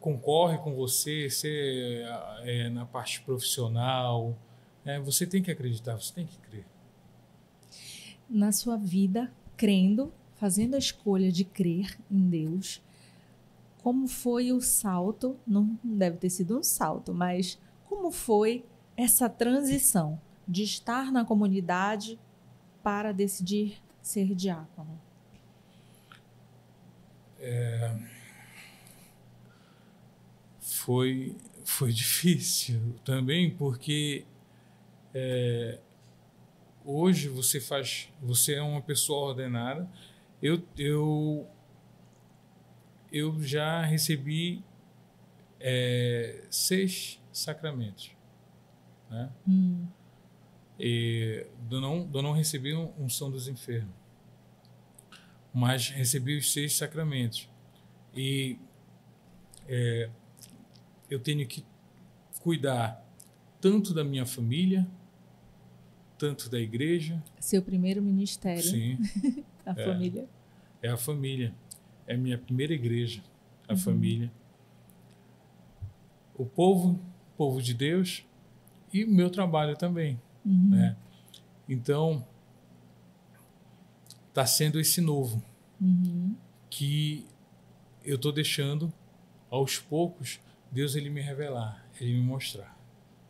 concorrem 0.00 0.58
com 0.58 0.74
você, 0.74 1.30
você 1.30 2.04
é, 2.42 2.68
na 2.70 2.84
parte 2.84 3.20
profissional. 3.22 4.36
É, 4.84 4.98
você 5.00 5.26
tem 5.26 5.42
que 5.42 5.50
acreditar, 5.50 5.96
você 5.96 6.12
tem 6.12 6.26
que 6.26 6.38
crer. 6.38 6.66
Na 8.28 8.50
sua 8.50 8.76
vida, 8.76 9.32
crendo, 9.56 10.12
fazendo 10.36 10.74
a 10.74 10.78
escolha 10.78 11.30
de 11.30 11.44
crer 11.44 11.98
em 12.10 12.28
Deus, 12.28 12.82
como 13.82 14.06
foi 14.06 14.52
o 14.52 14.60
salto? 14.60 15.38
Não 15.46 15.78
deve 15.82 16.16
ter 16.16 16.30
sido 16.30 16.58
um 16.58 16.62
salto, 16.62 17.12
mas 17.12 17.58
como 17.84 18.10
foi 18.10 18.64
essa 18.96 19.28
transição 19.28 20.20
de 20.46 20.62
estar 20.62 21.10
na 21.10 21.24
comunidade 21.24 22.18
para 22.82 23.12
decidir 23.12 23.82
ser 24.00 24.34
diácono? 24.34 25.00
É, 27.38 27.96
foi, 30.60 31.36
foi 31.64 31.92
difícil 31.92 32.94
também, 33.04 33.50
porque 33.50 34.24
é, 35.14 35.78
hoje 36.84 37.28
você 37.28 37.60
faz, 37.60 38.08
você 38.20 38.54
é 38.54 38.62
uma 38.62 38.80
pessoa 38.80 39.28
ordenada. 39.28 39.88
Eu, 40.40 40.62
eu, 40.76 41.46
eu 43.12 43.42
já 43.42 43.82
recebi 43.82 44.64
é, 45.60 46.44
seis 46.50 47.20
sacramentos. 47.30 48.10
Né? 49.10 49.30
Hum. 49.46 49.86
E 50.80 51.46
eu 51.70 51.80
não, 51.80 52.10
eu 52.12 52.22
não 52.22 52.32
recebi 52.32 52.74
unção 52.74 53.30
dos 53.30 53.46
enfermos, 53.46 53.94
mas 55.52 55.90
recebi 55.90 56.36
os 56.38 56.50
seis 56.50 56.74
sacramentos. 56.74 57.48
E 58.14 58.58
é, 59.68 60.08
eu 61.10 61.20
tenho 61.20 61.46
que 61.46 61.64
cuidar 62.40 63.06
tanto 63.60 63.94
da 63.94 64.02
minha 64.02 64.26
família, 64.26 64.88
tanto 66.18 66.48
da 66.48 66.58
igreja. 66.58 67.22
Seu 67.38 67.62
primeiro 67.62 68.02
ministério. 68.02 68.62
Sim. 68.62 68.98
a 69.64 69.72
é, 69.78 69.84
família. 69.84 70.28
É 70.82 70.88
a 70.88 70.96
família. 70.96 71.54
É 72.06 72.16
minha 72.16 72.38
primeira 72.38 72.72
igreja, 72.72 73.22
a 73.68 73.72
uhum. 73.72 73.78
família. 73.78 74.32
O 76.34 76.44
povo, 76.44 77.00
povo 77.36 77.62
de 77.62 77.74
Deus, 77.74 78.24
e 78.92 79.04
o 79.04 79.10
meu 79.10 79.30
trabalho 79.30 79.76
também. 79.76 80.20
Uhum. 80.44 80.70
Né? 80.70 80.96
Então, 81.68 82.24
está 84.28 84.44
sendo 84.46 84.80
esse 84.80 85.00
novo 85.00 85.42
uhum. 85.80 86.34
que 86.68 87.26
eu 88.04 88.16
estou 88.16 88.32
deixando 88.32 88.92
aos 89.50 89.78
poucos 89.78 90.40
Deus 90.72 90.96
ele 90.96 91.10
me 91.10 91.20
revelar, 91.20 91.86
ele 92.00 92.14
me 92.14 92.22
mostrar. 92.22 92.74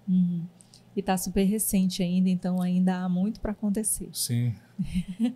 Uhum. 0.08 0.46
E 0.94 1.00
está 1.00 1.16
super 1.16 1.42
recente 1.42 2.02
ainda, 2.02 2.30
então 2.30 2.62
ainda 2.62 3.02
há 3.02 3.08
muito 3.08 3.40
para 3.40 3.50
acontecer. 3.50 4.08
Sim. 4.12 4.54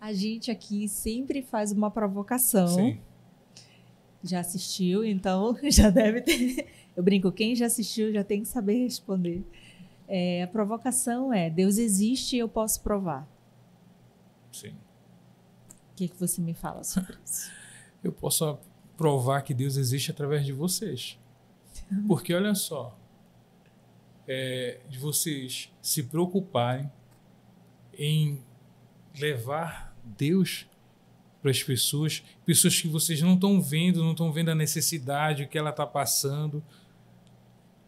A 0.00 0.12
gente 0.12 0.50
aqui 0.50 0.88
sempre 0.88 1.42
faz 1.42 1.72
uma 1.72 1.90
provocação. 1.90 2.68
Sim. 2.68 3.00
Já 4.22 4.40
assistiu, 4.40 5.04
então 5.04 5.56
já 5.70 5.90
deve 5.90 6.20
ter. 6.22 6.66
Eu 6.96 7.02
brinco, 7.02 7.30
quem 7.30 7.54
já 7.54 7.66
assistiu 7.66 8.12
já 8.12 8.24
tem 8.24 8.42
que 8.42 8.48
saber 8.48 8.82
responder. 8.82 9.44
É, 10.06 10.42
a 10.42 10.46
provocação 10.46 11.32
é: 11.32 11.50
Deus 11.50 11.78
existe 11.78 12.36
e 12.36 12.38
eu 12.38 12.48
posso 12.48 12.80
provar. 12.82 13.28
Sim. 14.52 14.70
O 14.70 15.94
que, 15.96 16.08
que 16.08 16.16
você 16.16 16.40
me 16.40 16.54
fala 16.54 16.84
sobre 16.84 17.16
isso? 17.24 17.50
eu 18.02 18.12
posso 18.12 18.58
provar 18.96 19.42
que 19.42 19.52
Deus 19.52 19.76
existe 19.76 20.10
através 20.10 20.44
de 20.44 20.52
vocês. 20.52 21.18
Porque 22.06 22.34
olha 22.34 22.54
só, 22.54 22.98
é, 24.26 24.80
de 24.88 24.98
vocês 24.98 25.72
se 25.80 26.02
preocuparem 26.02 26.90
em 27.94 28.42
levar 29.18 29.87
Deus 30.16 30.66
para 31.40 31.50
as 31.50 31.62
pessoas, 31.62 32.22
pessoas 32.44 32.80
que 32.80 32.88
vocês 32.88 33.20
não 33.22 33.34
estão 33.34 33.60
vendo, 33.60 34.02
não 34.02 34.12
estão 34.12 34.32
vendo 34.32 34.50
a 34.50 34.54
necessidade, 34.54 35.46
que 35.46 35.56
ela 35.56 35.70
está 35.70 35.86
passando, 35.86 36.62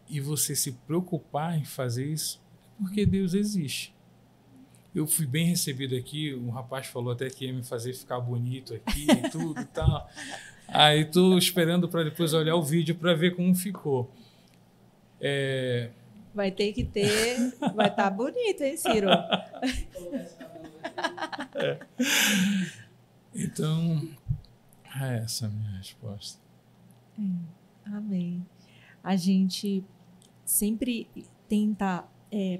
e 0.09 0.19
você 0.19 0.55
se 0.55 0.71
preocupar 0.71 1.57
em 1.57 1.65
fazer 1.65 2.05
isso, 2.05 2.41
porque 2.77 3.05
Deus 3.05 3.33
existe. 3.33 3.93
Eu 4.93 5.07
fui 5.07 5.25
bem 5.25 5.45
recebido 5.45 5.95
aqui, 5.95 6.33
um 6.33 6.49
rapaz 6.49 6.87
falou 6.87 7.13
até 7.13 7.29
que 7.29 7.45
ia 7.45 7.53
me 7.53 7.63
fazer 7.63 7.93
ficar 7.93 8.19
bonito 8.19 8.73
aqui 8.73 9.07
e 9.09 9.29
tudo 9.31 9.61
e 9.61 9.65
tal. 9.65 10.09
Aí 10.67 11.05
tô 11.05 11.37
esperando 11.37 11.87
para 11.87 12.03
depois 12.03 12.33
olhar 12.33 12.55
o 12.55 12.63
vídeo 12.63 12.95
para 12.95 13.13
ver 13.13 13.35
como 13.35 13.55
ficou. 13.55 14.11
É... 15.19 15.91
Vai 16.33 16.51
ter 16.51 16.71
que 16.73 16.83
ter, 16.83 17.53
vai 17.75 17.87
estar 17.87 18.03
tá 18.03 18.09
bonito, 18.09 18.63
hein, 18.63 18.77
Ciro? 18.77 19.09
é. 21.55 21.79
Então, 23.33 24.07
é 24.99 25.17
essa 25.17 25.45
a 25.45 25.49
minha 25.49 25.77
resposta. 25.77 26.39
É. 27.19 27.91
Amém. 27.95 28.45
A 29.03 29.15
gente 29.15 29.83
sempre 30.45 31.07
tenta 31.47 32.05
é, 32.31 32.59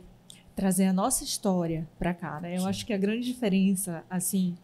trazer 0.55 0.85
a 0.85 0.93
nossa 0.93 1.23
história 1.23 1.87
para 1.99 2.13
cá, 2.13 2.39
né? 2.39 2.55
Eu 2.55 2.61
Sim. 2.61 2.67
acho 2.67 2.85
que 2.85 2.93
a 2.93 2.97
grande 2.97 3.25
diferença, 3.25 4.03
assim, 4.09 4.55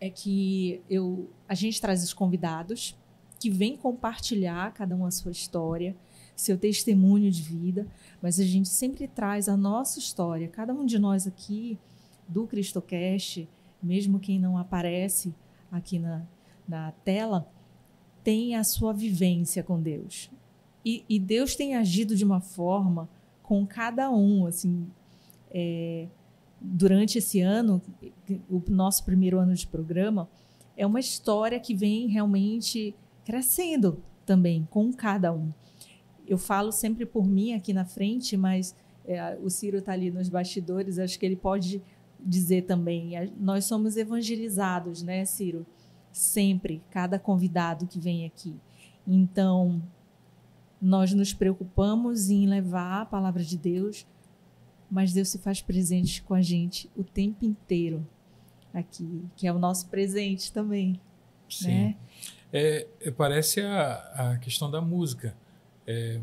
é 0.00 0.10
que 0.10 0.82
eu, 0.88 1.30
a 1.48 1.54
gente 1.54 1.80
traz 1.80 2.02
os 2.02 2.12
convidados 2.12 2.96
que 3.38 3.50
vêm 3.50 3.76
compartilhar 3.76 4.72
cada 4.72 4.96
um 4.96 5.04
a 5.04 5.10
sua 5.10 5.32
história, 5.32 5.96
seu 6.34 6.58
testemunho 6.58 7.30
de 7.30 7.42
vida, 7.42 7.86
mas 8.20 8.40
a 8.40 8.44
gente 8.44 8.68
sempre 8.68 9.06
traz 9.08 9.48
a 9.48 9.56
nossa 9.56 9.98
história. 9.98 10.48
Cada 10.48 10.72
um 10.72 10.84
de 10.84 10.98
nós 10.98 11.26
aqui 11.26 11.78
do 12.28 12.46
CristoCast, 12.46 13.48
mesmo 13.82 14.18
quem 14.18 14.38
não 14.38 14.58
aparece 14.58 15.34
aqui 15.70 15.98
na, 15.98 16.26
na 16.68 16.92
tela, 17.04 17.50
tem 18.22 18.56
a 18.56 18.64
sua 18.64 18.92
vivência 18.92 19.62
com 19.62 19.80
Deus. 19.80 20.30
E, 20.84 21.04
e 21.08 21.18
Deus 21.18 21.56
tem 21.56 21.76
agido 21.76 22.16
de 22.16 22.24
uma 22.24 22.40
forma 22.40 23.08
com 23.42 23.66
cada 23.66 24.10
um, 24.10 24.46
assim, 24.46 24.86
é, 25.50 26.08
durante 26.60 27.18
esse 27.18 27.40
ano, 27.40 27.80
o 28.50 28.62
nosso 28.68 29.04
primeiro 29.04 29.38
ano 29.38 29.54
de 29.54 29.66
programa, 29.66 30.28
é 30.76 30.86
uma 30.86 31.00
história 31.00 31.58
que 31.58 31.74
vem 31.74 32.08
realmente 32.08 32.94
crescendo 33.24 34.02
também 34.24 34.66
com 34.70 34.92
cada 34.92 35.32
um. 35.32 35.52
Eu 36.26 36.36
falo 36.36 36.72
sempre 36.72 37.06
por 37.06 37.26
mim 37.26 37.52
aqui 37.54 37.72
na 37.72 37.84
frente, 37.84 38.36
mas 38.36 38.74
é, 39.06 39.38
o 39.40 39.48
Ciro 39.48 39.78
está 39.78 39.92
ali 39.92 40.10
nos 40.10 40.28
bastidores, 40.28 40.98
acho 40.98 41.18
que 41.18 41.24
ele 41.24 41.36
pode 41.36 41.80
dizer 42.26 42.62
também. 42.62 43.12
Nós 43.38 43.64
somos 43.64 43.96
evangelizados, 43.96 45.02
né, 45.02 45.24
Ciro? 45.24 45.64
Sempre, 46.12 46.82
cada 46.90 47.18
convidado 47.18 47.86
que 47.86 48.00
vem 48.00 48.26
aqui. 48.26 48.56
Então, 49.06 49.82
nós 50.82 51.12
nos 51.12 51.32
preocupamos 51.32 52.28
em 52.28 52.46
levar 52.46 53.02
a 53.02 53.06
palavra 53.06 53.42
de 53.42 53.56
Deus, 53.56 54.06
mas 54.90 55.12
Deus 55.12 55.28
se 55.28 55.38
faz 55.38 55.62
presente 55.62 56.22
com 56.22 56.34
a 56.34 56.42
gente 56.42 56.90
o 56.96 57.04
tempo 57.04 57.44
inteiro 57.44 58.06
aqui, 58.74 59.24
que 59.36 59.46
é 59.46 59.52
o 59.52 59.58
nosso 59.58 59.88
presente 59.88 60.52
também. 60.52 61.00
Sim. 61.48 61.68
Né? 61.68 61.96
É, 62.52 62.86
é, 63.00 63.10
parece 63.10 63.60
a, 63.60 64.32
a 64.32 64.38
questão 64.38 64.70
da 64.70 64.80
música. 64.80 65.36
É, 65.86 66.20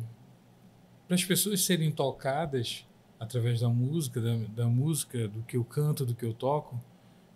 Para 1.07 1.15
as 1.15 1.23
pessoas 1.23 1.63
serem 1.63 1.91
tocadas 1.91 2.85
através 3.23 3.61
da 3.61 3.69
música, 3.69 4.21
da, 4.21 4.35
da, 4.55 4.67
música, 4.67 5.27
do 5.27 5.41
que 5.43 5.57
eu 5.57 5.63
canto, 5.63 6.05
do 6.05 6.13
que 6.13 6.25
eu 6.25 6.33
toco, 6.33 6.79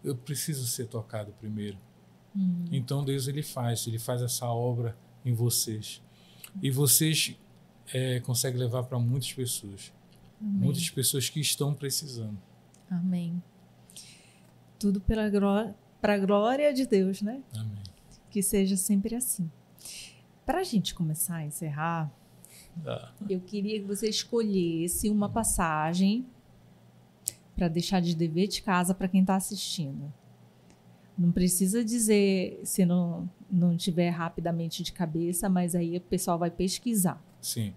eu 0.03 0.15
preciso 0.15 0.67
ser 0.67 0.87
tocado 0.87 1.31
primeiro. 1.39 1.77
Hum. 2.35 2.65
Então 2.71 3.03
Deus 3.03 3.27
ele 3.27 3.41
faz, 3.41 3.87
ele 3.87 3.97
faz 3.97 4.21
essa 4.21 4.45
obra 4.47 4.95
em 5.25 5.33
vocês 5.33 6.01
e 6.61 6.69
vocês 6.69 7.35
é, 7.93 8.21
levar 8.53 8.83
para 8.83 8.99
muitas 8.99 9.31
pessoas. 9.33 9.93
Amém. 10.39 10.53
Muitas 10.59 10.89
pessoas 10.89 11.29
que 11.29 11.39
estão 11.39 11.73
precisando. 11.73 12.37
Amém. 12.89 13.41
Tudo 14.79 15.01
para 15.01 15.25
a 16.13 16.17
glória 16.19 16.73
de 16.73 16.85
Deus, 16.85 17.21
né? 17.21 17.41
Amém. 17.55 17.83
Que 18.29 18.43
seja 18.43 18.77
sempre 18.77 19.15
assim. 19.15 19.49
Para 20.45 20.59
a 20.59 20.63
gente 20.63 20.93
começar 20.93 21.37
a 21.37 21.45
encerrar, 21.45 22.11
Ah, 22.85 23.11
eu 23.29 23.39
queria 23.39 23.79
que 23.79 23.85
você 23.85 24.07
escolhesse 24.07 25.09
uma 25.09 25.29
passagem 25.29 26.25
para 27.55 27.67
deixar 27.67 28.01
de 28.01 28.15
dever 28.15 28.47
de 28.47 28.61
casa 28.61 28.93
para 28.93 29.07
quem 29.07 29.21
está 29.21 29.35
assistindo. 29.35 30.13
Não 31.17 31.31
precisa 31.31 31.83
dizer 31.83 32.61
se 32.63 32.85
não, 32.85 33.27
não 33.49 33.75
tiver 33.75 34.09
rapidamente 34.09 34.83
de 34.83 34.91
cabeça, 34.91 35.49
mas 35.49 35.73
aí 35.73 35.97
o 35.97 36.01
pessoal 36.01 36.37
vai 36.37 36.51
pesquisar. 36.51 37.21
sim. 37.41 37.73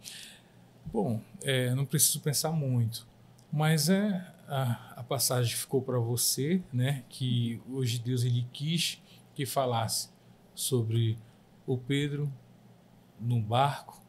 Bom, 0.93 1.21
é, 1.43 1.73
não 1.75 1.85
preciso 1.85 2.21
pensar 2.21 2.51
muito, 2.51 3.07
mas 3.53 3.89
é 3.89 4.27
a, 4.49 4.95
a 4.97 5.03
passagem 5.05 5.55
ficou 5.55 5.81
para 5.81 5.99
você, 6.01 6.61
né? 6.73 7.05
Que 7.09 7.63
hoje 7.71 8.01
Deus 8.01 8.25
ele 8.25 8.45
quis 8.53 9.01
que 9.35 9.47
falasse 9.47 10.09
sobre 10.55 11.17
o 11.67 11.79
Pedro 11.79 12.31
no 13.21 13.41
barco, 13.41 14.03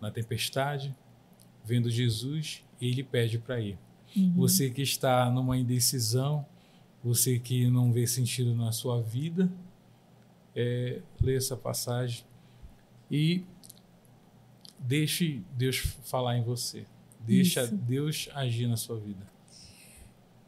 na 0.00 0.10
tempestade, 0.10 0.94
vendo 1.64 1.90
Jesus, 1.90 2.64
e 2.80 2.88
ele 2.88 3.02
pede 3.02 3.38
para 3.38 3.60
ir. 3.60 3.78
Uhum. 4.16 4.32
Você 4.36 4.70
que 4.70 4.82
está 4.82 5.30
numa 5.30 5.56
indecisão, 5.56 6.46
você 7.02 7.38
que 7.38 7.68
não 7.68 7.92
vê 7.92 8.06
sentido 8.06 8.54
na 8.54 8.72
sua 8.72 9.00
vida, 9.00 9.50
é, 10.54 11.00
lê 11.20 11.36
essa 11.36 11.56
passagem 11.56 12.24
e 13.10 13.44
deixe 14.78 15.42
Deus 15.56 15.76
falar 16.04 16.36
em 16.36 16.42
você. 16.42 16.86
Deixa 17.20 17.64
Isso. 17.64 17.76
Deus 17.76 18.28
agir 18.34 18.66
na 18.66 18.76
sua 18.76 18.98
vida. 18.98 19.26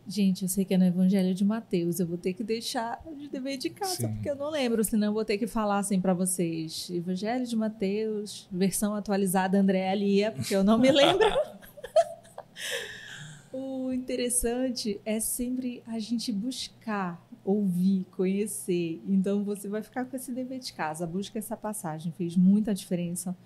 Gente, 0.07 0.43
eu 0.43 0.49
sei 0.49 0.65
que 0.65 0.75
é 0.75 0.79
no 0.79 0.85
Evangelho 0.85 1.35
de 1.35 1.45
Mateus. 1.45 2.01
Eu 2.01 2.07
vou 2.07 2.19
ter 2.19 2.33
que 2.33 2.43
deixar 2.43 3.01
de 3.17 3.29
dever 3.29 3.57
de 3.57 3.71
casa, 3.71 3.95
Sim. 3.95 4.15
porque 4.15 4.31
eu 4.31 4.37
não 4.37 4.51
lembro, 4.51 4.83
senão 4.83 5.09
eu 5.09 5.13
vou 5.13 5.25
ter 5.25 5.39
que 5.39 5.47
falar 5.47 5.79
assim 5.79 6.01
para 6.01 6.15
vocês. 6.15 6.91
Evangelho 6.91 7.47
de 7.47 7.55
Mateus, 7.55 8.49
versão 8.51 8.95
atualizada 8.95 9.59
André 9.59 9.95
Lia, 9.95 10.33
porque 10.33 10.55
eu 10.55 10.65
não 10.65 10.79
me 10.79 10.91
lembro. 10.91 11.27
o 13.53 13.93
interessante 13.93 15.01
é 15.05 15.21
sempre 15.21 15.83
a 15.87 15.99
gente 15.99 16.33
buscar, 16.33 17.25
ouvir, 17.45 18.07
conhecer. 18.11 19.01
Então 19.07 19.45
você 19.45 19.69
vai 19.69 19.83
ficar 19.83 20.07
com 20.07 20.17
esse 20.17 20.33
dever 20.33 20.59
de 20.59 20.73
casa. 20.73 21.07
Busca 21.07 21.39
essa 21.39 21.57
passagem. 21.57 22.13
Fez 22.13 22.37
muita 22.37 22.75
diferença 22.75 23.37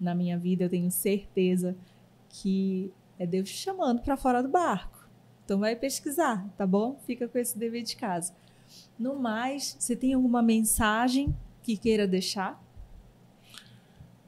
na 0.00 0.14
minha 0.14 0.38
vida. 0.38 0.64
Eu 0.64 0.70
tenho 0.70 0.90
certeza 0.90 1.76
que 2.28 2.92
é 3.18 3.26
Deus 3.26 3.48
te 3.48 3.56
chamando 3.56 4.02
para 4.02 4.16
fora 4.16 4.42
do 4.42 4.48
barco. 4.48 4.93
Então 5.44 5.58
vai 5.58 5.76
pesquisar, 5.76 6.48
tá 6.56 6.66
bom? 6.66 6.98
Fica 7.06 7.28
com 7.28 7.38
esse 7.38 7.58
dever 7.58 7.82
de 7.82 7.96
casa. 7.96 8.34
No 8.98 9.18
mais, 9.18 9.76
você 9.78 9.94
tem 9.94 10.14
alguma 10.14 10.42
mensagem 10.42 11.36
que 11.62 11.76
queira 11.76 12.06
deixar? 12.06 12.62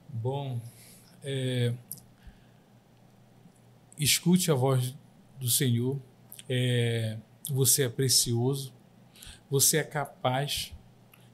Bom, 0.09 0.61
é, 1.23 1.73
escute 3.99 4.51
a 4.51 4.55
voz 4.55 4.95
do 5.41 5.49
Senhor. 5.49 5.99
É, 6.49 7.17
você 7.51 7.85
é 7.85 7.89
precioso. 7.89 8.75
Você 9.51 9.79
é 9.79 9.85
capaz. 9.85 10.75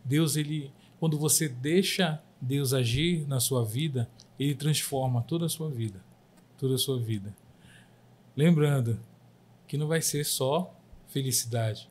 Deus, 0.05 0.37
ele, 0.37 0.73
quando 1.01 1.19
você 1.19 1.49
deixa 1.49 2.23
Deus 2.41 2.73
agir 2.73 3.27
na 3.27 3.41
sua 3.41 3.65
vida, 3.65 4.09
ele 4.39 4.55
transforma 4.55 5.23
toda 5.23 5.47
a 5.47 5.49
sua 5.49 5.71
vida, 5.71 6.05
toda 6.59 6.75
a 6.75 6.79
sua 6.79 7.01
vida. 7.01 7.35
Lembrando 8.37 8.99
que 9.73 9.79
não 9.79 9.89
vai 9.89 10.03
ser 10.03 10.23
só 10.23 10.79
felicidade. 11.07 11.89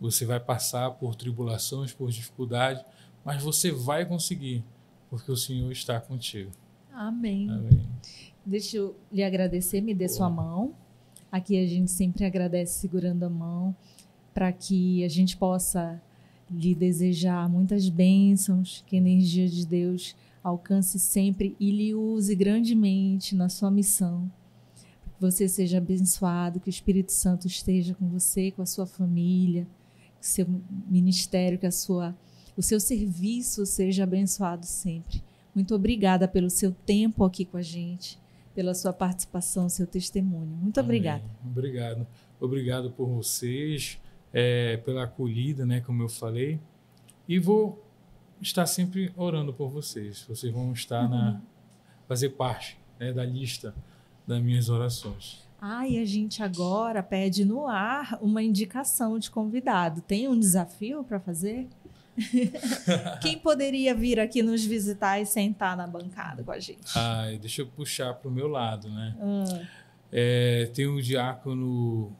Você 0.00 0.26
vai 0.26 0.40
passar 0.40 0.90
por 0.90 1.14
tribulações, 1.14 1.92
por 1.92 2.10
dificuldade, 2.10 2.84
mas 3.24 3.40
você 3.40 3.70
vai 3.70 4.04
conseguir, 4.04 4.64
porque 5.08 5.30
o 5.30 5.36
Senhor 5.36 5.70
está 5.70 6.00
contigo. 6.00 6.50
Amém. 6.92 7.48
Amém. 7.48 7.88
Deixa 8.44 8.76
eu 8.76 8.96
lhe 9.12 9.22
agradecer, 9.22 9.80
me 9.80 9.94
dê 9.94 10.08
sua 10.08 10.28
mão. 10.28 10.74
Aqui 11.30 11.62
a 11.62 11.64
gente 11.64 11.92
sempre 11.92 12.24
agradece 12.24 12.80
segurando 12.80 13.22
a 13.22 13.30
mão 13.30 13.72
para 14.34 14.52
que 14.52 15.04
a 15.04 15.08
gente 15.08 15.36
possa 15.36 16.02
lhe 16.50 16.74
desejar 16.74 17.48
muitas 17.48 17.88
bênçãos, 17.88 18.82
que 18.84 18.96
a 18.96 18.98
energia 18.98 19.48
de 19.48 19.64
Deus 19.64 20.16
alcance 20.42 20.98
sempre 20.98 21.54
e 21.60 21.70
lhe 21.70 21.94
use 21.94 22.34
grandemente 22.34 23.36
na 23.36 23.48
sua 23.48 23.70
missão. 23.70 24.28
Você 25.22 25.46
seja 25.46 25.78
abençoado, 25.78 26.58
que 26.58 26.68
o 26.68 26.68
Espírito 26.68 27.12
Santo 27.12 27.46
esteja 27.46 27.94
com 27.94 28.08
você, 28.08 28.50
com 28.50 28.60
a 28.60 28.66
sua 28.66 28.86
família, 28.86 29.68
que 30.20 30.26
o 30.26 30.28
seu 30.28 30.44
ministério, 30.90 31.60
que 31.60 31.66
a 31.66 31.70
sua, 31.70 32.12
o 32.56 32.60
seu 32.62 32.80
serviço 32.80 33.64
seja 33.64 34.02
abençoado 34.02 34.66
sempre. 34.66 35.22
Muito 35.54 35.76
obrigada 35.76 36.26
pelo 36.26 36.50
seu 36.50 36.72
tempo 36.72 37.24
aqui 37.24 37.44
com 37.44 37.56
a 37.56 37.62
gente, 37.62 38.18
pela 38.52 38.74
sua 38.74 38.92
participação, 38.92 39.68
seu 39.68 39.86
testemunho. 39.86 40.56
Muito 40.56 40.80
Amém. 40.80 40.88
obrigada. 40.88 41.24
Obrigado. 41.44 42.06
Obrigado 42.40 42.90
por 42.90 43.06
vocês, 43.06 44.00
é, 44.32 44.78
pela 44.78 45.04
acolhida, 45.04 45.64
né, 45.64 45.80
como 45.82 46.02
eu 46.02 46.08
falei. 46.08 46.58
E 47.28 47.38
vou 47.38 47.80
estar 48.40 48.66
sempre 48.66 49.12
orando 49.16 49.54
por 49.54 49.70
vocês. 49.70 50.24
Vocês 50.28 50.52
vão 50.52 50.72
estar 50.72 51.08
na 51.08 51.40
fazer 52.08 52.30
parte 52.30 52.76
né, 52.98 53.12
da 53.12 53.24
lista 53.24 53.72
das 54.26 54.40
minhas 54.42 54.68
orações. 54.68 55.42
Ah, 55.60 55.86
e 55.86 55.98
a 55.98 56.04
gente 56.04 56.42
agora 56.42 57.02
pede 57.02 57.44
no 57.44 57.68
ar 57.68 58.18
uma 58.20 58.42
indicação 58.42 59.18
de 59.18 59.30
convidado. 59.30 60.00
Tem 60.00 60.26
um 60.28 60.38
desafio 60.38 61.04
para 61.04 61.20
fazer? 61.20 61.68
Quem 63.22 63.38
poderia 63.38 63.94
vir 63.94 64.18
aqui 64.20 64.42
nos 64.42 64.64
visitar 64.64 65.20
e 65.20 65.26
sentar 65.26 65.76
na 65.76 65.86
bancada 65.86 66.42
com 66.42 66.50
a 66.50 66.58
gente? 66.58 66.92
Ai, 66.96 67.38
deixa 67.38 67.62
eu 67.62 67.66
puxar 67.66 68.12
para 68.14 68.28
o 68.28 68.32
meu 68.32 68.48
lado, 68.48 68.88
né? 68.90 69.16
Ah, 69.20 69.66
É, 70.10 70.70
tem 70.74 70.86
o 70.86 71.00
diácono 71.00 72.14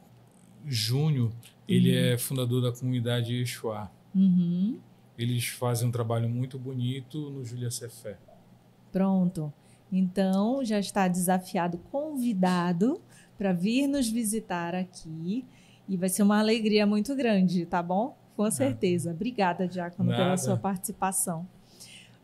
Júnior, 0.65 1.33
ele 1.69 1.95
é 1.95 2.17
fundador 2.17 2.63
da 2.63 2.73
comunidade 2.73 3.35
Exuá. 3.35 3.91
uhum. 4.15 4.79
Eles 5.19 5.47
fazem 5.47 5.87
um 5.89 5.93
trabalho 5.93 6.29
muito 6.29 6.59
bonito 6.59 7.31
no 7.31 7.45
Júlia 7.45 7.71
Cefé. 7.71 8.17
Pronto. 8.91 9.53
Então, 9.93 10.65
já 10.65 10.81
está 10.81 11.07
desafiado, 11.07 11.79
convidado 11.93 12.99
para 13.37 13.53
vir 13.53 13.87
nos 13.87 14.09
visitar 14.09 14.75
aqui. 14.75 15.45
E 15.87 15.97
vai 15.97 16.09
ser 16.09 16.23
uma 16.23 16.39
alegria 16.39 16.87
muito 16.87 17.15
grande, 17.15 17.67
tá 17.67 17.83
bom? 17.83 18.17
Com 18.35 18.51
certeza. 18.51 19.11
Obrigada, 19.11 19.69
Diácono, 19.69 20.11
pela 20.11 20.25
Nada. 20.25 20.37
sua 20.39 20.57
participação. 20.57 21.47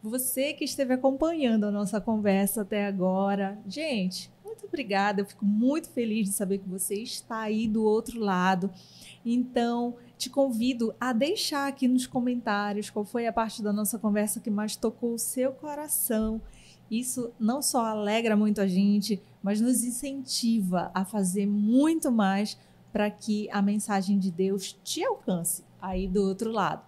Você 0.03 0.53
que 0.55 0.65
esteve 0.65 0.95
acompanhando 0.95 1.65
a 1.65 1.71
nossa 1.71 2.01
conversa 2.01 2.63
até 2.63 2.87
agora. 2.87 3.59
Gente, 3.67 4.31
muito 4.45 4.65
obrigada. 4.67 5.21
Eu 5.21 5.27
fico 5.27 5.45
muito 5.45 5.91
feliz 5.91 6.29
de 6.29 6.35
saber 6.35 6.59
que 6.59 6.69
você 6.69 6.95
está 6.95 7.41
aí 7.41 7.69
do 7.69 7.85
outro 7.85 8.21
lado. 8.21 8.71
Então, 9.27 9.97
te 10.17 10.31
convido 10.31 10.95
a 11.01 11.13
deixar 11.13 11.69
aqui 11.69 11.87
nos 11.87 12.07
comentários 12.07 12.91
qual 12.91 13.05
foi 13.05 13.27
a 13.27 13.33
parte 13.33 13.63
da 13.63 13.73
nossa 13.73 13.99
conversa 13.99 14.41
que 14.41 14.51
mais 14.51 14.77
tocou 14.77 15.15
o 15.15 15.19
seu 15.19 15.53
coração. 15.53 16.41
Isso 16.91 17.33
não 17.39 17.61
só 17.61 17.85
alegra 17.85 18.37
muito 18.37 18.61
a 18.61 18.67
gente, 18.67 19.23
mas 19.43 19.61
nos 19.61 19.85
incentiva 19.85 20.91
a 20.95 21.05
fazer 21.05 21.47
muito 21.47 22.11
mais 22.11 22.59
para 22.93 23.11
que 23.11 23.49
a 23.51 23.61
mensagem 23.61 24.19
de 24.19 24.31
Deus 24.31 24.77
te 24.83 25.05
alcance 25.05 25.65
aí 25.81 26.09
do 26.09 26.23
outro 26.23 26.51
lado. 26.51 26.83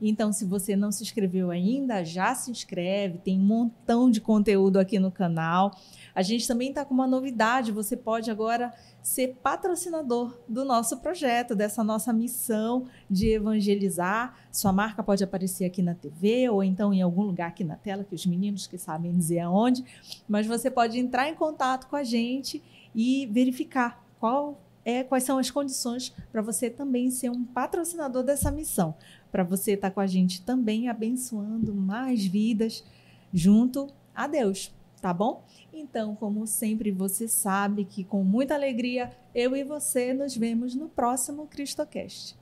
Então, 0.00 0.32
se 0.32 0.44
você 0.44 0.74
não 0.74 0.90
se 0.90 1.02
inscreveu 1.02 1.50
ainda, 1.50 2.04
já 2.04 2.34
se 2.34 2.50
inscreve, 2.50 3.18
tem 3.18 3.38
um 3.38 3.44
montão 3.44 4.10
de 4.10 4.20
conteúdo 4.20 4.78
aqui 4.78 4.98
no 4.98 5.10
canal. 5.10 5.76
A 6.14 6.22
gente 6.22 6.48
também 6.48 6.70
está 6.70 6.84
com 6.84 6.94
uma 6.94 7.06
novidade: 7.06 7.70
você 7.70 7.96
pode 7.96 8.30
agora 8.30 8.72
ser 9.02 9.36
patrocinador 9.42 10.38
do 10.48 10.64
nosso 10.64 10.98
projeto, 10.98 11.54
dessa 11.54 11.82
nossa 11.82 12.12
missão 12.12 12.86
de 13.10 13.28
evangelizar. 13.28 14.36
Sua 14.52 14.72
marca 14.72 15.02
pode 15.02 15.24
aparecer 15.24 15.64
aqui 15.64 15.82
na 15.82 15.94
TV 15.94 16.48
ou 16.48 16.62
então 16.62 16.92
em 16.92 17.02
algum 17.02 17.22
lugar 17.22 17.48
aqui 17.48 17.64
na 17.64 17.76
tela, 17.76 18.04
que 18.04 18.14
os 18.14 18.26
meninos 18.26 18.66
que 18.66 18.78
sabem 18.78 19.16
dizer 19.16 19.40
aonde, 19.40 19.84
mas 20.28 20.46
você 20.46 20.70
pode 20.70 20.98
entrar 20.98 21.28
em 21.28 21.34
contato 21.34 21.86
com 21.86 21.96
a 21.96 22.04
gente 22.04 22.62
e 22.94 23.26
verificar 23.26 24.04
qual 24.18 24.60
é, 24.84 25.04
quais 25.04 25.24
são 25.24 25.38
as 25.38 25.50
condições 25.50 26.12
para 26.32 26.42
você 26.42 26.70
também 26.70 27.10
ser 27.10 27.30
um 27.30 27.44
patrocinador 27.44 28.22
dessa 28.22 28.50
missão, 28.50 28.94
para 29.30 29.42
você 29.42 29.72
estar 29.72 29.90
com 29.90 30.00
a 30.00 30.06
gente 30.06 30.42
também 30.42 30.88
abençoando 30.88 31.74
mais 31.74 32.24
vidas 32.24 32.84
junto 33.32 33.88
a 34.14 34.26
Deus, 34.26 34.72
tá 35.00 35.12
bom? 35.12 35.44
Então, 35.72 36.14
como 36.14 36.46
sempre, 36.46 36.90
você 36.90 37.28
sabe 37.28 37.84
que 37.84 38.04
com 38.04 38.22
muita 38.22 38.54
alegria 38.54 39.10
eu 39.34 39.56
e 39.56 39.64
você 39.64 40.12
nos 40.12 40.36
vemos 40.36 40.74
no 40.74 40.88
próximo 40.88 41.46
CristoCast. 41.46 42.39